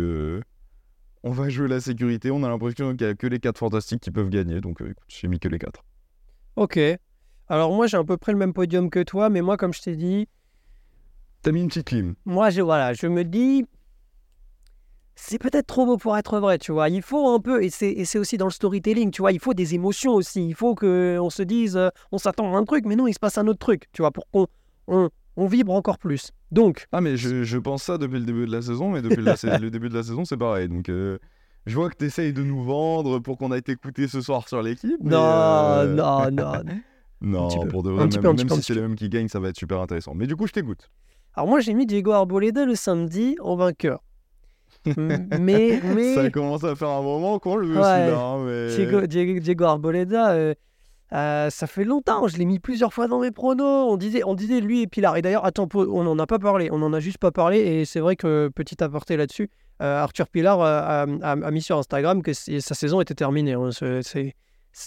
on 1.22 1.30
va 1.30 1.48
jouer 1.48 1.68
la 1.68 1.80
sécurité, 1.80 2.30
on 2.30 2.42
a 2.44 2.48
l'impression 2.48 2.94
qu'il 2.94 3.06
n'y 3.06 3.12
a 3.12 3.14
que 3.14 3.26
les 3.26 3.40
quatre 3.40 3.58
fantastiques 3.58 4.00
qui 4.00 4.10
peuvent 4.10 4.30
gagner. 4.30 4.60
Donc, 4.60 4.80
écoute, 4.80 4.96
j'ai 5.08 5.28
mis 5.28 5.38
que 5.38 5.48
les 5.48 5.58
quatre. 5.58 5.82
Ok. 6.56 6.78
Alors, 7.48 7.74
moi, 7.74 7.86
j'ai 7.86 7.96
à 7.96 8.04
peu 8.04 8.16
près 8.16 8.32
le 8.32 8.38
même 8.38 8.52
podium 8.52 8.90
que 8.90 9.02
toi, 9.02 9.28
mais 9.28 9.42
moi, 9.42 9.56
comme 9.56 9.72
je 9.72 9.82
t'ai 9.82 9.96
dit, 9.96 10.28
T'as 11.44 11.52
mis 11.52 11.60
une 11.60 11.68
petite 11.68 11.86
clim. 11.86 12.14
moi, 12.24 12.48
je, 12.48 12.62
voilà, 12.62 12.94
je 12.94 13.06
me 13.06 13.22
dis, 13.22 13.66
c'est 15.14 15.38
peut-être 15.38 15.66
trop 15.66 15.84
beau 15.84 15.98
pour 15.98 16.16
être 16.16 16.40
vrai, 16.40 16.58
tu 16.58 16.72
vois. 16.72 16.88
Il 16.88 17.02
faut 17.02 17.28
un 17.28 17.38
peu, 17.38 17.62
et 17.62 17.68
c'est, 17.68 17.90
et 17.90 18.06
c'est 18.06 18.18
aussi 18.18 18.38
dans 18.38 18.46
le 18.46 18.50
storytelling, 18.50 19.10
tu 19.10 19.20
vois, 19.20 19.30
il 19.30 19.38
faut 19.38 19.52
des 19.52 19.74
émotions 19.74 20.14
aussi. 20.14 20.46
Il 20.48 20.54
faut 20.54 20.74
qu'on 20.74 21.30
se 21.30 21.42
dise, 21.42 21.76
euh, 21.76 21.90
on 22.12 22.18
s'attend 22.18 22.54
à 22.54 22.58
un 22.58 22.64
truc, 22.64 22.86
mais 22.86 22.96
non, 22.96 23.06
il 23.06 23.12
se 23.12 23.18
passe 23.18 23.36
un 23.36 23.46
autre 23.46 23.58
truc, 23.58 23.84
tu 23.92 24.00
vois, 24.00 24.10
pour 24.10 24.26
qu'on 24.30 24.46
on, 24.88 25.10
on 25.36 25.46
vibre 25.46 25.72
encore 25.72 25.98
plus. 25.98 26.30
Donc, 26.50 26.86
Ah, 26.92 27.02
mais 27.02 27.18
je, 27.18 27.44
je 27.44 27.58
pense 27.58 27.82
ça 27.82 27.98
depuis 27.98 28.18
le 28.20 28.24
début 28.24 28.46
de 28.46 28.52
la 28.52 28.62
saison, 28.62 28.88
mais 28.90 29.02
depuis 29.02 29.22
la 29.22 29.34
le 29.58 29.70
début 29.70 29.90
de 29.90 29.94
la 29.94 30.02
saison, 30.02 30.24
c'est 30.24 30.38
pareil. 30.38 30.68
Donc, 30.70 30.88
euh, 30.88 31.18
je 31.66 31.74
vois 31.74 31.90
que 31.90 31.96
tu 31.96 32.06
essayes 32.06 32.32
de 32.32 32.42
nous 32.42 32.62
vendre 32.64 33.18
pour 33.18 33.36
qu'on 33.36 33.50
aille 33.50 33.62
t'écouter 33.62 34.08
ce 34.08 34.22
soir 34.22 34.48
sur 34.48 34.62
l'équipe. 34.62 34.98
non, 35.02 35.18
euh, 35.18 35.94
non, 35.94 36.30
non. 36.30 36.52
Non, 37.20 37.48
peu, 37.48 37.68
pour 37.68 37.82
de 37.82 37.90
vrai, 37.90 38.06
même, 38.06 38.10
peu, 38.20 38.32
même 38.34 38.48
si 38.50 38.62
c'est 38.62 38.74
les 38.74 38.82
mêmes 38.82 38.96
qui 38.96 39.08
gagnent, 39.08 39.28
ça 39.28 39.40
va 39.40 39.48
être 39.48 39.56
super 39.56 39.80
intéressant. 39.80 40.14
Mais 40.14 40.26
du 40.26 40.36
coup, 40.36 40.46
je 40.46 40.52
t'écoute. 40.52 40.90
Alors, 41.34 41.48
moi, 41.48 41.60
j'ai 41.60 41.74
mis 41.74 41.86
Diego 41.86 42.12
Arboleda 42.12 42.64
le 42.64 42.74
samedi 42.74 43.36
en 43.40 43.56
vainqueur. 43.56 44.00
Mais, 44.96 45.80
mais. 45.94 46.14
Ça 46.14 46.30
commence 46.30 46.64
à 46.64 46.74
faire 46.74 46.90
un 46.90 47.02
moment 47.02 47.38
qu'on 47.38 47.56
le 47.56 47.66
veut, 47.66 47.76
Ouais. 47.76 47.82
celui-là. 47.82 48.20
hein, 48.20 48.44
mais... 48.44 48.68
Diego, 48.76 49.06
Diego- 49.06 49.40
Diego 49.40 49.64
Arboleda, 49.64 50.32
euh, 50.32 50.54
euh, 51.12 51.48
ça 51.50 51.66
fait 51.66 51.84
longtemps, 51.84 52.26
je 52.28 52.36
l'ai 52.36 52.44
mis 52.44 52.58
plusieurs 52.58 52.92
fois 52.92 53.06
dans 53.08 53.20
mes 53.20 53.30
pronos. 53.30 53.90
On 53.90 53.96
disait, 53.96 54.22
on 54.24 54.34
disait 54.34 54.60
lui 54.60 54.82
et 54.82 54.86
Pilar. 54.86 55.16
Et 55.16 55.22
d'ailleurs, 55.22 55.44
attends, 55.44 55.68
on 55.74 56.04
n'en 56.04 56.18
a 56.18 56.26
pas 56.26 56.38
parlé, 56.38 56.70
on 56.70 56.78
n'en 56.78 56.92
a 56.92 57.00
juste 57.00 57.18
pas 57.18 57.30
parlé. 57.30 57.58
Et 57.58 57.84
c'est 57.84 58.00
vrai 58.00 58.16
que, 58.16 58.50
petit 58.54 58.82
aparté 58.82 59.16
là-dessus, 59.16 59.50
euh, 59.82 60.02
Arthur 60.02 60.28
Pilar 60.28 60.60
a, 60.60 61.02
a- 61.02 61.06
a 61.32 61.50
mis 61.50 61.62
sur 61.62 61.78
Instagram 61.78 62.22
que 62.22 62.32
sa 62.32 62.74
saison 62.74 63.00
était 63.00 63.14
terminée. 63.14 63.52
hein. 63.54 63.70
C'est- 63.72 64.34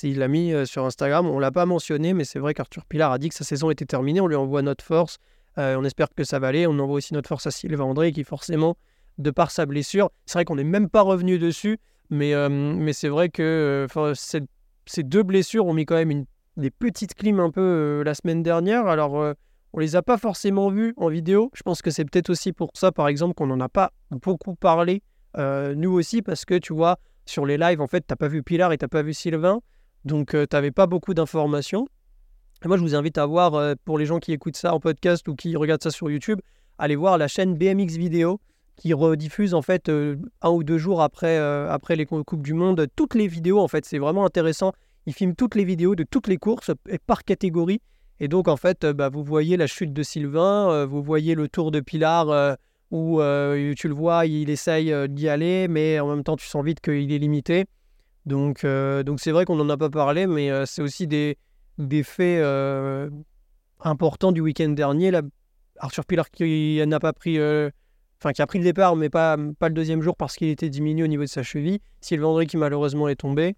il 0.04 0.20
l'a 0.20 0.28
mis 0.28 0.54
sur 0.66 0.86
Instagram, 0.86 1.28
on 1.28 1.40
l'a 1.40 1.52
pas 1.52 1.66
mentionné, 1.66 2.14
mais 2.14 2.26
c'est 2.26 2.40
vrai 2.40 2.54
qu'Arthur 2.54 2.84
Pilar 2.86 3.10
a 3.14 3.18
dit 3.18 3.30
que 3.30 3.36
sa 3.36 3.46
saison 3.46 3.70
était 3.70 3.86
terminée. 3.86 4.20
On 4.20 4.28
lui 4.28 4.36
envoie 4.36 4.62
notre 4.62 4.84
force. 4.84 5.18
Euh, 5.58 5.76
on 5.78 5.84
espère 5.84 6.08
que 6.16 6.24
ça 6.24 6.40
va 6.40 6.48
aller. 6.48 6.68
On 6.68 6.78
envoie 6.80 6.96
aussi 6.96 7.14
notre 7.14 7.30
force 7.30 7.48
à 7.48 7.52
Sylvain 7.52 7.84
André 7.84 8.12
qui, 8.12 8.24
forcément, 8.24 8.78
de 9.18 9.32
par 9.32 9.52
sa 9.52 9.66
blessure, 9.66 10.12
c'est 10.26 10.34
vrai 10.34 10.46
qu'on 10.46 10.56
n'est 10.56 10.64
même 10.64 10.90
pas 10.90 11.02
revenu 11.02 11.40
dessus. 11.40 11.80
Mais, 12.10 12.34
euh, 12.34 12.92
c'est 12.94 13.10
vrai 13.10 13.30
que 13.30 13.88
euh, 13.90 14.14
ces 14.86 15.04
deux 15.04 15.24
blessures 15.24 15.66
ont 15.66 15.74
mis 15.74 15.86
quand 15.86 15.96
même 15.96 16.12
une, 16.12 16.26
des 16.56 16.70
petites 16.70 17.16
clims 17.16 17.40
un 17.40 17.52
peu 17.52 18.04
la 18.06 18.14
semaine 18.14 18.44
dernière. 18.44 18.88
Alors, 18.88 19.36
on 19.74 19.80
les 19.80 19.96
a 19.96 20.02
pas 20.02 20.18
forcément 20.18 20.70
vues 20.70 20.94
en 20.98 21.10
vidéo. 21.10 21.52
Je 21.54 21.64
pense 21.64 21.82
que 21.82 21.92
c'est 21.92 22.06
peut-être 22.06 22.30
aussi 22.30 22.54
pour 22.54 22.72
ça, 22.74 22.92
par 22.92 23.08
exemple, 23.08 23.34
qu'on 23.34 23.48
n'en 23.48 23.60
a 23.60 23.70
pas 23.70 23.92
beaucoup 24.12 24.56
parlé, 24.56 25.04
nous 25.36 25.92
aussi, 25.92 26.22
parce 26.22 26.46
que 26.46 26.56
tu 26.56 26.74
vois, 26.74 26.98
sur 27.26 27.46
les 27.46 27.58
lives, 27.58 27.82
en 27.82 27.88
fait, 27.88 28.02
t'as 28.08 28.16
pas 28.16 28.30
vu 28.30 28.42
Pilar 28.42 28.72
et 28.72 28.78
t'as 28.78 28.88
pas 28.88 29.04
vu 29.04 29.14
Sylvain. 29.14 29.60
Donc, 30.06 30.30
tu 30.32 30.48
t'avais 30.48 30.72
pas 30.72 30.88
beaucoup 30.88 31.14
d'informations. 31.14 31.88
Moi, 32.66 32.76
je 32.78 32.82
vous 32.82 32.96
invite 32.96 33.18
à 33.18 33.26
voir, 33.26 33.54
euh, 33.54 33.76
pour 33.86 33.98
les 34.00 34.06
gens 34.06 34.20
qui 34.20 34.34
écoutent 34.34 34.58
ça 34.58 34.74
en 34.74 34.80
podcast 34.80 35.28
ou 35.28 35.36
qui 35.36 35.56
regardent 35.56 35.84
ça 35.84 35.92
sur 35.92 36.10
YouTube, 36.10 36.40
allez 36.80 36.96
voir 36.96 37.18
la 37.18 37.28
chaîne 37.28 37.56
BMX 37.56 37.98
Vidéo 37.98 38.40
qui 38.76 38.94
rediffuse 38.94 39.54
en 39.54 39.62
fait 39.62 39.90
euh, 39.90 40.18
un 40.42 40.50
ou 40.50 40.64
deux 40.64 40.78
jours 40.78 41.02
après, 41.02 41.38
euh, 41.38 41.70
après 41.70 41.96
les 41.96 42.06
Cou- 42.06 42.24
Coupes 42.24 42.44
du 42.44 42.54
Monde 42.54 42.88
toutes 42.96 43.16
les 43.16 43.28
vidéos. 43.28 43.60
En 43.60 43.68
fait, 43.68 43.86
c'est 43.86 44.00
vraiment 44.00 44.26
intéressant. 44.26 44.74
Ils 45.06 45.14
filment 45.14 45.36
toutes 45.36 45.56
les 45.56 45.64
vidéos 45.66 45.96
de 45.96 46.04
toutes 46.04 46.28
les 46.28 46.38
courses 46.38 46.72
et 46.90 46.98
par 46.98 47.24
catégorie. 47.24 47.80
Et 48.20 48.28
donc, 48.28 48.48
en 48.48 48.58
fait, 48.58 48.86
bah, 48.86 49.10
vous 49.10 49.24
voyez 49.24 49.56
la 49.56 49.68
chute 49.68 49.94
de 49.94 50.04
Sylvain, 50.04 50.86
vous 50.86 51.04
voyez 51.04 51.36
le 51.36 51.48
tour 51.48 51.70
de 51.72 51.80
Pilar 51.80 52.58
où 52.90 53.22
tu 53.76 53.88
le 53.88 53.94
vois, 53.94 54.26
il 54.26 54.50
essaye 54.50 54.94
d'y 55.08 55.30
aller, 55.30 55.68
mais 55.68 56.00
en 56.00 56.08
même 56.10 56.24
temps, 56.24 56.36
tu 56.36 56.48
sens 56.48 56.66
vite 56.66 56.82
qu'il 56.82 57.12
est 57.12 57.20
limité. 57.20 57.66
Donc, 58.26 58.66
donc 58.66 59.20
c'est 59.20 59.32
vrai 59.32 59.46
qu'on 59.46 59.56
n'en 59.56 59.70
a 59.70 59.78
pas 59.78 59.92
parlé, 59.92 60.26
mais 60.26 60.50
c'est 60.66 60.82
aussi 60.82 61.06
des, 61.08 61.38
des 61.78 62.04
faits 62.04 62.42
euh, 62.42 63.10
importants 63.82 64.32
du 64.32 64.42
week-end 64.42 64.70
dernier. 64.70 65.12
Arthur 65.80 66.06
Pilar 66.06 66.30
qui 66.32 66.82
n'a 66.86 67.00
pas 67.00 67.14
pris, 67.14 67.38
euh, 67.40 67.70
qui 68.34 68.42
a 68.42 68.48
pris 68.48 68.60
le 68.60 68.64
départ, 68.64 68.96
mais 68.96 69.10
pas, 69.10 69.38
pas 69.60 69.70
le 69.70 69.76
deuxième 69.76 70.02
jour 70.02 70.16
parce 70.16 70.36
qu'il 70.36 70.50
était 70.50 70.70
diminué 70.70 71.04
au 71.04 71.08
niveau 71.08 71.24
de 71.24 71.30
sa 71.30 71.44
cheville. 71.44 71.80
Sylvain 72.02 72.28
André 72.28 72.46
qui 72.48 72.58
malheureusement 72.58 73.08
est 73.08 73.16
tombé. 73.16 73.56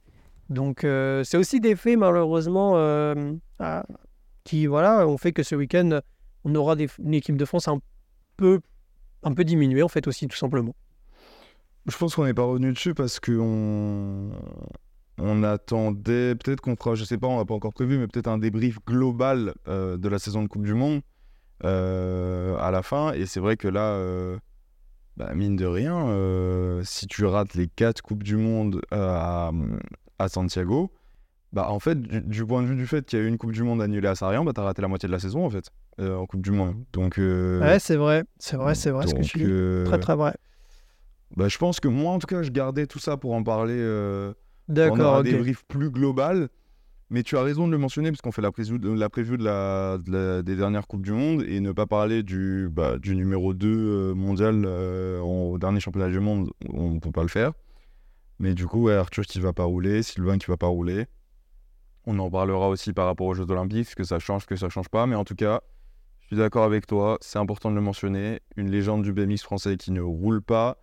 Donc 0.49 0.83
euh, 0.83 1.23
c'est 1.23 1.37
aussi 1.37 1.59
des 1.59 1.75
faits 1.75 1.97
malheureusement 1.97 2.73
qui 4.43 4.65
voilà 4.65 5.07
ont 5.07 5.17
fait 5.17 5.31
que 5.31 5.43
ce 5.43 5.55
week-end 5.55 5.99
on 6.43 6.55
aura 6.55 6.75
une 7.03 7.13
équipe 7.13 7.37
de 7.37 7.45
France 7.45 7.67
un 7.67 7.79
peu 8.35 8.61
un 9.23 9.33
peu 9.33 9.43
diminuée 9.43 9.83
en 9.83 9.87
fait 9.87 10.07
aussi 10.07 10.27
tout 10.27 10.37
simplement. 10.37 10.75
Je 11.85 11.97
pense 11.97 12.15
qu'on 12.15 12.25
n'est 12.25 12.33
pas 12.33 12.43
revenu 12.43 12.73
dessus 12.73 12.93
parce 12.93 13.19
qu'on 13.19 14.31
on 15.19 15.43
attendait, 15.43 16.35
peut-être 16.35 16.61
qu'on 16.61 16.75
fera, 16.75 16.95
je 16.95 17.03
sais 17.03 17.17
pas, 17.17 17.27
on 17.27 17.37
n'a 17.37 17.45
pas 17.45 17.53
encore 17.53 17.73
prévu, 17.73 17.97
mais 17.97 18.07
peut-être 18.07 18.27
un 18.27 18.37
débrief 18.37 18.77
global 18.85 19.53
euh, 19.67 19.97
de 19.97 20.07
la 20.09 20.19
saison 20.19 20.41
de 20.43 20.47
Coupe 20.47 20.65
du 20.65 20.73
Monde 20.73 21.01
euh, 21.63 22.55
à 22.59 22.71
la 22.71 22.81
fin. 22.81 23.13
Et 23.13 23.25
c'est 23.25 23.39
vrai 23.39 23.57
que 23.57 23.67
là, 23.67 23.91
euh, 23.93 24.37
bah, 25.17 25.33
mine 25.35 25.55
de 25.55 25.65
rien, 25.65 26.81
si 26.83 27.07
tu 27.07 27.25
rates 27.25 27.53
les 27.55 27.67
quatre 27.67 28.01
Coupes 28.01 28.23
du 28.23 28.37
Monde 28.37 28.81
à, 28.91 29.51
à 30.17 30.27
Santiago, 30.29 30.91
bah 31.51 31.71
en 31.71 31.79
fait, 31.79 31.99
du, 31.99 32.21
du 32.21 32.45
point 32.45 32.61
de 32.61 32.67
vue 32.67 32.75
du 32.75 32.85
fait 32.85 33.03
qu'il 33.05 33.17
y 33.17 33.21
a 33.21 33.25
eu 33.25 33.27
une 33.27 33.37
Coupe 33.39 33.51
du 33.51 33.63
Monde 33.63 33.81
annulée 33.81 34.07
à 34.07 34.13
Sarayan, 34.15 34.45
bah 34.45 34.51
t'as 34.53 34.61
raté 34.63 34.81
la 34.83 34.87
moitié 34.87 35.07
de 35.07 35.11
la 35.11 35.19
saison 35.19 35.43
en 35.45 35.49
fait, 35.49 35.65
euh, 35.99 36.15
en 36.15 36.25
Coupe 36.27 36.41
du 36.43 36.51
Monde. 36.51 36.75
Donc, 36.93 37.17
euh, 37.17 37.59
Ouais 37.59 37.79
c'est 37.79 37.95
vrai, 37.95 38.23
c'est 38.37 38.55
vrai, 38.55 38.75
c'est 38.75 38.91
vrai 38.91 39.07
ce 39.07 39.15
que 39.15 39.21
tu 39.23 39.39
dis. 39.39 39.45
euh, 39.47 39.83
Très 39.85 39.97
très 39.99 40.15
vrai. 40.15 40.35
bah, 41.35 41.47
je 41.47 41.57
pense 41.57 41.79
que 41.79 41.87
moi, 41.87 42.11
en 42.13 42.19
tout 42.19 42.27
cas, 42.27 42.43
je 42.43 42.51
gardais 42.51 42.85
tout 42.85 42.99
ça 42.99 43.17
pour 43.17 43.33
en 43.33 43.41
parler 43.43 43.73
euh, 44.69 44.89
pendant 44.89 44.95
D'accord, 44.97 45.15
un 45.15 45.19
ok. 45.19 45.25
débrief 45.25 45.63
plus 45.67 45.89
global. 45.89 46.49
Mais 47.11 47.23
tu 47.23 47.37
as 47.37 47.41
raison 47.41 47.65
de 47.65 47.71
le 47.71 47.79
mentionner, 47.79 48.11
parce 48.11 48.21
qu'on 48.21 48.31
fait 48.31 48.43
la 48.43 48.51
preview, 48.51 48.77
de, 48.77 48.89
la 48.91 49.09
preview 49.09 49.35
de 49.35 49.43
la, 49.43 49.97
de 49.97 50.11
la- 50.11 50.41
des 50.43 50.55
dernières 50.55 50.85
Coupes 50.87 51.01
du 51.01 51.11
Monde 51.11 51.43
et 51.47 51.59
ne 51.59 51.71
pas 51.71 51.87
parler 51.87 52.21
du, 52.21 52.69
bah, 52.71 52.99
du 52.99 53.15
numéro 53.15 53.55
2 53.55 53.67
euh, 53.67 54.13
mondial 54.13 54.63
euh, 54.65 55.19
au 55.21 55.57
dernier 55.57 55.79
championnat 55.79 56.09
du 56.09 56.19
monde, 56.19 56.51
on 56.71 56.91
ne 56.91 56.99
peut 56.99 57.11
pas 57.11 57.23
le 57.23 57.27
faire. 57.27 57.53
Mais 58.37 58.53
du 58.53 58.67
coup, 58.67 58.83
ouais, 58.83 58.93
Arthur 58.93 59.25
qui 59.25 59.39
va 59.39 59.53
pas 59.53 59.63
rouler, 59.63 60.03
Sylvain 60.03 60.37
qui 60.37 60.45
va 60.47 60.57
pas 60.57 60.67
rouler. 60.67 61.07
On 62.05 62.17
en 62.19 62.29
parlera 62.29 62.69
aussi 62.69 62.93
par 62.93 63.05
rapport 63.07 63.27
aux 63.27 63.33
Jeux 63.33 63.49
Olympiques, 63.49 63.89
ce 63.89 63.95
que 63.95 64.03
ça 64.03 64.19
change, 64.19 64.43
ce 64.43 64.47
que 64.47 64.55
ça 64.55 64.69
change 64.69 64.89
pas. 64.89 65.07
Mais 65.07 65.15
en 65.15 65.23
tout 65.25 65.35
cas, 65.35 65.61
je 66.21 66.27
suis 66.27 66.35
d'accord 66.37 66.63
avec 66.63 66.85
toi, 66.85 67.17
c'est 67.21 67.39
important 67.39 67.71
de 67.71 67.75
le 67.75 67.81
mentionner. 67.81 68.39
Une 68.55 68.69
légende 68.69 69.01
du 69.03 69.13
BMX 69.13 69.41
français 69.41 69.77
qui 69.77 69.91
ne 69.91 70.01
roule 70.01 70.41
pas, 70.43 70.77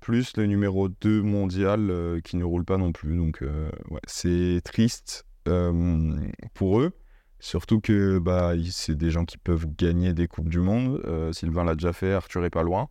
plus 0.00 0.36
le 0.36 0.46
numéro 0.46 0.88
2 0.88 1.22
mondial 1.22 1.90
euh, 1.90 2.20
qui 2.20 2.36
ne 2.36 2.44
roule 2.44 2.64
pas 2.64 2.76
non 2.76 2.92
plus. 2.92 3.16
Donc, 3.16 3.42
euh, 3.42 3.70
c'est 4.06 4.60
triste 4.64 5.26
euh, 5.48 6.16
pour 6.54 6.80
eux. 6.80 6.92
Surtout 7.40 7.80
que 7.80 8.18
bah, 8.18 8.52
c'est 8.70 8.96
des 8.96 9.10
gens 9.10 9.24
qui 9.24 9.38
peuvent 9.38 9.66
gagner 9.76 10.12
des 10.12 10.26
Coupes 10.26 10.48
du 10.48 10.58
Monde. 10.58 11.00
Sylvain 11.32 11.62
l'a 11.62 11.74
déjà 11.74 11.92
fait, 11.92 12.12
Arthur 12.12 12.44
est 12.44 12.50
pas 12.50 12.64
loin. 12.64 12.88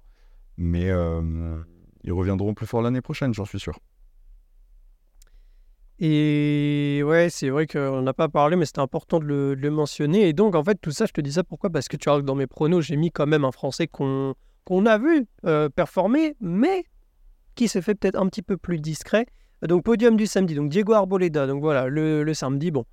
Mais 0.55 0.89
ils 2.03 2.13
reviendront 2.13 2.53
plus 2.53 2.65
fort 2.65 2.81
l'année 2.81 3.01
prochaine, 3.01 3.33
j'en 3.33 3.43
suis 3.43 3.59
sûr. 3.59 3.77
Et 5.99 7.01
ouais, 7.03 7.29
c'est 7.29 7.49
vrai 7.49 7.67
qu'on 7.67 8.01
n'a 8.01 8.13
pas 8.13 8.29
parlé, 8.29 8.55
mais 8.55 8.65
c'était 8.65 8.79
important 8.79 9.19
de 9.19 9.25
le, 9.25 9.69
mentionner. 9.69 10.29
Et 10.29 10.33
donc, 10.33 10.55
en 10.55 10.63
fait, 10.63 10.79
tout 10.79 10.91
ça, 10.91 11.07
je 11.07 11.11
te 11.11 11.19
dis 11.19 11.33
ça 11.33 11.43
pourquoi? 11.43 11.69
Parce 11.69 11.89
que 11.89 11.97
tu 11.97 12.09
vois, 12.09 12.21
que 12.21 12.25
dans 12.25 12.35
mes 12.35 12.47
pronos, 12.47 12.85
j'ai 12.85 12.95
mis 12.95 13.11
quand 13.11 13.27
même 13.27 13.43
un 13.43 13.51
Français 13.51 13.87
qu'on 13.87 14.33
a 14.85 14.97
vu 14.97 15.27
performer, 15.75 16.37
mais 16.39 16.85
qui 17.57 17.67
se 17.67 17.81
fait 17.81 17.95
peut-être 17.95 18.17
un 18.17 18.27
petit 18.27 18.41
peu 18.41 18.55
plus 18.55 18.79
discret. 18.79 19.25
Donc, 19.67 19.83
podium 19.83 20.15
du 20.15 20.27
samedi, 20.27 20.55
donc 20.55 20.69
Diego 20.69 20.93
Arboleda. 20.93 21.47
Donc 21.47 21.61
voilà, 21.61 21.87
le, 21.87 22.23
le 22.23 22.33
samedi, 22.33 22.71
bon. 22.71 22.85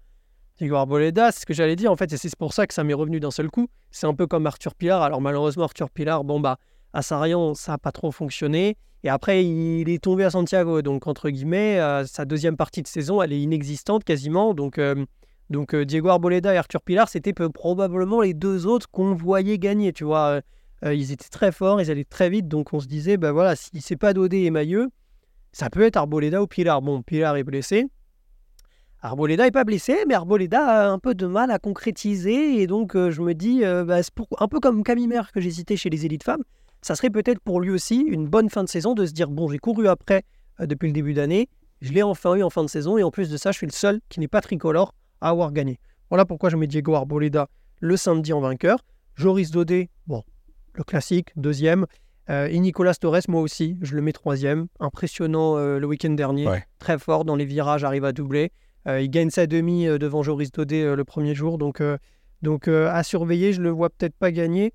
Diego 0.56 0.76
Arboleda, 0.76 1.30
c'est 1.30 1.40
ce 1.40 1.46
que 1.46 1.54
j'allais 1.54 1.76
dire, 1.76 1.92
en 1.92 1.96
fait, 1.96 2.12
et 2.12 2.16
c'est 2.16 2.34
pour 2.36 2.52
ça 2.52 2.66
que 2.66 2.74
ça 2.74 2.82
m'est 2.84 2.94
revenu 2.94 3.20
d'un 3.20 3.30
seul 3.30 3.50
coup. 3.50 3.68
C'est 3.90 4.06
un 4.06 4.14
peu 4.14 4.26
comme 4.26 4.46
Arthur 4.46 4.74
Pilar. 4.74 5.02
Alors, 5.02 5.20
malheureusement, 5.20 5.64
Arthur 5.64 5.90
Pilar, 5.90 6.24
bon, 6.24 6.40
bah, 6.40 6.58
à 6.92 7.02
Sarian, 7.02 7.54
ça 7.54 7.72
n'a 7.72 7.78
pas 7.78 7.92
trop 7.92 8.10
fonctionné. 8.10 8.76
Et 9.02 9.10
après, 9.10 9.44
il 9.44 9.90
est 9.90 10.02
tombé 10.02 10.24
à 10.24 10.30
Santiago. 10.30 10.80
Donc, 10.80 11.06
entre 11.06 11.28
guillemets, 11.28 11.78
euh, 11.78 12.06
sa 12.06 12.24
deuxième 12.24 12.56
partie 12.56 12.80
de 12.82 12.86
saison, 12.86 13.20
elle 13.20 13.32
est 13.32 13.40
inexistante 13.40 14.02
quasiment. 14.02 14.54
Donc, 14.54 14.78
euh, 14.78 15.04
donc 15.50 15.74
euh, 15.74 15.84
Diego 15.84 16.08
Arboleda 16.08 16.54
et 16.54 16.56
Arthur 16.56 16.80
Pilar, 16.80 17.08
c'était 17.08 17.34
probablement 17.34 18.22
les 18.22 18.32
deux 18.32 18.66
autres 18.66 18.88
qu'on 18.90 19.14
voyait 19.14 19.58
gagner. 19.58 19.92
Tu 19.92 20.04
vois, 20.04 20.40
Euh, 20.84 20.94
ils 20.94 21.12
étaient 21.12 21.28
très 21.28 21.52
forts, 21.52 21.80
ils 21.80 21.90
allaient 21.90 22.04
très 22.04 22.30
vite. 22.30 22.48
Donc, 22.48 22.72
on 22.72 22.80
se 22.80 22.86
disait, 22.86 23.16
ben 23.16 23.32
voilà, 23.32 23.56
si 23.56 23.70
c'est 23.80 23.96
pas 23.96 24.12
Dodé 24.12 24.42
et 24.42 24.50
Mailleux, 24.50 24.90
ça 25.52 25.70
peut 25.70 25.82
être 25.82 25.96
Arboleda 25.96 26.42
ou 26.42 26.46
Pilar. 26.46 26.82
Bon, 26.82 27.02
Pilar 27.02 27.36
est 27.36 27.44
blessé. 27.44 27.86
Arboleda 29.00 29.44
n'est 29.44 29.50
pas 29.50 29.64
blessé, 29.64 30.04
mais 30.08 30.14
Arboleda 30.14 30.64
a 30.64 30.88
un 30.90 30.98
peu 30.98 31.14
de 31.14 31.26
mal 31.26 31.50
à 31.50 31.58
concrétiser. 31.58 32.60
Et 32.60 32.66
donc, 32.66 32.96
euh, 32.96 33.10
je 33.10 33.22
me 33.22 33.34
dis, 33.34 33.64
euh, 33.64 33.84
bah, 33.84 34.00
pour- 34.14 34.28
un 34.38 34.48
peu 34.48 34.60
comme 34.60 34.82
Camille 34.82 35.08
que 35.32 35.40
j'ai 35.40 35.50
cité 35.50 35.76
chez 35.76 35.90
les 35.90 36.06
élites 36.06 36.24
femmes, 36.24 36.42
ça 36.82 36.94
serait 36.94 37.10
peut-être 37.10 37.40
pour 37.40 37.60
lui 37.60 37.70
aussi 37.70 38.00
une 38.00 38.28
bonne 38.28 38.50
fin 38.50 38.62
de 38.64 38.68
saison 38.68 38.94
de 38.94 39.06
se 39.06 39.12
dire 39.12 39.30
bon, 39.30 39.48
j'ai 39.48 39.58
couru 39.58 39.88
après 39.88 40.22
depuis 40.58 40.86
le 40.86 40.92
début 40.92 41.14
d'année, 41.14 41.48
je 41.80 41.92
l'ai 41.92 42.02
enfin 42.02 42.34
eu 42.34 42.42
en 42.42 42.50
fin 42.50 42.62
de 42.62 42.68
saison, 42.68 42.98
et 42.98 43.02
en 43.02 43.10
plus 43.10 43.30
de 43.30 43.36
ça, 43.36 43.52
je 43.52 43.56
suis 43.56 43.66
le 43.66 43.72
seul 43.72 44.00
qui 44.08 44.20
n'est 44.20 44.28
pas 44.28 44.40
tricolore 44.40 44.94
à 45.20 45.30
avoir 45.30 45.50
gagné. 45.52 45.78
Voilà 46.10 46.24
pourquoi 46.26 46.50
je 46.50 46.56
mets 46.56 46.66
Diego 46.66 46.94
Arboleda 46.94 47.48
le 47.80 47.96
samedi 47.96 48.32
en 48.32 48.40
vainqueur. 48.40 48.78
Joris 49.16 49.50
Dodé, 49.50 49.90
bon, 50.06 50.22
le 50.74 50.84
classique, 50.84 51.30
deuxième. 51.36 51.86
Euh, 52.30 52.46
et 52.50 52.58
Nicolas 52.58 52.94
Torres, 52.94 53.20
moi 53.28 53.42
aussi, 53.42 53.76
je 53.82 53.94
le 53.94 54.02
mets 54.02 54.12
troisième. 54.12 54.66
Impressionnant 54.80 55.56
euh, 55.58 55.78
le 55.78 55.86
week-end 55.86 56.10
dernier, 56.10 56.48
Ouais. 56.48 56.64
très 56.78 56.98
fort 56.98 57.24
dans 57.24 57.36
les 57.36 57.44
virages, 57.44 57.84
arrive 57.84 58.04
à 58.04 58.12
doubler. 58.12 58.50
Euh, 58.88 59.00
il 59.00 59.08
gagne 59.10 59.30
sa 59.30 59.46
demi 59.46 59.86
euh, 59.86 59.98
devant 59.98 60.22
Joris 60.22 60.50
Dodé 60.52 60.82
euh, 60.82 60.96
le 60.96 61.04
premier 61.04 61.34
jour, 61.34 61.58
donc, 61.58 61.80
euh, 61.80 61.96
donc 62.42 62.68
euh, 62.68 62.88
à 62.90 63.02
surveiller. 63.02 63.52
Je 63.52 63.60
le 63.62 63.70
vois 63.70 63.90
peut-être 63.90 64.14
pas 64.16 64.30
gagner 64.32 64.72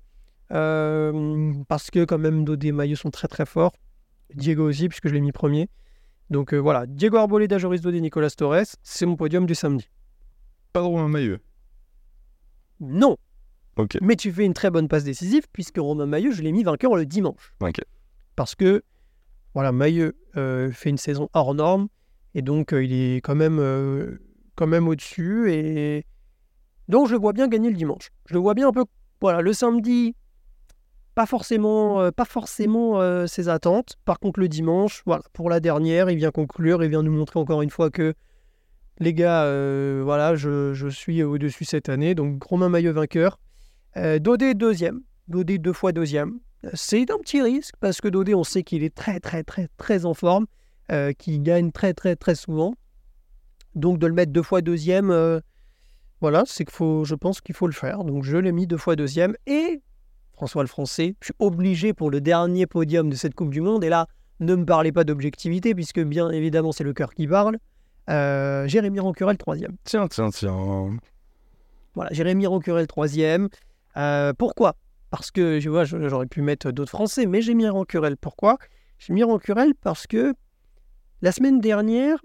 euh, 0.52 1.52
parce 1.68 1.90
que 1.90 2.04
quand 2.04 2.18
même 2.18 2.44
Dodé 2.44 2.68
et 2.68 2.72
Maillot 2.72 2.96
sont 2.96 3.10
très 3.10 3.28
très 3.28 3.46
forts. 3.46 3.72
Diego 4.34 4.68
aussi, 4.68 4.88
puisque 4.88 5.08
je 5.08 5.14
l'ai 5.14 5.20
mis 5.20 5.32
premier. 5.32 5.68
Donc 6.30 6.54
euh, 6.54 6.58
voilà, 6.58 6.86
Diego 6.86 7.16
Arboleda, 7.16 7.58
Joris 7.58 7.80
Dodé, 7.80 8.00
Nicolas 8.00 8.30
Torres, 8.30 8.62
c'est 8.82 9.06
mon 9.06 9.16
podium 9.16 9.46
du 9.46 9.54
samedi. 9.56 9.88
Pas 10.72 10.80
de 10.80 10.86
Romain 10.86 11.08
Mailleux. 11.08 11.40
Non, 12.80 13.16
Mais 14.02 14.16
tu 14.16 14.32
fais 14.32 14.44
une 14.44 14.54
très 14.54 14.70
bonne 14.70 14.88
passe 14.88 15.04
décisive, 15.04 15.46
puisque 15.52 15.78
Romain 15.78 16.06
Maillot, 16.06 16.32
je 16.32 16.42
l'ai 16.42 16.52
mis 16.52 16.62
vainqueur 16.62 16.96
le 16.96 17.06
dimanche. 17.06 17.54
Parce 18.36 18.54
que, 18.54 18.82
voilà, 19.54 19.72
Maillot 19.72 20.12
euh, 20.36 20.70
fait 20.72 20.90
une 20.90 20.98
saison 20.98 21.28
hors 21.34 21.54
norme, 21.54 21.88
et 22.34 22.42
donc 22.42 22.72
euh, 22.72 22.84
il 22.84 22.92
est 22.92 23.16
quand 23.16 23.34
même, 23.34 23.58
euh, 23.58 24.20
quand 24.54 24.66
même 24.66 24.88
au-dessus, 24.88 25.52
et 25.52 26.06
donc 26.88 27.08
je 27.08 27.12
le 27.12 27.18
vois 27.18 27.32
bien 27.32 27.48
gagner 27.48 27.70
le 27.70 27.76
dimanche. 27.76 28.10
Je 28.26 28.34
le 28.34 28.40
vois 28.40 28.54
bien 28.54 28.68
un 28.68 28.72
peu, 28.72 28.84
voilà, 29.20 29.40
le 29.40 29.52
samedi, 29.52 30.14
pas 31.14 31.26
forcément, 31.26 32.10
pas 32.12 32.24
forcément 32.24 33.26
ses 33.26 33.48
attentes. 33.48 33.96
Par 34.04 34.20
contre, 34.20 34.40
le 34.40 34.48
dimanche, 34.48 35.02
voilà, 35.04 35.22
pour 35.32 35.50
la 35.50 35.60
dernière, 35.60 36.08
il 36.08 36.16
vient 36.16 36.30
conclure, 36.30 36.82
il 36.82 36.88
vient 36.88 37.02
nous 37.02 37.12
montrer 37.12 37.38
encore 37.38 37.62
une 37.62 37.70
fois 37.70 37.90
que 37.90 38.14
les 39.00 39.12
gars, 39.12 39.44
voilà, 40.02 40.36
je, 40.36 40.72
je 40.72 40.88
suis 40.88 41.22
au-dessus 41.22 41.64
cette 41.64 41.88
année. 41.88 42.14
Donc, 42.14 42.42
Romain 42.44 42.68
Maillot 42.68 42.92
vainqueur. 42.92 43.38
Euh, 43.96 44.18
Dodé 44.18 44.54
deuxième. 44.54 45.00
Dodé 45.28 45.58
deux 45.58 45.72
fois 45.72 45.92
deuxième. 45.92 46.38
Euh, 46.64 46.70
C'est 46.74 47.10
un 47.10 47.18
petit 47.18 47.42
risque 47.42 47.74
parce 47.80 48.00
que 48.00 48.08
Dodé, 48.08 48.34
on 48.34 48.44
sait 48.44 48.62
qu'il 48.62 48.82
est 48.82 48.94
très, 48.94 49.20
très, 49.20 49.42
très, 49.42 49.68
très 49.76 50.04
en 50.04 50.14
forme, 50.14 50.46
euh, 50.92 51.12
qu'il 51.12 51.42
gagne 51.42 51.72
très, 51.72 51.94
très, 51.94 52.16
très 52.16 52.34
souvent. 52.34 52.74
Donc, 53.74 53.98
de 53.98 54.06
le 54.06 54.12
mettre 54.12 54.32
deux 54.32 54.42
fois 54.42 54.60
deuxième, 54.60 55.10
euh, 55.10 55.40
voilà, 56.20 56.42
c'est 56.46 56.64
qu'il 56.64 56.74
faut, 56.74 57.04
je 57.04 57.14
pense 57.14 57.40
qu'il 57.40 57.54
faut 57.54 57.66
le 57.66 57.72
faire. 57.72 58.04
Donc, 58.04 58.24
je 58.24 58.36
l'ai 58.36 58.52
mis 58.52 58.66
deux 58.66 58.76
fois 58.76 58.96
deuxième. 58.96 59.34
Et 59.46 59.80
François 60.32 60.62
le 60.62 60.68
Français, 60.68 61.14
je 61.20 61.26
suis 61.26 61.34
obligé 61.38 61.92
pour 61.92 62.10
le 62.10 62.20
dernier 62.20 62.66
podium 62.66 63.10
de 63.10 63.14
cette 63.14 63.34
Coupe 63.34 63.50
du 63.50 63.60
Monde. 63.60 63.84
Et 63.84 63.88
là, 63.88 64.06
ne 64.40 64.54
me 64.54 64.64
parlez 64.64 64.90
pas 64.90 65.04
d'objectivité, 65.04 65.74
puisque 65.74 66.00
bien 66.00 66.30
évidemment, 66.30 66.72
c'est 66.72 66.84
le 66.84 66.92
cœur 66.92 67.14
qui 67.14 67.28
parle. 67.28 67.58
Jérémy 68.08 68.98
Rancurel, 68.98 69.36
troisième. 69.36 69.76
Tiens, 69.84 70.08
tiens, 70.08 70.30
tiens. 70.30 70.96
Voilà, 71.94 72.12
Jérémy 72.12 72.46
Rancurel, 72.46 72.88
troisième. 72.88 73.48
Euh, 74.00 74.32
pourquoi? 74.32 74.76
Parce 75.10 75.30
que, 75.30 75.60
je 75.60 75.68
vois, 75.68 75.84
j'aurais 75.84 76.26
pu 76.26 76.40
mettre 76.42 76.70
d'autres 76.70 76.90
Français, 76.90 77.26
mais 77.26 77.42
j'ai 77.42 77.54
mis 77.54 77.68
Rancurel. 77.68 78.16
Pourquoi? 78.16 78.58
J'ai 78.98 79.12
mis 79.12 79.22
Rancurel 79.22 79.74
parce 79.74 80.06
que 80.06 80.34
la 81.20 81.32
semaine 81.32 81.60
dernière, 81.60 82.18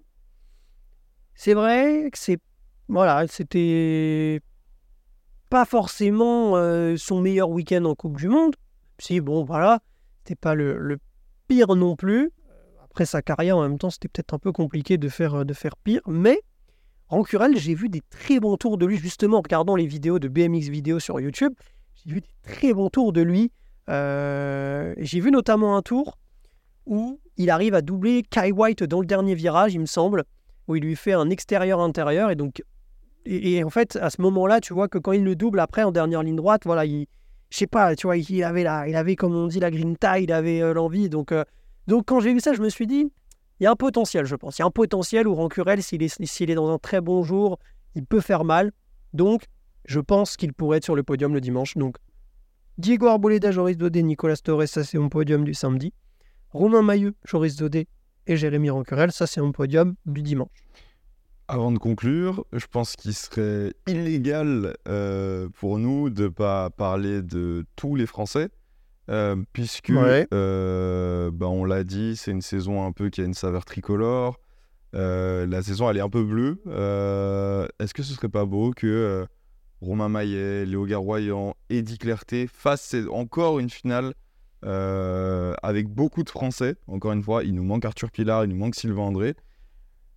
c'est 1.34 1.54
vrai 1.54 2.10
que 2.12 2.18
c'est. 2.18 2.40
Voilà, 2.88 3.28
c'était 3.28 4.42
pas 5.50 5.66
forcément 5.66 6.56
euh, 6.56 6.96
son 6.98 7.22
meilleur 7.22 7.50
week-end 7.50 7.84
en 7.86 7.96
Coupe 7.96 8.18
du 8.18 8.28
Monde. 8.28 8.56
Si, 9.00 9.20
bon, 9.20 9.44
voilà, 9.44 9.80
c'était 10.20 10.36
pas 10.36 10.54
le, 10.56 10.78
le 10.78 10.98
pire 11.48 11.76
non 11.76 11.96
plus. 11.96 12.32
Après 12.84 13.06
sa 13.06 13.22
carrière, 13.22 13.58
en 13.58 13.64
même 13.64 13.78
temps, 13.78 13.90
c'était 13.90 14.08
peut-être 14.08 14.34
un 14.34 14.40
peu 14.40 14.52
compliqué 14.52 14.98
de 14.98 15.10
faire, 15.10 15.44
de 15.44 15.54
faire 15.54 15.76
pire. 15.78 16.02
Mais 16.08 16.40
Rancurel, 17.08 17.58
j'ai 17.58 17.76
vu 17.76 17.90
des 17.90 18.02
très 18.10 18.40
bons 18.40 18.58
tours 18.58 18.78
de 18.78 18.86
lui, 18.86 18.98
justement 18.98 19.38
en 19.38 19.42
regardant 19.42 19.76
les 19.76 19.86
vidéos 19.86 20.20
de 20.20 20.28
BMX 20.28 20.70
vidéo 20.70 21.00
sur 21.00 21.20
YouTube. 21.20 21.54
J'ai 21.96 22.14
vu 22.14 22.22
des 22.22 22.34
très 22.44 22.74
bons 22.74 22.90
tours 22.90 23.14
de 23.14 23.22
lui. 23.22 23.52
Euh, 23.90 24.94
j'ai 24.98 25.20
vu 25.20 25.32
notamment 25.32 25.78
un 25.78 25.82
tour 25.82 26.18
où 26.86 27.20
il 27.38 27.50
arrive 27.50 27.76
à 27.76 27.82
doubler 27.82 28.24
Kai 28.24 28.52
White 28.52 28.84
dans 28.84 29.02
le 29.02 29.06
dernier 29.06 29.36
virage, 29.36 29.74
il 29.74 29.80
me 29.80 29.86
semble, 29.86 30.24
où 30.68 30.76
il 30.76 30.84
lui 30.84 30.96
fait 30.96 31.14
un 31.14 31.30
extérieur-intérieur. 31.30 32.32
Et 32.32 32.36
donc, 32.36 32.64
et, 33.26 33.54
et 33.54 33.64
en 33.64 33.70
fait, 33.70 33.98
à 33.98 34.10
ce 34.10 34.22
moment-là, 34.22 34.60
tu 34.62 34.74
vois 34.74 34.88
que 34.88 34.98
quand 34.98 35.12
il 35.12 35.24
le 35.24 35.36
double 35.36 35.60
après 35.60 35.84
en 35.84 35.92
dernière 35.92 36.24
ligne 36.24 36.36
droite, 36.36 36.62
voilà, 36.66 36.86
il, 36.86 37.08
je 37.50 37.58
sais 37.58 37.68
pas, 37.68 37.96
tu 37.96 38.08
vois, 38.08 38.18
il 38.18 38.44
avait 38.44 38.64
la, 38.64 38.88
il 38.88 38.96
avait 38.96 39.16
comme 39.16 39.36
on 39.36 39.48
dit 39.48 39.60
la 39.60 39.72
grinta, 39.72 40.20
il 40.20 40.32
avait 40.32 40.62
euh, 40.62 40.74
l'envie. 40.74 41.10
Donc, 41.10 41.32
euh, 41.32 41.44
donc 41.88 42.06
quand 42.06 42.20
j'ai 42.20 42.34
vu 42.34 42.40
ça, 42.40 42.54
je 42.54 42.62
me 42.62 42.70
suis 42.70 42.88
dit, 42.88 43.12
il 43.60 43.64
y 43.64 43.68
a 43.68 43.72
un 43.72 43.76
potentiel, 43.76 44.26
je 44.26 44.36
pense. 44.36 44.58
Il 44.58 44.62
y 44.62 44.64
a 44.64 44.66
un 44.66 44.72
potentiel 44.72 45.28
où 45.28 45.36
Rancurel, 45.36 45.82
s'il 45.82 46.04
est, 46.04 46.56
dans 46.56 46.70
un 46.70 46.78
très 46.78 47.02
bon 47.02 47.24
jour, 47.24 47.60
il 47.96 48.06
peut 48.06 48.20
faire 48.20 48.44
mal. 48.44 48.72
Donc, 49.14 49.46
je 49.86 50.00
pense 50.00 50.36
qu'il 50.36 50.54
pourrait 50.54 50.78
être 50.78 50.84
sur 50.84 50.96
le 50.96 51.04
podium 51.04 51.34
le 51.34 51.42
dimanche. 51.42 51.78
Donc, 51.78 51.98
Diego 52.78 53.08
Arboleda, 53.08 53.52
Joris 53.52 53.78
Dodé, 53.78 54.04
Nicolas 54.04 54.36
Torres, 54.36 54.68
ça 54.68 54.84
c'est 54.84 54.98
mon 54.98 55.08
podium 55.08 55.46
du 55.46 55.54
samedi. 55.54 55.94
Romain 56.50 56.82
Mailleux, 56.82 57.16
Joris 57.24 57.56
Dodé 57.56 57.88
et 58.28 58.36
Jérémy 58.36 58.70
Rancurel, 58.70 59.12
ça 59.14 59.28
c'est 59.28 59.40
mon 59.40 59.54
podium 59.54 59.96
du 60.06 60.22
dimanche. 60.22 60.50
Avant 61.48 61.72
de 61.72 61.78
conclure, 61.78 62.44
je 62.52 62.66
pense 62.66 62.96
qu'il 62.96 63.14
serait 63.14 63.74
illégal 63.88 64.76
euh, 64.90 65.48
pour 65.54 65.78
nous 65.78 66.10
de 66.10 66.28
pas 66.28 66.72
parler 66.72 67.22
de 67.22 67.66
tous 67.76 67.96
les 67.96 68.08
Français, 68.08 68.50
euh, 69.10 69.36
puisque, 69.54 69.90
Ouais. 69.90 70.28
euh, 70.34 71.30
bah, 71.32 71.48
on 71.48 71.66
l'a 71.66 71.84
dit, 71.84 72.16
c'est 72.16 72.32
une 72.32 72.42
saison 72.42 72.86
un 72.86 72.92
peu 72.92 73.10
qui 73.10 73.22
a 73.22 73.26
une 73.26 73.34
saveur 73.34 73.66
tricolore. 73.66 74.40
Euh, 74.96 75.46
la 75.46 75.62
saison, 75.62 75.90
elle 75.90 75.98
est 75.98 76.02
un 76.02 76.10
peu 76.10 76.24
bleue. 76.24 76.62
Est-ce 77.80 77.94
que 77.94 78.04
ce 78.04 78.14
serait 78.14 78.30
pas 78.30 78.46
beau 78.46 78.72
que 78.72 79.26
Romain 79.82 80.10
Maillet, 80.10 80.66
Léo 80.66 80.86
Garoyan, 80.86 81.56
Eddie 81.70 81.98
Clerté 81.98 82.48
fassent 82.48 82.96
encore 83.12 83.60
une 83.60 83.70
finale 83.70 84.14
avec 84.64 85.88
beaucoup 85.88 86.24
de 86.24 86.30
Français? 86.30 86.76
Encore 86.88 87.12
une 87.12 87.24
fois, 87.24 87.44
il 87.44 87.54
nous 87.54 87.64
manque 87.64 87.86
Arthur 87.86 88.10
Pilar, 88.12 88.46
il 88.46 88.50
nous 88.52 88.56
manque 88.58 88.76
Sylvain 88.76 89.04
André. 89.04 89.36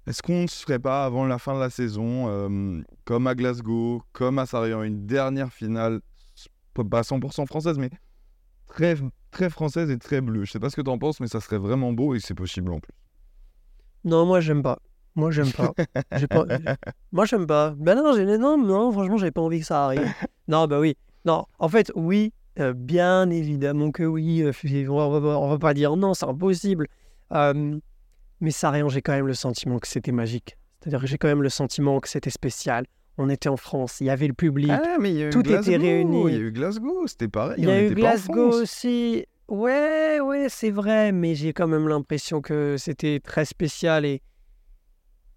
Est-ce 0.07 0.23
qu'on 0.23 0.43
ne 0.43 0.47
se 0.47 0.63
ferait 0.63 0.79
pas 0.79 1.05
avant 1.05 1.27
la 1.27 1.39
fin 1.39 1.55
de 1.55 1.61
la 1.61 1.69
saison, 1.71 2.83
comme 3.05 3.27
à 3.27 3.35
Glasgow, 3.35 4.03
comme 4.13 4.39
à 4.39 4.47
Sarajevo, 4.47 4.83
une 4.85 5.05
dernière 5.07 5.53
finale, 5.53 6.01
pas 6.73 7.03
100% 7.03 7.45
française, 7.47 7.77
mais 7.79 7.91
très, 8.79 8.97
très 9.33 9.51
française 9.51 9.91
et 9.91 9.99
très 9.99 10.21
bleue 10.21 10.45
Je 10.45 10.53
sais 10.53 10.61
pas 10.61 10.71
ce 10.71 10.77
que 10.77 10.83
tu 10.83 10.91
en 10.91 10.99
penses, 10.99 11.21
mais 11.21 11.27
ça 11.27 11.41
serait 11.41 11.59
vraiment 11.59 11.93
beau 11.93 12.15
et 12.15 12.21
c'est 12.21 12.35
possible 12.35 12.73
en 12.73 12.79
plus. 12.79 12.93
Non, 14.05 14.25
moi 14.25 14.41
j'aime 14.41 14.63
pas. 14.63 14.79
Moi 15.17 15.33
j'aime 15.33 15.51
pas. 15.51 15.73
Pas- 16.31 16.47
Moi 17.13 17.25
j'aime 17.25 17.47
pas. 17.47 17.75
Ben 17.77 17.97
non, 17.97 18.13
j'ai... 18.15 18.25
non, 18.39 18.57
non, 18.57 18.93
franchement, 18.93 19.17
j'ai 19.17 19.33
pas 19.33 19.41
envie 19.41 19.61
que 19.61 19.67
ça 19.67 19.87
arrive. 19.87 20.07
non, 20.47 20.67
bah 20.69 20.79
oui. 20.79 20.97
Non, 21.25 21.45
en 21.59 21.69
fait, 21.69 21.91
oui, 21.97 22.33
euh, 22.61 22.73
bien 22.73 23.29
évidemment 23.31 23.91
que 23.91 24.05
oui. 24.05 24.43
euh, 24.43 24.53
on, 24.89 25.19
va, 25.21 25.39
on 25.41 25.49
va 25.51 25.59
pas 25.59 25.75
dire 25.75 25.97
non, 25.97 26.15
c'est 26.15 26.27
impossible. 26.27 26.87
Euh, 27.33 27.79
mais 28.41 28.53
ça 28.53 28.71
rien, 28.71 28.89
j'ai 28.89 29.03
quand 29.03 29.13
même 29.13 29.27
le 29.27 29.35
sentiment 29.35 29.81
que 29.81 29.89
c'était 29.89 30.13
magique. 30.13 30.57
C'est-à-dire 30.81 31.01
que 31.01 31.09
j'ai 31.09 31.19
quand 31.19 31.27
même 31.29 31.43
le 31.43 31.49
sentiment 31.49 31.99
que 31.99 32.09
c'était 32.09 32.31
spécial. 32.31 32.87
On 33.19 33.29
était 33.29 33.49
en 33.49 33.57
France, 33.57 34.01
il 34.01 34.07
y 34.07 34.11
avait 34.11 34.29
le 34.29 34.33
public. 34.33 34.71
Ah, 34.71 34.97
mais 35.01 35.11
il 35.11 35.17
y 35.17 35.23
a 35.25 35.27
eu 35.27 35.31
Tout 35.31 35.41
était 35.51 35.77
réuni. 35.77 36.25
Il 36.29 36.33
y 36.33 36.37
a 36.37 36.39
eu 36.39 36.53
Glasgow, 36.53 37.07
c'était 37.07 37.29
pareil. 37.29 37.57
il 37.59 37.65
y 37.69 37.71
a 37.71 37.83
eu 37.83 37.95
Glasgow 37.95 38.49
aussi. 38.51 39.27
Ouais, 39.49 40.21
ouais, 40.21 40.47
c'est 40.49 40.71
vrai, 40.71 41.11
mais 41.11 41.35
j'ai 41.35 41.53
quand 41.53 41.67
même 41.67 41.89
l'impression 41.89 42.41
que 42.41 42.77
c'était 42.79 43.19
très 43.19 43.45
spécial 43.45 44.05
et, 44.05 44.23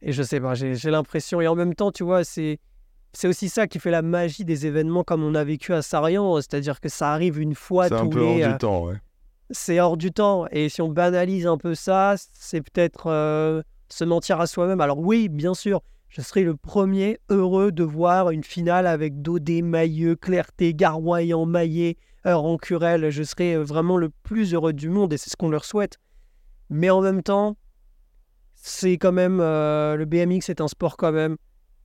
et 0.01 0.11
je 0.11 0.21
sais 0.21 0.39
pas, 0.39 0.53
j'ai 0.53 0.75
j'ai 0.75 0.91
l'impression, 0.91 1.39
et 1.41 1.47
en 1.47 1.55
même 1.55 1.73
temps, 1.75 1.91
tu 1.91 2.03
vois, 2.03 2.23
c'est 2.23 2.59
c'est 3.13 3.27
aussi 3.27 3.49
ça 3.49 3.67
qui 3.67 3.79
fait 3.79 3.91
la 3.91 4.01
magie 4.01 4.45
des 4.45 4.65
événements 4.67 5.03
comme 5.03 5.23
on 5.23 5.33
a 5.35 5.43
vécu 5.43 5.73
à 5.73 5.81
Sarian, 5.81 6.35
c'est-à-dire 6.37 6.79
que 6.79 6.89
ça 6.89 7.11
arrive 7.13 7.39
une 7.39 7.55
fois 7.55 7.87
C'est 7.87 7.93
un 7.95 8.03
tous 8.03 8.09
peu 8.09 8.21
hors 8.21 8.35
les. 8.35 8.43
euh, 8.43 8.51
du 8.51 8.57
temps, 8.57 8.85
ouais. 8.85 8.95
c'est 9.49 9.79
hors 9.79 9.97
du 9.97 10.11
temps. 10.11 10.45
Et 10.51 10.69
si 10.69 10.81
on 10.81 10.89
banalise 10.89 11.47
un 11.47 11.57
peu 11.57 11.73
ça, 11.75 12.15
c'est 12.33 12.61
peut-être 12.61 13.07
euh, 13.07 13.61
se 13.89 14.03
mentir 14.05 14.39
à 14.39 14.47
soi-même. 14.47 14.81
Alors 14.81 14.99
oui, 14.99 15.29
bien 15.29 15.53
sûr, 15.53 15.81
je 16.11 16.21
serai 16.21 16.43
le 16.43 16.57
premier 16.57 17.19
heureux 17.29 17.71
de 17.71 17.83
voir 17.85 18.31
une 18.31 18.43
finale 18.43 18.85
avec 18.85 19.21
Dodé, 19.21 19.61
Mailleux, 19.61 20.17
Clarté, 20.17 20.73
Garoyan, 20.73 21.45
Maillet, 21.45 21.95
euh, 22.25 22.35
Rancurel. 22.35 23.09
Je 23.11 23.23
serai 23.23 23.55
euh, 23.55 23.63
vraiment 23.63 23.95
le 23.95 24.09
plus 24.23 24.53
heureux 24.53 24.73
du 24.73 24.89
monde 24.89 25.13
et 25.13 25.17
c'est 25.17 25.29
ce 25.29 25.37
qu'on 25.37 25.49
leur 25.49 25.63
souhaite. 25.63 25.99
Mais 26.69 26.89
en 26.89 26.99
même 26.99 27.23
temps, 27.23 27.55
c'est 28.55 28.97
quand 28.97 29.13
même... 29.13 29.39
euh, 29.39 29.95
le 29.95 30.03
BMX 30.03 30.49
est 30.49 30.59
un 30.59 30.67
sport 30.67 30.97
quand 30.97 31.13
même 31.13 31.37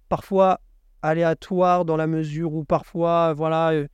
parfois 0.09 0.61
aléatoire 1.03 1.85
dans 1.85 1.97
la 1.97 2.09
mesure 2.09 2.53
où 2.53 2.65
parfois, 2.65 3.33
voilà... 3.33 3.71
euh, 3.75 3.87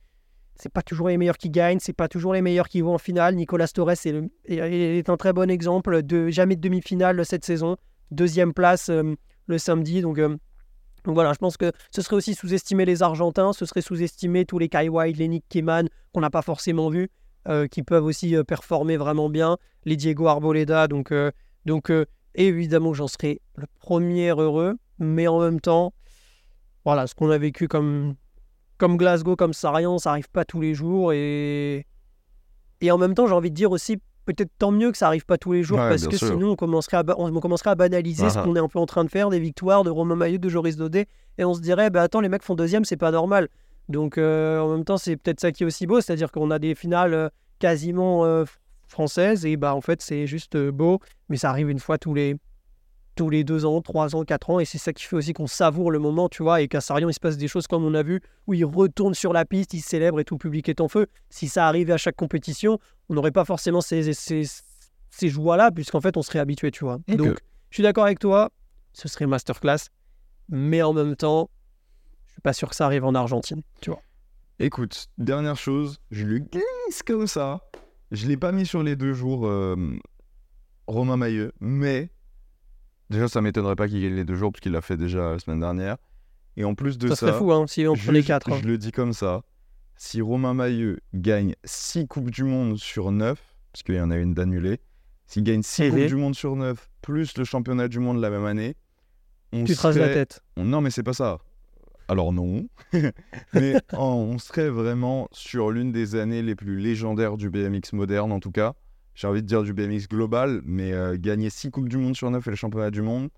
c'est 0.55 0.71
pas 0.73 0.81
toujours 0.81 1.09
les 1.09 1.17
meilleurs 1.17 1.37
qui 1.37 1.51
gagnent, 1.51 1.79
c'est 1.79 1.93
pas 1.93 2.07
toujours 2.07 2.33
les 2.33 2.41
meilleurs 2.41 2.69
qui 2.69 2.81
vont 2.81 2.95
en 2.95 2.99
finale. 2.99 3.35
Nicolas 3.35 3.67
Torres 3.67 3.91
est, 3.91 4.13
est- 4.45 5.09
un 5.09 5.17
très 5.17 5.33
bon 5.33 5.49
exemple 5.51 6.01
de 6.01 6.29
jamais 6.29 6.55
de 6.55 6.61
demi-finale 6.61 7.23
cette 7.23 7.45
saison, 7.45 7.77
deuxième 8.09 8.53
place 8.53 8.89
euh, 8.89 9.13
le 9.47 9.57
samedi. 9.57 10.01
Donc, 10.01 10.17
euh, 10.19 10.29
donc 11.03 11.15
voilà, 11.15 11.33
je 11.33 11.37
pense 11.37 11.57
que 11.57 11.71
ce 11.91 12.01
serait 12.01 12.15
aussi 12.15 12.33
sous-estimer 12.33 12.85
les 12.85 13.03
Argentins, 13.03 13.53
ce 13.53 13.65
serait 13.65 13.81
sous-estimer 13.81 14.45
tous 14.45 14.59
les 14.59 14.69
Kai 14.69 14.89
White, 14.89 15.17
les 15.17 15.27
Nick 15.27 15.45
Keman 15.49 15.89
qu'on 16.13 16.21
n'a 16.21 16.29
pas 16.29 16.41
forcément 16.41 16.89
vus, 16.89 17.09
euh, 17.47 17.67
qui 17.67 17.83
peuvent 17.83 18.05
aussi 18.05 18.35
euh, 18.35 18.43
performer 18.43 18.97
vraiment 18.97 19.29
bien, 19.29 19.57
les 19.85 19.95
Diego 19.97 20.27
Arboleda. 20.27 20.87
Donc, 20.87 21.11
évidemment, 22.35 22.93
j'en 22.93 23.07
serais 23.07 23.39
le 23.55 23.65
premier 23.79 24.29
heureux, 24.29 24.75
mais 24.99 25.27
en 25.27 25.39
même 25.39 25.59
temps, 25.59 25.93
voilà, 26.85 27.07
ce 27.07 27.15
qu'on 27.15 27.29
a 27.29 27.37
vécu 27.37 27.67
comme 27.67 28.15
comme 28.77 28.97
Glasgow, 28.97 29.37
comme 29.37 29.53
Sarian, 29.53 29.97
ça 29.97 30.09
arrive 30.09 30.29
pas 30.29 30.43
tous 30.43 30.59
les 30.59 30.73
jours. 30.73 31.13
Et, 31.13 31.85
et 32.81 32.91
en 32.91 32.97
même 32.97 33.13
temps, 33.13 33.27
j'ai 33.27 33.33
envie 33.33 33.49
de 33.49 33.55
dire 33.55 33.71
aussi, 33.71 34.01
peut-être 34.25 34.51
tant 34.57 34.71
mieux 34.71 34.91
que 34.91 34.97
ça 34.97 35.07
arrive 35.07 35.25
pas 35.25 35.37
tous 35.37 35.53
les 35.53 35.63
jours, 35.63 35.77
Ouais, 35.79 35.89
parce 35.89 36.07
que 36.07 36.15
sûr. 36.17 36.27
sinon, 36.29 36.51
on 36.51 36.55
commencerait, 36.55 36.97
à, 36.97 37.03
on 37.17 37.31
commencerait 37.39 37.71
à 37.71 37.75
banaliser 37.75 38.29
ce 38.29 38.39
Ah. 38.39 38.43
qu'on 38.43 38.55
est 38.55 38.59
un 38.59 38.67
peu 38.67 38.79
en 38.79 38.85
train 38.85 39.03
de 39.03 39.09
faire, 39.09 39.29
des 39.29 39.39
victoires 39.39 39.83
de 39.83 39.89
Romain 39.89 40.15
Maillot, 40.15 40.37
de 40.37 40.49
Joris 40.49 40.75
Dodé, 40.77 41.07
et 41.37 41.45
on 41.45 41.53
se 41.53 41.61
dirait, 41.61 41.89
bah 41.89 42.01
attends, 42.03 42.21
les 42.21 42.29
mecs 42.29 42.43
font 42.43 42.55
deuxième, 42.55 42.85
c'est 42.85 42.97
pas 42.97 43.11
normal. 43.11 43.49
Donc 43.89 44.17
euh, 44.17 44.59
en 44.59 44.69
même 44.69 44.85
temps, 44.85 44.97
c'est 44.97 45.17
peut-être 45.17 45.39
ça 45.41 45.51
qui 45.51 45.63
est 45.63 45.65
aussi 45.65 45.85
beau, 45.87 45.99
c'est-à-dire 46.01 46.31
qu'on 46.31 46.51
a 46.51 46.59
des 46.59 46.73
finales 46.75 47.13
euh, 47.13 47.29
quasiment 47.59 48.23
euh, 48.25 48.45
françaises, 48.87 49.45
et 49.45 49.57
bah 49.57 49.75
en 49.75 49.81
fait, 49.81 50.01
c'est 50.01 50.27
juste 50.27 50.55
beau, 50.57 50.99
mais 51.29 51.37
ça 51.37 51.49
arrive 51.49 51.69
une 51.69 51.79
fois 51.79 51.97
tous 51.97 52.13
les 52.13 52.35
tous 53.15 53.29
les 53.29 53.43
deux 53.43 53.65
ans, 53.65 53.81
trois 53.81 54.15
ans, 54.15 54.23
quatre 54.23 54.49
ans, 54.49 54.59
et 54.59 54.65
c'est 54.65 54.77
ça 54.77 54.93
qui 54.93 55.03
fait 55.03 55.15
aussi 55.15 55.33
qu'on 55.33 55.47
savoure 55.47 55.91
le 55.91 55.99
moment, 55.99 56.29
tu 56.29 56.43
vois, 56.43 56.61
et 56.61 56.67
qu'à 56.67 56.81
Sarian, 56.81 57.09
il 57.09 57.13
se 57.13 57.19
passe 57.19 57.37
des 57.37 57.47
choses 57.47 57.67
comme 57.67 57.83
on 57.83 57.93
a 57.93 58.03
vu, 58.03 58.21
où 58.47 58.53
il 58.53 58.65
retourne 58.65 59.13
sur 59.13 59.33
la 59.33 59.45
piste, 59.45 59.73
il 59.73 59.81
célèbre 59.81 60.19
et 60.19 60.23
tout 60.23 60.35
le 60.35 60.39
public 60.39 60.69
est 60.69 60.81
en 60.81 60.87
feu. 60.87 61.07
Si 61.29 61.47
ça 61.47 61.67
arrivait 61.67 61.93
à 61.93 61.97
chaque 61.97 62.15
compétition, 62.15 62.79
on 63.09 63.13
n'aurait 63.13 63.31
pas 63.31 63.45
forcément 63.45 63.81
ces, 63.81 64.13
ces, 64.13 64.43
ces 65.09 65.29
joies-là, 65.29 65.71
puisqu'en 65.71 66.01
fait, 66.01 66.17
on 66.17 66.21
serait 66.21 66.39
habitué, 66.39 66.71
tu 66.71 66.83
vois. 66.83 66.99
Ok. 67.07 67.15
Donc, 67.15 67.37
je 67.69 67.75
suis 67.75 67.83
d'accord 67.83 68.05
avec 68.05 68.19
toi, 68.19 68.51
ce 68.93 69.07
serait 69.07 69.27
masterclass, 69.27 69.89
mais 70.49 70.81
en 70.81 70.93
même 70.93 71.15
temps, 71.15 71.49
je 72.27 72.33
suis 72.33 72.41
pas 72.41 72.53
sûr 72.53 72.69
que 72.69 72.75
ça 72.75 72.85
arrive 72.85 73.05
en 73.05 73.15
Argentine, 73.15 73.61
tu 73.81 73.89
vois. 73.89 74.01
Écoute, 74.59 75.07
dernière 75.17 75.57
chose, 75.57 75.99
je 76.11 76.25
le 76.25 76.39
glisse 76.39 77.03
comme 77.05 77.27
ça. 77.27 77.61
Je 78.11 78.27
l'ai 78.27 78.37
pas 78.37 78.51
mis 78.51 78.67
sur 78.67 78.83
les 78.83 78.95
deux 78.95 79.13
jours 79.13 79.47
euh, 79.47 79.75
Romain 80.85 81.17
Mailleux, 81.17 81.51
mais 81.59 82.11
déjà 83.09 83.27
ça 83.27 83.41
m'étonnerait 83.41 83.75
pas 83.75 83.87
qu'il 83.87 84.01
gagne 84.01 84.15
les 84.15 84.25
deux 84.25 84.35
jours 84.35 84.51
parce 84.51 84.61
qu'il 84.61 84.71
l'a 84.71 84.81
fait 84.81 84.97
déjà 84.97 85.31
la 85.33 85.39
semaine 85.39 85.59
dernière. 85.59 85.97
Et 86.57 86.63
en 86.63 86.75
plus 86.75 86.97
de 86.97 87.07
Ça 87.09 87.15
ça, 87.15 87.27
serait 87.27 87.37
fou, 87.37 87.51
hein, 87.51 87.65
si 87.67 87.87
on 87.87 87.95
prenait 87.95 88.21
quatre. 88.23 88.51
hein. 88.51 88.59
je 88.61 88.67
le 88.67 88.77
dis 88.77 88.91
comme 88.91 89.13
ça, 89.13 89.41
si 89.95 90.21
Romain 90.21 90.53
Mailleux 90.53 90.99
gagne 91.13 91.55
6 91.63 92.07
coupes 92.07 92.29
du 92.29 92.43
monde 92.43 92.77
sur 92.77 93.11
9, 93.11 93.39
parce 93.71 93.83
qu'il 93.83 93.95
y 93.95 94.01
en 94.01 94.11
a 94.11 94.17
une 94.17 94.33
d'annulée, 94.33 94.79
s'il 95.25 95.43
gagne 95.43 95.63
6 95.63 95.83
Mhm. 95.83 95.89
coupes 95.91 96.05
du 96.07 96.15
monde 96.15 96.35
sur 96.35 96.55
9 96.55 96.89
plus 97.01 97.35
le 97.37 97.43
championnat 97.43 97.87
du 97.87 97.99
monde 97.99 98.19
la 98.21 98.29
même 98.29 98.45
année, 98.45 98.75
on 99.51 99.63
Tu 99.63 99.75
te 99.75 99.81
rases 99.81 99.97
la 99.97 100.05
serait- 100.05 100.13
tête. 100.13 100.41
on- 100.57 100.63
Non, 100.65 100.81
mais 100.81 100.89
c'est 100.91 101.03
pas 101.03 101.13
ça. 101.13 101.39
Alors 102.07 102.33
non. 102.33 102.67
mais 103.53 103.75
on 103.93 104.37
serait 104.37 104.69
vraiment 104.69 105.27
sur 105.31 105.71
l'une 105.71 105.91
des 105.91 106.15
années 106.15 106.41
les 106.41 106.53
plus 106.55 106.77
légendaires 106.77 107.37
du 107.37 107.49
BMX 107.49 107.93
moderne, 107.93 108.31
en 108.31 108.39
tout 108.39 108.51
cas. 108.51 108.73
J'ai 109.15 109.27
envie 109.27 109.41
de 109.41 109.47
dire 109.47 109.63
du 109.63 109.73
BMX 109.73 110.07
global, 110.07 110.61
mais 110.65 110.91
euh, 110.91 111.17
gagner 111.19 111.49
6 111.49 111.71
Coupes 111.71 111.89
du 111.89 111.97
Monde 111.97 112.15
sur 112.15 112.29
9 112.31 112.45
et 112.45 112.49
le 112.49 112.55
championnat 112.55 112.89
du 112.89 113.01
monde, 113.01 113.29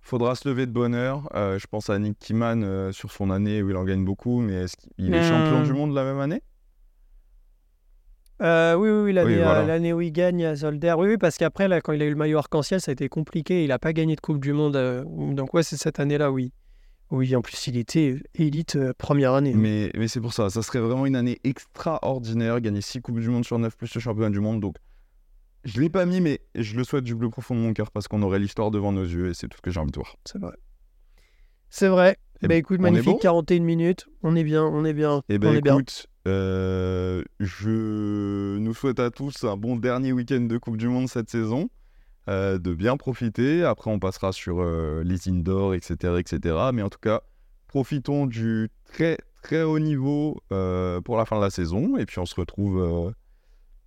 faudra 0.00 0.34
se 0.34 0.46
lever 0.48 0.66
de 0.66 0.72
bonne 0.72 0.94
heure. 0.94 1.28
Euh, 1.34 1.58
je 1.58 1.66
pense 1.66 1.88
à 1.88 1.98
Nick 1.98 2.18
Kiman 2.18 2.62
euh, 2.62 2.92
sur 2.92 3.10
son 3.10 3.30
année 3.30 3.62
où 3.62 3.70
il 3.70 3.76
en 3.76 3.84
gagne 3.84 4.04
beaucoup, 4.04 4.40
mais 4.40 4.64
est-ce 4.64 4.76
qu'il 4.76 5.14
est 5.14 5.28
champion 5.28 5.62
du 5.62 5.72
monde 5.72 5.94
la 5.94 6.04
même 6.04 6.20
année? 6.20 6.42
Oui, 8.40 8.90
oui, 8.90 9.04
oui, 9.04 9.12
l'année 9.14 9.36
Oui, 9.36 9.42
voilà. 9.42 9.64
l'année 9.64 9.94
où 9.94 10.02
il 10.02 10.12
gagne 10.12 10.44
à 10.44 10.54
Zolder. 10.54 10.94
Oui, 10.98 11.08
oui, 11.08 11.16
parce 11.16 11.38
qu'après, 11.38 11.66
quand 11.80 11.92
il 11.92 12.02
a 12.02 12.04
eu 12.04 12.10
le 12.10 12.16
maillot 12.16 12.36
arc-en-ciel, 12.36 12.82
ça 12.82 12.90
a 12.90 12.92
été 12.92 13.08
compliqué. 13.08 13.64
Il 13.64 13.68
n'a 13.68 13.78
pas 13.78 13.94
gagné 13.94 14.16
de 14.16 14.20
Coupe 14.20 14.40
du 14.40 14.52
Monde. 14.52 14.74
donc, 15.34 15.54
ouais, 15.54 15.62
c'est 15.62 15.78
cette 15.78 15.98
année-là, 15.98 16.30
oui. 16.30 16.52
Oui, 17.10 17.34
en 17.36 17.42
plus, 17.42 17.66
il 17.66 17.76
était 17.76 18.16
élite 18.34 18.76
euh, 18.76 18.92
première 18.96 19.34
année. 19.34 19.52
Mais, 19.54 19.90
mais 19.96 20.08
c'est 20.08 20.20
pour 20.20 20.32
ça, 20.32 20.50
ça 20.50 20.62
serait 20.62 20.80
vraiment 20.80 21.06
une 21.06 21.16
année 21.16 21.38
extraordinaire, 21.44 22.60
gagner 22.60 22.80
6 22.80 23.02
Coupes 23.02 23.20
du 23.20 23.28
Monde 23.28 23.44
sur 23.44 23.58
9 23.58 23.76
plus 23.76 23.94
le 23.94 24.00
championnat 24.00 24.30
du 24.30 24.40
monde. 24.40 24.60
Donc, 24.60 24.76
je 25.64 25.80
l'ai 25.80 25.90
pas 25.90 26.06
mis, 26.06 26.20
mais 26.20 26.40
je 26.54 26.76
le 26.76 26.84
souhaite 26.84 27.04
du 27.04 27.16
plus 27.16 27.30
profond 27.30 27.54
de 27.54 27.60
mon 27.60 27.72
cœur 27.72 27.90
parce 27.90 28.08
qu'on 28.08 28.22
aurait 28.22 28.38
l'histoire 28.38 28.70
devant 28.70 28.92
nos 28.92 29.04
yeux 29.04 29.30
et 29.30 29.34
c'est 29.34 29.48
tout 29.48 29.56
ce 29.56 29.62
que 29.62 29.70
j'ai 29.70 29.80
envie 29.80 29.92
de 29.92 29.96
voir. 29.96 30.16
C'est 30.24 30.38
vrai. 30.38 30.54
C'est 31.70 31.88
vrai. 31.88 32.16
Eh 32.38 32.42
bah 32.42 32.48
ben, 32.48 32.58
écoute, 32.58 32.78
on 32.80 32.84
est 32.84 32.90
magnifique, 32.90 33.12
bon? 33.14 33.18
41 33.18 33.60
minutes. 33.60 34.06
On 34.22 34.36
est 34.36 34.44
bien, 34.44 34.64
on 34.64 34.84
est 34.84 34.92
bien. 34.92 35.22
Eh 35.28 35.36
on 35.36 35.38
ben 35.38 35.54
est 35.54 35.60
bien. 35.60 35.74
écoute, 35.74 36.06
euh, 36.26 37.22
je 37.40 38.58
nous 38.58 38.74
souhaite 38.74 39.00
à 39.00 39.10
tous 39.10 39.44
un 39.44 39.56
bon 39.56 39.76
dernier 39.76 40.12
week-end 40.12 40.40
de 40.40 40.58
Coupe 40.58 40.76
du 40.76 40.88
Monde 40.88 41.08
cette 41.08 41.30
saison, 41.30 41.68
euh, 42.28 42.58
de 42.58 42.74
bien 42.74 42.96
profiter. 42.96 43.64
Après, 43.64 43.90
on 43.90 43.98
passera 43.98 44.32
sur 44.32 44.60
euh, 44.60 45.02
les 45.04 45.28
indoors, 45.28 45.74
etc., 45.74 46.14
etc. 46.18 46.56
Mais 46.72 46.82
en 46.82 46.88
tout 46.88 46.98
cas, 46.98 47.20
profitons 47.68 48.26
du 48.26 48.70
très 48.84 49.18
très 49.42 49.62
haut 49.62 49.78
niveau 49.78 50.40
euh, 50.52 51.00
pour 51.00 51.16
la 51.16 51.26
fin 51.26 51.36
de 51.36 51.42
la 51.42 51.50
saison. 51.50 51.96
Et 51.96 52.06
puis, 52.06 52.18
on 52.18 52.26
se 52.26 52.34
retrouve 52.34 52.82
euh, 52.82 53.10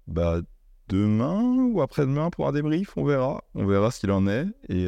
bah, 0.08 0.42
demain 0.88 1.42
ou 1.72 1.82
après-demain 1.82 2.30
pour 2.30 2.48
un 2.48 2.52
débrief. 2.52 2.96
On 2.96 3.04
verra, 3.04 3.44
on 3.56 3.66
verra 3.66 3.92
ce 3.92 4.02
qu'il 4.02 4.12
en 4.12 4.28
est. 4.28 4.46
Et 4.70 4.88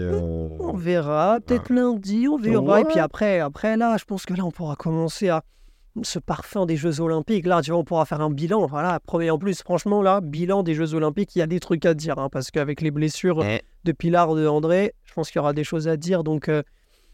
On 0.59 0.77
verra, 0.77 1.39
peut-être 1.39 1.73
lundi, 1.73 2.27
on 2.27 2.37
verra. 2.37 2.61
Ouais. 2.61 2.81
Et 2.81 2.85
puis 2.85 2.99
après, 2.99 3.39
après, 3.39 3.77
là, 3.77 3.97
je 3.97 4.05
pense 4.05 4.25
que 4.25 4.33
là, 4.33 4.45
on 4.45 4.51
pourra 4.51 4.75
commencer 4.75 5.29
à 5.29 5.43
ce 6.03 6.19
parfum 6.19 6.65
des 6.65 6.75
Jeux 6.75 6.99
Olympiques. 7.01 7.45
Là, 7.45 7.61
tu 7.61 7.71
vois, 7.71 7.79
on 7.79 7.83
pourra 7.83 8.05
faire 8.05 8.21
un 8.21 8.29
bilan. 8.29 8.65
Voilà, 8.67 8.99
premier 8.99 9.29
en 9.31 9.37
plus, 9.37 9.61
franchement, 9.61 10.01
là, 10.01 10.21
bilan 10.21 10.63
des 10.63 10.73
Jeux 10.75 10.93
Olympiques, 10.93 11.35
il 11.35 11.39
y 11.39 11.41
a 11.41 11.47
des 11.47 11.59
trucs 11.59 11.85
à 11.85 11.93
dire. 11.93 12.17
hein, 12.19 12.29
parce 12.31 12.51
qu'avec 12.51 12.81
les 12.81 12.91
blessures 12.91 13.43
Eh. 13.43 13.61
de 13.83 13.91
Pilar, 13.91 14.33
de 14.35 14.47
André, 14.47 14.93
je 15.05 15.13
pense 15.13 15.29
qu'il 15.31 15.39
y 15.39 15.41
aura 15.41 15.53
des 15.53 15.63
choses 15.63 15.87
à 15.87 15.97
dire. 15.97 16.23
Donc, 16.23 16.49
euh, 16.49 16.63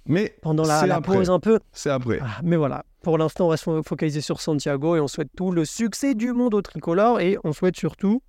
mais 0.07 0.36
pendant 0.41 0.63
la, 0.65 1.01
pause 1.01 1.29
un 1.29 1.39
peu. 1.39 1.59
c'est 1.71 1.89
après. 1.89 2.19
Ah, 2.21 2.39
mais 2.43 2.55
voilà, 2.57 2.86
pour 3.01 3.17
l'instant, 3.17 3.45
on 3.47 3.49
reste 3.49 3.65
fo- 3.65 3.83
focalisé 3.83 4.21
sur 4.21 4.39
Santiago 4.39 4.95
et 4.95 4.99
on 4.99 5.07
souhaite 5.07 5.29
tout 5.36 5.51
le 5.51 5.65
succès 5.65 6.13
du 6.13 6.31
monde 6.33 6.53
au 6.53 6.61
tricolore 6.61 7.19
et 7.19 7.38
on 7.43 7.53
souhaite 7.53 7.75
surtout 7.75 8.21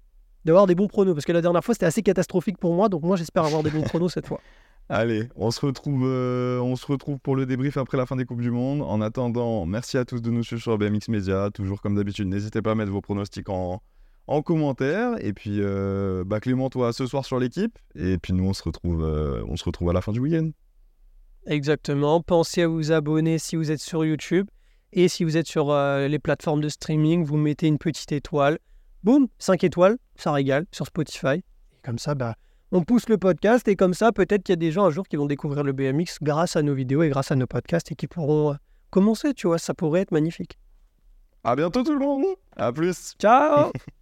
d'avoir 0.47 0.67
des 0.67 0.75
bons 0.75 0.87
pronos 0.87 1.13
parce 1.13 1.25
que 1.27 1.33
la 1.33 1.43
dernière 1.43 1.63
fois 1.65 1.75
c'était 1.75 1.87
assez 1.87 2.03
catastrophique 2.03 2.57
pour 2.59 2.73
moi 2.73 2.89
donc 2.89 3.03
moi 3.03 3.17
j'espère 3.17 3.45
avoir 3.45 3.65
des 3.65 3.71
bons 3.71 3.83
pronos 3.83 4.13
cette 4.13 4.27
fois. 4.29 4.41
Allez, 4.89 5.29
on 5.35 5.51
se 5.51 5.67
retrouve, 5.67 6.05
euh, 6.07 6.61
on 6.61 6.77
se 6.77 6.87
retrouve 6.87 7.19
pour 7.19 7.35
le 7.35 7.45
débrief 7.45 7.77
après 7.77 7.99
la 7.99 8.07
fin 8.07 8.15
des 8.15 8.25
coupes 8.25 8.41
du 8.41 8.53
monde. 8.53 8.83
En 8.83 9.01
attendant, 9.01 9.67
merci 9.67 9.99
à 9.99 10.05
tous 10.05 10.23
de 10.23 10.31
nous 10.31 10.45
suivre 10.45 10.63
sur 10.63 10.79
BMX 10.79 11.09
Media. 11.09 11.51
Toujours 11.53 11.81
comme 11.81 11.97
d'habitude, 11.97 12.29
n'hésitez 12.29 12.63
pas 12.63 12.71
à 12.71 12.75
mettre 12.77 12.93
vos 12.93 13.01
pronostics 13.01 13.49
en, 13.49 13.83
en 14.29 14.43
commentaire. 14.43 15.17
Et 15.25 15.33
puis, 15.33 15.59
euh, 15.61 16.23
bah, 16.25 16.39
Clément, 16.39 16.71
toi, 16.71 16.93
ce 16.93 17.05
soir 17.05 17.25
sur 17.25 17.41
l'équipe. 17.41 17.77
Et 17.97 18.17
puis 18.19 18.33
nous, 18.33 18.45
on 18.45 18.53
se 18.53 18.63
retrouve, 18.63 19.03
euh, 19.03 19.43
on 19.49 19.57
se 19.57 19.65
retrouve 19.65 19.91
à 19.91 19.93
la 19.93 20.01
fin 20.01 20.13
du 20.13 20.21
week-end. 20.21 20.51
Exactement, 21.49 22.21
pensez 22.21 22.63
à 22.63 22.69
vous 22.69 22.91
abonner 22.91 23.39
si 23.39 23.55
vous 23.55 23.71
êtes 23.71 23.81
sur 23.81 24.05
YouTube 24.05 24.49
et 24.93 25.07
si 25.09 25.23
vous 25.23 25.37
êtes 25.37 25.47
sur 25.47 25.73
les 25.73 26.19
plateformes 26.19 26.61
de 26.61 26.69
streaming, 26.69 27.25
vous 27.25 27.37
mettez 27.37 27.69
une 27.69 27.79
petite 27.79 28.11
étoile. 28.11 28.59
Boum, 29.05 29.29
5 29.39 29.63
étoiles, 29.63 29.97
ça 30.17 30.33
régale 30.33 30.67
sur 30.73 30.87
Spotify. 30.87 31.37
Et 31.37 31.83
comme 31.85 31.99
ça, 31.99 32.17
bah, 32.17 32.35
on 32.77 32.83
pousse 32.83 33.09
le 33.09 33.17
podcast 33.17 33.67
et 33.69 33.75
comme 33.75 33.95
ça, 33.95 34.13
peut-être 34.13 34.43
qu'il 34.43 34.53
y 34.53 34.55
a 34.55 34.57
des 34.57 34.71
gens 34.71 34.85
un 34.85 34.91
jour 34.91 35.09
qui 35.09 35.17
vont 35.17 35.25
découvrir 35.25 35.65
le 35.65 35.73
BMX 35.73 36.19
grâce 36.21 36.57
à 36.57 36.63
nos 36.63 36.75
vidéos 36.75 37.03
et 37.03 37.09
grâce 37.09 37.33
à 37.33 37.35
nos 37.35 37.47
podcasts 37.47 37.91
et 37.91 37.95
qui 37.95 38.07
pourront 38.07 38.53
euh, 38.53 38.57
commencer, 38.91 39.33
tu 39.33 39.47
vois, 39.47 39.59
ça 39.59 39.73
pourrait 39.73 40.03
être 40.03 40.13
magnifique. 40.13 40.59
À 41.43 41.57
bientôt 41.57 41.83
tout 41.83 41.95
le 41.95 42.01
monde. 42.01 42.27
À 42.55 42.73
plus. 42.73 43.15
Ciao 43.19 43.73